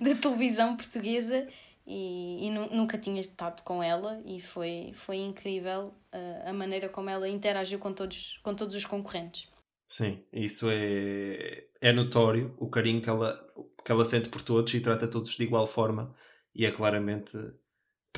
da 0.00 0.14
televisão 0.18 0.74
portuguesa 0.76 1.46
e, 1.86 2.46
e 2.46 2.50
nunca 2.50 2.96
tinha 2.96 3.20
estado 3.20 3.62
com 3.62 3.82
ela 3.82 4.20
e 4.24 4.40
foi, 4.40 4.90
foi 4.94 5.16
incrível 5.16 5.94
uh, 6.14 6.48
a 6.48 6.52
maneira 6.54 6.88
como 6.88 7.10
ela 7.10 7.28
interagiu 7.28 7.78
com 7.78 7.92
todos, 7.92 8.40
com 8.42 8.54
todos 8.54 8.74
os 8.74 8.86
concorrentes. 8.86 9.48
Sim, 9.86 10.22
isso 10.32 10.68
é, 10.70 11.64
é 11.80 11.92
notório, 11.92 12.54
o 12.58 12.68
carinho 12.68 13.00
que 13.00 13.08
ela, 13.08 13.38
que 13.84 13.92
ela 13.92 14.04
sente 14.04 14.30
por 14.30 14.40
todos 14.40 14.72
e 14.72 14.80
trata 14.80 15.08
todos 15.08 15.30
de 15.30 15.42
igual 15.42 15.66
forma 15.66 16.14
e 16.54 16.66
é 16.66 16.70
claramente 16.70 17.38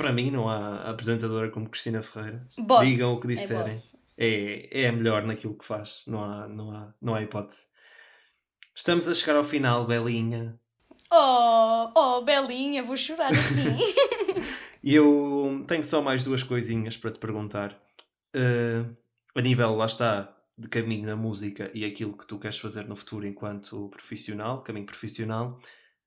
para 0.00 0.12
mim 0.14 0.30
não 0.30 0.48
há 0.48 0.88
apresentadora 0.88 1.50
como 1.50 1.68
Cristina 1.68 2.00
Ferreira. 2.00 2.46
Boss. 2.60 2.88
Digam 2.88 3.12
o 3.12 3.20
que 3.20 3.26
é 3.26 3.34
disserem. 3.36 3.82
É, 4.18 4.68
é, 4.70 4.82
é 4.82 4.88
a 4.88 4.92
melhor 4.92 5.24
naquilo 5.24 5.54
que 5.54 5.64
faz. 5.64 6.02
Não 6.06 6.24
há, 6.24 6.48
não, 6.48 6.70
há, 6.72 6.94
não 7.02 7.14
há 7.14 7.22
hipótese. 7.22 7.66
Estamos 8.74 9.06
a 9.06 9.14
chegar 9.14 9.36
ao 9.36 9.44
final, 9.44 9.86
Belinha. 9.86 10.58
Oh, 11.12 11.90
oh, 11.94 12.22
Belinha, 12.22 12.82
vou 12.82 12.96
chorar 12.96 13.30
assim. 13.30 13.76
E 14.82 14.94
eu 14.94 15.64
tenho 15.66 15.84
só 15.84 16.00
mais 16.00 16.24
duas 16.24 16.42
coisinhas 16.42 16.96
para 16.96 17.10
te 17.10 17.18
perguntar. 17.18 17.78
Uh, 18.34 18.96
a 19.34 19.42
nível, 19.42 19.76
lá 19.76 19.84
está, 19.84 20.34
de 20.56 20.68
caminho 20.68 21.06
na 21.06 21.16
música 21.16 21.70
e 21.74 21.84
aquilo 21.84 22.16
que 22.16 22.26
tu 22.26 22.38
queres 22.38 22.58
fazer 22.58 22.86
no 22.86 22.96
futuro 22.96 23.26
enquanto 23.26 23.88
profissional, 23.90 24.62
caminho 24.62 24.86
profissional, 24.86 25.60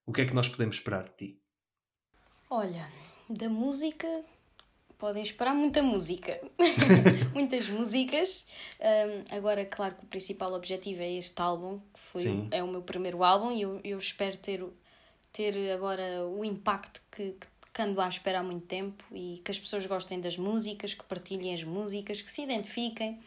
o 0.04 0.12
que 0.12 0.22
é 0.22 0.26
que 0.26 0.34
nós 0.34 0.48
podemos 0.48 0.76
esperar 0.76 1.04
de 1.04 1.16
ti? 1.16 1.40
Olha, 2.50 2.88
da 3.28 3.48
música 3.48 4.06
podem 4.98 5.22
esperar 5.22 5.54
muita 5.54 5.82
música. 5.82 6.40
Muitas 7.34 7.68
músicas. 7.68 8.46
Um, 8.80 9.36
agora, 9.36 9.64
claro 9.66 9.96
que 9.96 10.04
o 10.04 10.06
principal 10.06 10.52
objetivo 10.54 11.02
é 11.02 11.12
este 11.12 11.40
álbum, 11.40 11.78
que 11.92 12.00
foi, 12.00 12.48
é 12.50 12.62
o 12.62 12.68
meu 12.68 12.82
primeiro 12.82 13.22
álbum, 13.22 13.52
e 13.52 13.62
eu, 13.62 13.80
eu 13.84 13.98
espero 13.98 14.36
ter, 14.38 14.64
ter 15.32 15.72
agora 15.72 16.26
o 16.26 16.44
impacto 16.44 17.02
que, 17.10 17.32
que, 17.32 17.46
que 17.72 17.82
ando 17.82 18.00
à 18.00 18.08
espera 18.08 18.40
há 18.40 18.42
muito 18.42 18.66
tempo 18.66 19.04
e 19.12 19.42
que 19.44 19.50
as 19.50 19.58
pessoas 19.58 19.84
gostem 19.84 20.20
das 20.20 20.38
músicas, 20.38 20.94
que 20.94 21.04
partilhem 21.04 21.52
as 21.52 21.64
músicas, 21.64 22.22
que 22.22 22.30
se 22.30 22.42
identifiquem 22.42 23.20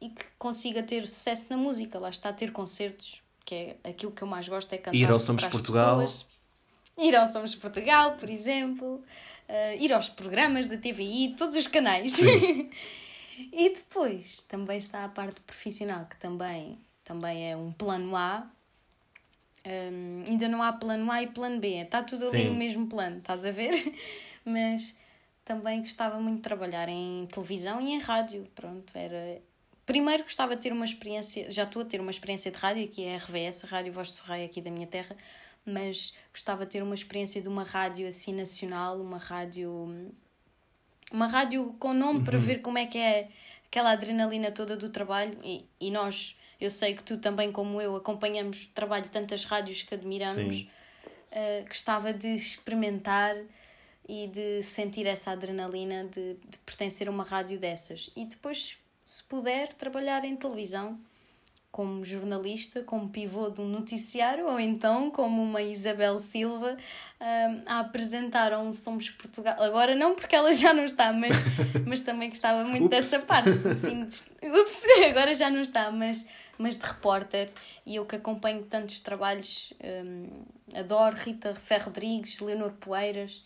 e 0.00 0.10
que 0.10 0.24
consiga 0.38 0.82
ter 0.82 1.06
sucesso 1.08 1.50
na 1.50 1.56
música. 1.56 1.98
Lá 1.98 2.10
está, 2.10 2.32
ter 2.32 2.52
concertos, 2.52 3.22
que 3.44 3.54
é 3.54 3.76
aquilo 3.82 4.12
que 4.12 4.22
eu 4.22 4.28
mais 4.28 4.46
gosto, 4.46 4.72
é 4.72 4.78
cantar. 4.78 4.96
Ir 4.96 5.10
ao 5.10 5.18
Somos 5.18 5.44
Portugal. 5.46 6.00
Pessoas. 6.00 6.35
Ir 6.98 7.14
ao 7.14 7.26
Somos 7.26 7.54
Portugal, 7.54 8.16
por 8.16 8.30
exemplo. 8.30 9.02
Uh, 9.48 9.80
ir 9.80 9.92
aos 9.92 10.08
programas 10.08 10.66
da 10.66 10.76
TVI, 10.76 11.34
todos 11.36 11.56
os 11.56 11.66
canais. 11.66 12.18
e 13.52 13.70
depois 13.70 14.42
também 14.42 14.78
está 14.78 15.04
a 15.04 15.08
parte 15.08 15.40
profissional, 15.42 16.06
que 16.06 16.16
também, 16.16 16.78
também 17.04 17.50
é 17.50 17.56
um 17.56 17.72
plano 17.72 18.16
A. 18.16 18.46
Um, 19.64 20.24
ainda 20.26 20.48
não 20.48 20.62
há 20.62 20.72
plano 20.72 21.10
A 21.10 21.22
e 21.22 21.26
plano 21.26 21.58
B, 21.60 21.82
está 21.82 22.02
tudo 22.02 22.28
ali 22.28 22.42
Sim. 22.42 22.48
no 22.50 22.54
mesmo 22.54 22.86
plano, 22.86 23.16
estás 23.16 23.44
a 23.44 23.50
ver? 23.50 23.72
Mas 24.44 24.96
também 25.44 25.80
gostava 25.80 26.20
muito 26.20 26.36
de 26.36 26.42
trabalhar 26.42 26.88
em 26.88 27.26
televisão 27.26 27.80
e 27.80 27.92
em 27.92 27.98
rádio. 27.98 28.46
Pronto, 28.54 28.92
era, 28.96 29.40
Primeiro 29.86 30.24
gostava 30.24 30.56
de 30.56 30.62
ter 30.62 30.72
uma 30.72 30.84
experiência, 30.84 31.48
já 31.48 31.62
estou 31.62 31.82
a 31.82 31.84
ter 31.84 32.00
uma 32.00 32.10
experiência 32.10 32.50
de 32.50 32.58
rádio, 32.58 32.84
aqui 32.84 33.04
é 33.04 33.14
a 33.14 33.18
RVS, 33.18 33.64
a 33.64 33.68
Rádio 33.68 33.92
Voz 33.92 34.08
de 34.08 34.14
Sorraia 34.14 34.44
aqui 34.44 34.60
da 34.60 34.68
minha 34.68 34.86
terra, 34.86 35.16
mas 35.66 36.14
gostava 36.30 36.64
de 36.64 36.72
ter 36.72 36.82
uma 36.82 36.94
experiência 36.94 37.42
de 37.42 37.48
uma 37.48 37.64
rádio 37.64 38.08
assim 38.08 38.32
nacional, 38.32 39.00
uma 39.00 39.18
rádio 39.18 40.12
uma 41.10 41.26
rádio 41.26 41.74
com 41.78 41.92
nome 41.92 42.20
uhum. 42.20 42.24
para 42.24 42.38
ver 42.38 42.60
como 42.60 42.78
é 42.78 42.86
que 42.86 42.98
é 42.98 43.28
aquela 43.66 43.92
adrenalina 43.92 44.50
toda 44.50 44.76
do 44.76 44.88
trabalho. 44.90 45.38
E, 45.44 45.68
e 45.80 45.90
nós, 45.90 46.36
eu 46.60 46.70
sei 46.70 46.94
que 46.94 47.02
tu 47.02 47.18
também 47.18 47.52
como 47.52 47.80
eu 47.80 47.96
acompanhamos 47.96 48.64
o 48.64 48.68
trabalho 48.68 49.04
de 49.04 49.10
tantas 49.10 49.44
rádios 49.44 49.82
que 49.82 49.94
admiramos, 49.94 50.68
uh, 51.32 51.66
gostava 51.68 52.12
de 52.12 52.28
experimentar 52.28 53.36
e 54.08 54.28
de 54.28 54.62
sentir 54.62 55.06
essa 55.06 55.32
adrenalina 55.32 56.04
de, 56.04 56.34
de 56.34 56.58
pertencer 56.64 57.08
a 57.08 57.10
uma 57.10 57.24
rádio 57.24 57.58
dessas. 57.58 58.10
E 58.16 58.24
depois 58.24 58.78
se 59.04 59.22
puder, 59.24 59.72
trabalhar 59.72 60.24
em 60.24 60.36
televisão 60.36 60.98
como 61.76 62.02
jornalista, 62.02 62.82
como 62.82 63.10
pivô 63.10 63.50
de 63.50 63.60
um 63.60 63.68
noticiário, 63.68 64.46
ou 64.46 64.58
então 64.58 65.10
como 65.10 65.42
uma 65.42 65.60
Isabel 65.60 66.18
Silva 66.18 66.74
um, 67.20 67.62
a 67.66 67.80
apresentar 67.80 68.58
um 68.58 68.72
Somos 68.72 69.10
Portugal. 69.10 69.62
Agora 69.62 69.94
não 69.94 70.14
porque 70.14 70.34
ela 70.34 70.54
já 70.54 70.72
não 70.72 70.86
está, 70.86 71.12
mas, 71.12 71.36
mas 71.86 72.00
também 72.00 72.30
gostava 72.30 72.64
muito 72.64 72.88
dessa 72.88 73.18
parte. 73.18 73.50
Assim, 73.50 74.04
ups, 74.04 74.32
agora 75.06 75.34
já 75.34 75.50
não 75.50 75.60
está, 75.60 75.90
mas, 75.90 76.26
mas 76.56 76.78
de 76.78 76.86
repórter. 76.86 77.52
E 77.84 77.96
eu 77.96 78.06
que 78.06 78.16
acompanho 78.16 78.62
tantos 78.62 79.02
trabalhos, 79.02 79.74
um, 79.84 80.78
adoro 80.78 81.14
Rita 81.14 81.52
Ferro 81.52 81.84
Rodrigues, 81.88 82.40
Leonor 82.40 82.72
Poeiras. 82.80 83.44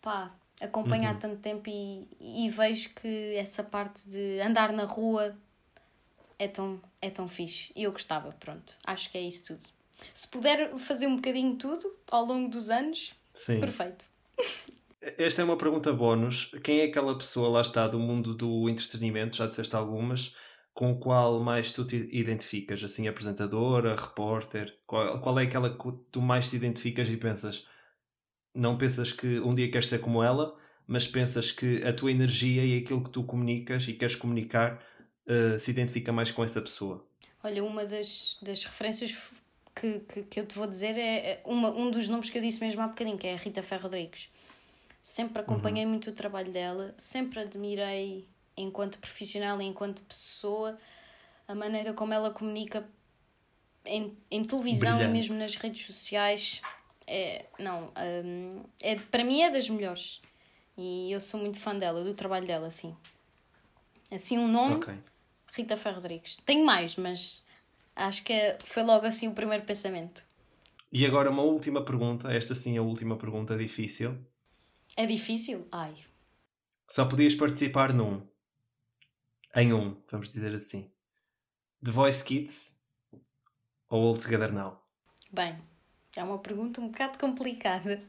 Pá, 0.00 0.30
acompanhar 0.60 1.14
uhum. 1.14 1.18
tanto 1.18 1.36
tempo 1.38 1.68
e, 1.68 2.06
e 2.20 2.48
vejo 2.48 2.90
que 2.90 3.34
essa 3.34 3.64
parte 3.64 4.08
de 4.08 4.38
andar 4.40 4.72
na 4.72 4.84
rua 4.84 5.36
é 6.38 6.46
tão, 6.46 6.80
é 7.06 7.10
tão 7.10 7.28
fixe. 7.28 7.72
E 7.74 7.84
eu 7.84 7.92
gostava, 7.92 8.32
pronto. 8.32 8.74
Acho 8.86 9.10
que 9.10 9.18
é 9.18 9.22
isso 9.22 9.46
tudo. 9.46 9.64
Se 10.12 10.28
puder 10.28 10.76
fazer 10.78 11.06
um 11.06 11.16
bocadinho 11.16 11.56
tudo 11.56 11.96
ao 12.10 12.24
longo 12.24 12.48
dos 12.48 12.70
anos, 12.70 13.14
Sim. 13.32 13.60
perfeito. 13.60 14.06
Esta 15.00 15.42
é 15.42 15.44
uma 15.44 15.56
pergunta 15.56 15.92
bónus. 15.92 16.50
Quem 16.64 16.80
é 16.80 16.84
aquela 16.84 17.16
pessoa, 17.16 17.48
lá 17.48 17.60
está, 17.60 17.86
do 17.86 17.98
mundo 17.98 18.34
do 18.34 18.68
entretenimento, 18.68 19.36
já 19.36 19.46
disseste 19.46 19.76
algumas, 19.76 20.34
com 20.74 20.92
o 20.92 20.98
qual 20.98 21.38
mais 21.40 21.70
tu 21.70 21.84
te 21.84 22.08
identificas? 22.12 22.82
Assim, 22.82 23.06
apresentadora, 23.06 23.94
repórter? 23.94 24.76
Qual, 24.84 25.20
qual 25.20 25.38
é 25.38 25.44
aquela 25.44 25.70
que 25.70 25.92
tu 26.10 26.20
mais 26.20 26.50
te 26.50 26.56
identificas 26.56 27.08
e 27.08 27.16
pensas 27.16 27.66
não 28.56 28.78
pensas 28.78 29.12
que 29.12 29.38
um 29.40 29.54
dia 29.54 29.70
queres 29.70 29.88
ser 29.88 30.00
como 30.00 30.22
ela, 30.22 30.56
mas 30.86 31.06
pensas 31.06 31.52
que 31.52 31.84
a 31.84 31.92
tua 31.92 32.10
energia 32.10 32.64
e 32.64 32.78
aquilo 32.78 33.04
que 33.04 33.10
tu 33.10 33.22
comunicas 33.24 33.86
e 33.86 33.92
queres 33.92 34.16
comunicar 34.16 34.82
uh, 35.26 35.58
se 35.58 35.70
identifica 35.70 36.12
mais 36.12 36.30
com 36.30 36.44
essa 36.44 36.60
pessoa. 36.60 37.04
Olha, 37.42 37.62
uma 37.64 37.84
das, 37.84 38.36
das 38.42 38.64
referências 38.64 39.30
que, 39.74 40.00
que, 40.00 40.22
que 40.22 40.40
eu 40.40 40.46
te 40.46 40.56
vou 40.56 40.66
dizer 40.66 40.96
é, 40.96 41.16
é 41.16 41.42
uma, 41.44 41.70
um 41.70 41.90
dos 41.90 42.08
nomes 42.08 42.30
que 42.30 42.38
eu 42.38 42.42
disse 42.42 42.60
mesmo 42.60 42.80
há 42.80 42.88
bocadinho, 42.88 43.18
que 43.18 43.26
é 43.26 43.34
a 43.34 43.36
Rita 43.36 43.62
Ferro 43.62 43.84
Rodrigues. 43.84 44.30
Sempre 45.00 45.40
acompanhei 45.40 45.84
uhum. 45.84 45.90
muito 45.90 46.10
o 46.10 46.12
trabalho 46.12 46.50
dela, 46.50 46.94
sempre 46.98 47.40
admirei 47.40 48.28
enquanto 48.56 48.98
profissional 48.98 49.60
e 49.60 49.64
enquanto 49.64 50.02
pessoa 50.02 50.78
a 51.46 51.54
maneira 51.54 51.92
como 51.92 52.12
ela 52.12 52.30
comunica 52.30 52.84
em, 53.84 54.16
em 54.30 54.42
televisão 54.42 54.96
Brilhante. 54.96 55.10
e 55.10 55.12
mesmo 55.12 55.34
nas 55.36 55.54
redes 55.54 55.86
sociais 55.86 56.60
é, 57.06 57.44
não, 57.58 57.92
um, 58.24 58.64
é, 58.82 58.96
para 58.96 59.22
mim 59.22 59.42
é 59.42 59.50
das 59.50 59.68
melhores. 59.68 60.20
E 60.76 61.10
eu 61.10 61.20
sou 61.20 61.40
muito 61.40 61.58
fã 61.58 61.76
dela, 61.76 62.02
do 62.02 62.12
trabalho 62.12 62.46
dela, 62.46 62.66
assim. 62.66 62.94
Assim, 64.10 64.38
um 64.38 64.48
nome, 64.48 64.74
okay. 64.76 64.94
Rita 65.56 65.76
Ferro 65.76 65.96
Rodrigues. 65.96 66.36
Tenho 66.44 66.64
mais, 66.64 66.96
mas 66.96 67.44
acho 67.94 68.22
que 68.22 68.32
é, 68.32 68.58
foi 68.64 68.82
logo 68.82 69.06
assim 69.06 69.28
o 69.28 69.32
primeiro 69.32 69.64
pensamento. 69.64 70.24
E 70.92 71.04
agora 71.04 71.30
uma 71.30 71.42
última 71.42 71.84
pergunta, 71.84 72.32
esta 72.32 72.54
sim 72.54 72.76
é 72.76 72.78
a 72.78 72.82
última 72.82 73.16
pergunta 73.16 73.56
difícil. 73.56 74.16
É 74.96 75.06
difícil? 75.06 75.66
Ai. 75.72 75.94
Só 76.88 77.06
podias 77.06 77.34
participar 77.34 77.92
num. 77.92 78.26
Em 79.54 79.72
um, 79.72 79.96
vamos 80.10 80.32
dizer 80.32 80.54
assim. 80.54 80.90
The 81.82 81.90
Voice 81.90 82.22
Kids 82.22 82.78
ou 83.88 84.06
All 84.06 84.16
Together 84.16 84.52
Now? 84.52 84.80
Bem, 85.32 85.56
é 86.16 86.22
uma 86.22 86.38
pergunta 86.38 86.80
um 86.80 86.88
bocado 86.88 87.18
complicada, 87.18 88.02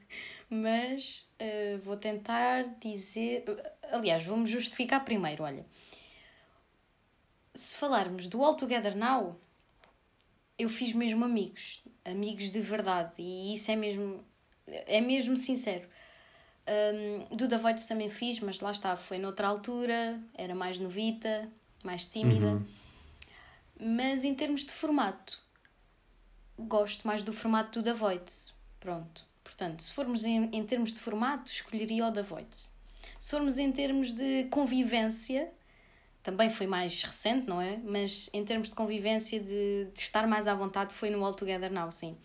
mas 0.50 1.34
uh, 1.42 1.80
vou 1.84 1.98
tentar 1.98 2.64
dizer. 2.80 3.44
Aliás, 3.92 4.26
vamos 4.26 4.50
justificar 4.50 5.04
primeiro. 5.04 5.44
Olha, 5.44 5.66
se 7.58 7.76
falarmos 7.76 8.28
do 8.28 8.44
All 8.44 8.56
Together 8.56 8.96
Now, 8.96 9.40
eu 10.58 10.70
fiz 10.70 10.94
mesmo 10.94 11.26
amigos, 11.26 11.82
amigos 12.06 12.52
de 12.52 12.60
verdade, 12.60 13.22
e 13.22 13.54
isso 13.54 13.72
é 13.72 13.76
mesmo, 13.76 14.24
é 14.68 15.02
mesmo 15.02 15.36
sincero. 15.36 15.88
Um, 16.68 17.36
do 17.36 17.48
The 17.48 17.58
também 17.88 18.10
fiz, 18.10 18.40
mas 18.42 18.60
lá 18.60 18.72
está, 18.72 18.96
foi 18.96 19.18
noutra 19.18 19.48
altura, 19.48 20.22
era 20.34 20.54
mais 20.54 20.78
novita, 20.78 21.50
mais 21.84 22.08
tímida. 22.08 22.46
Uhum. 22.46 22.66
Mas 23.80 24.24
em 24.24 24.36
termos 24.36 24.66
de 24.66 24.72
formato, 24.72 25.42
gosto 26.60 27.08
mais 27.08 27.24
do 27.24 27.34
formato 27.34 27.82
do 27.82 27.84
The. 27.84 28.22
Pronto. 28.80 29.26
Portanto, 29.44 29.82
se 29.82 29.94
formos 29.94 30.26
em, 30.26 30.50
em 30.52 30.64
termos 30.64 30.94
de 30.94 31.00
formato, 31.00 31.52
escolheria 31.52 32.06
o 32.06 32.12
The. 32.12 32.24
Se 33.20 33.32
formos 33.32 33.58
em 33.58 33.72
termos 33.72 34.14
de 34.14 34.46
convivência, 34.46 35.52
também 36.28 36.50
foi 36.50 36.68
mais 36.68 37.02
recente, 37.04 37.48
não 37.48 37.62
é? 37.62 37.80
Mas 37.86 38.30
em 38.34 38.44
termos 38.44 38.70
de 38.70 38.76
convivência, 38.76 39.40
de, 39.40 39.88
de 39.94 40.00
estar 40.00 40.28
mais 40.28 40.46
à 40.46 40.54
vontade, 40.54 40.94
foi 40.94 41.10
no 41.10 41.24
All 41.24 41.34
Together 41.34 41.72
Now, 41.72 41.90
sim. 41.92 42.18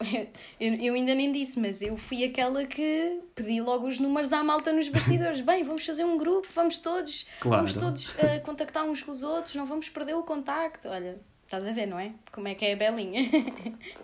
Eu, 0.58 0.74
eu 0.74 0.94
ainda 0.94 1.14
nem 1.14 1.30
disse, 1.30 1.58
mas 1.60 1.80
eu 1.80 1.96
fui 1.96 2.24
aquela 2.24 2.64
que 2.64 3.22
pedi 3.34 3.60
logo 3.60 3.86
os 3.86 4.00
números 4.00 4.32
à 4.32 4.42
malta 4.42 4.72
nos 4.72 4.88
bastidores. 4.88 5.40
Bem, 5.42 5.62
vamos 5.62 5.86
fazer 5.86 6.04
um 6.04 6.18
grupo, 6.18 6.48
vamos 6.52 6.80
todos, 6.80 7.26
claro. 7.40 7.58
vamos 7.58 7.74
todos 7.74 8.08
uh, 8.08 8.40
contactar 8.44 8.84
uns 8.84 9.02
com 9.02 9.12
os 9.12 9.22
outros, 9.22 9.54
não 9.54 9.66
vamos 9.66 9.88
perder 9.88 10.14
o 10.14 10.24
contacto. 10.24 10.88
Olha, 10.88 11.20
Estás 11.44 11.66
a 11.66 11.72
ver, 11.72 11.86
não 11.86 11.98
é? 11.98 12.12
Como 12.32 12.48
é 12.48 12.54
que 12.54 12.64
é 12.64 12.72
a 12.72 12.76
Belinha. 12.76 13.30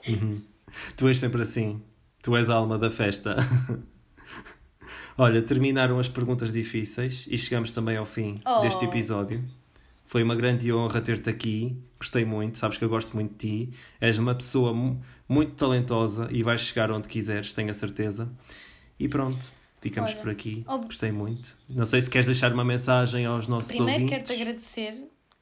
Uhum. 0.07 0.41
Tu 0.97 1.09
és 1.09 1.19
sempre 1.19 1.43
assim. 1.43 1.83
Tu 2.23 2.37
és 2.37 2.49
a 2.49 2.55
alma 2.55 2.79
da 2.79 2.91
festa. 2.91 3.37
Olha, 5.23 5.43
terminaram 5.43 5.99
as 5.99 6.09
perguntas 6.09 6.51
difíceis 6.51 7.27
e 7.29 7.37
chegamos 7.37 7.73
também 7.73 7.95
ao 7.95 8.07
fim 8.07 8.41
oh. 8.43 8.63
deste 8.63 8.87
episódio. 8.87 9.45
Foi 10.07 10.23
uma 10.23 10.35
grande 10.35 10.73
honra 10.73 10.99
ter-te 11.03 11.29
aqui. 11.29 11.77
Gostei 11.99 12.25
muito, 12.25 12.57
sabes 12.57 12.79
que 12.79 12.85
eu 12.87 12.89
gosto 12.89 13.15
muito 13.15 13.33
de 13.33 13.67
ti. 13.67 13.79
És 14.01 14.17
uma 14.17 14.35
pessoa 14.35 14.73
muito 15.29 15.53
talentosa 15.57 16.27
e 16.33 16.43
vais 16.43 16.63
chegar 16.63 16.91
onde 16.91 17.07
quiseres, 17.07 17.53
tenho 17.53 17.69
a 17.69 17.75
certeza. 17.75 18.33
E 18.99 19.11
pronto, 19.11 19.37
ficamos 19.83 20.13
Olha, 20.13 20.21
por 20.23 20.31
aqui. 20.31 20.65
Gostei 20.67 21.13
muito. 21.13 21.55
Não 21.69 21.85
sei 21.85 22.01
se 22.01 22.09
queres 22.09 22.27
deixar 22.27 22.51
uma 22.55 22.65
mensagem 22.65 23.27
aos 23.27 23.47
nossos 23.47 23.73
Primeiro 23.73 24.05
ouvintes. 24.05 24.27
quero-te 24.27 24.43
agradecer 24.43 24.95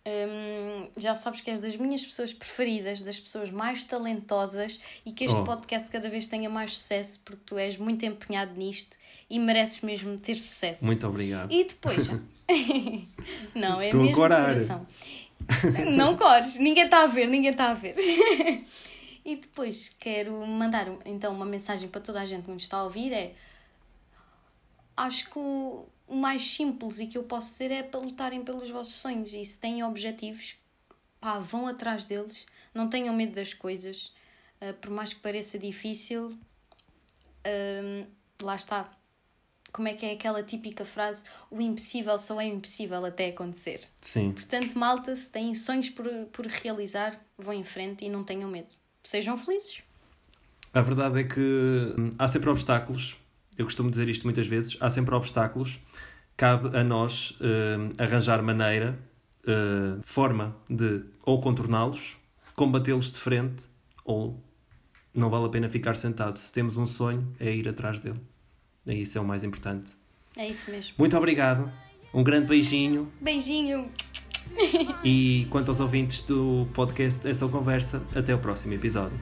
um, 0.08 0.88
já 0.96 1.14
sabes 1.14 1.40
que 1.40 1.50
és 1.50 1.60
das 1.60 1.76
minhas 1.76 2.04
pessoas 2.04 2.32
preferidas, 2.32 3.02
das 3.02 3.20
pessoas 3.20 3.50
mais 3.50 3.84
talentosas 3.84 4.80
e 5.04 5.12
que 5.12 5.24
este 5.24 5.36
oh. 5.36 5.44
podcast 5.44 5.90
cada 5.90 6.08
vez 6.08 6.28
tenha 6.28 6.48
mais 6.48 6.72
sucesso 6.72 7.20
porque 7.24 7.42
tu 7.44 7.58
és 7.58 7.76
muito 7.76 8.04
empenhado 8.06 8.58
nisto 8.58 8.96
e 9.30 9.38
mereces 9.38 9.80
mesmo 9.80 10.18
ter 10.18 10.36
sucesso. 10.36 10.84
Muito 10.86 11.06
obrigado. 11.06 11.52
E 11.52 11.64
depois, 11.64 12.08
não, 13.54 13.80
é 13.80 13.86
Estou 13.86 14.00
mesmo 14.00 14.08
de 14.08 14.14
coração. 14.14 14.86
não 15.96 16.16
cores, 16.16 16.58
ninguém 16.58 16.84
está 16.84 17.02
a 17.02 17.06
ver, 17.06 17.26
ninguém 17.28 17.50
está 17.50 17.70
a 17.70 17.74
ver. 17.74 17.94
e 19.24 19.36
depois 19.36 19.88
quero 19.98 20.32
mandar 20.46 20.88
então 21.04 21.32
uma 21.34 21.46
mensagem 21.46 21.88
para 21.88 22.00
toda 22.00 22.20
a 22.20 22.24
gente 22.24 22.44
que 22.44 22.50
nos 22.50 22.62
está 22.62 22.78
a 22.78 22.84
ouvir: 22.84 23.12
é 23.12 23.34
acho 24.96 25.30
que 25.30 25.38
o, 25.38 25.86
o 26.06 26.16
mais 26.16 26.42
simples 26.42 26.98
e 26.98 27.06
que 27.06 27.16
eu 27.16 27.22
posso 27.22 27.50
dizer 27.50 27.70
é 27.70 27.82
para 27.82 28.00
lutarem 28.00 28.42
pelos 28.42 28.68
vossos 28.70 28.94
sonhos 28.94 29.32
e 29.32 29.44
se 29.44 29.60
têm 29.60 29.84
objetivos, 29.84 30.56
pá, 31.20 31.38
vão 31.38 31.66
atrás 31.66 32.04
deles, 32.04 32.46
não 32.74 32.88
tenham 32.88 33.14
medo 33.14 33.34
das 33.34 33.54
coisas, 33.54 34.12
uh, 34.60 34.74
por 34.80 34.90
mais 34.90 35.12
que 35.12 35.20
pareça 35.20 35.58
difícil, 35.58 36.30
uh, 37.46 38.06
lá 38.42 38.56
está. 38.56 38.90
Como 39.72 39.88
é 39.88 39.94
que 39.94 40.06
é 40.06 40.12
aquela 40.12 40.42
típica 40.42 40.84
frase? 40.84 41.24
O 41.50 41.60
impossível 41.60 42.18
só 42.18 42.40
é 42.40 42.46
impossível 42.46 43.04
até 43.04 43.28
acontecer. 43.28 43.80
Sim. 44.00 44.32
Portanto, 44.32 44.78
malta, 44.78 45.14
se 45.14 45.30
têm 45.30 45.54
sonhos 45.54 45.90
por, 45.90 46.06
por 46.32 46.46
realizar, 46.46 47.18
vão 47.36 47.54
em 47.54 47.64
frente 47.64 48.04
e 48.04 48.08
não 48.08 48.24
tenham 48.24 48.50
medo. 48.50 48.68
Sejam 49.02 49.36
felizes. 49.36 49.82
A 50.72 50.80
verdade 50.80 51.20
é 51.20 51.24
que 51.24 51.40
hum, 51.40 52.10
há 52.18 52.28
sempre 52.28 52.50
obstáculos. 52.50 53.16
Eu 53.56 53.64
costumo 53.64 53.90
dizer 53.90 54.08
isto 54.08 54.24
muitas 54.24 54.46
vezes. 54.46 54.76
Há 54.80 54.90
sempre 54.90 55.14
obstáculos. 55.14 55.80
Cabe 56.36 56.76
a 56.76 56.84
nós 56.84 57.32
uh, 57.32 58.02
arranjar 58.02 58.42
maneira, 58.42 58.98
uh, 59.44 60.00
forma 60.02 60.56
de 60.70 61.04
ou 61.24 61.40
contorná-los, 61.40 62.16
combatê-los 62.54 63.10
de 63.10 63.18
frente, 63.18 63.64
ou 64.04 64.40
não 65.12 65.30
vale 65.30 65.46
a 65.46 65.48
pena 65.48 65.68
ficar 65.68 65.96
sentado. 65.96 66.38
Se 66.38 66.52
temos 66.52 66.76
um 66.76 66.86
sonho, 66.86 67.34
é 67.40 67.52
ir 67.52 67.68
atrás 67.68 67.98
dele. 67.98 68.20
E 68.88 69.02
isso 69.02 69.18
é 69.18 69.20
o 69.20 69.24
mais 69.24 69.44
importante. 69.44 69.92
É 70.36 70.46
isso 70.46 70.70
mesmo. 70.70 70.94
Muito 70.98 71.16
obrigado. 71.16 71.70
Um 72.12 72.22
grande 72.22 72.46
beijinho. 72.48 73.10
Beijinho. 73.20 73.90
E 75.04 75.46
quanto 75.50 75.68
aos 75.68 75.78
ouvintes 75.78 76.22
do 76.22 76.66
podcast 76.74 77.28
Essa 77.28 77.46
Conversa, 77.46 78.02
até 78.14 78.34
o 78.34 78.38
próximo 78.38 78.74
episódio. 78.74 79.18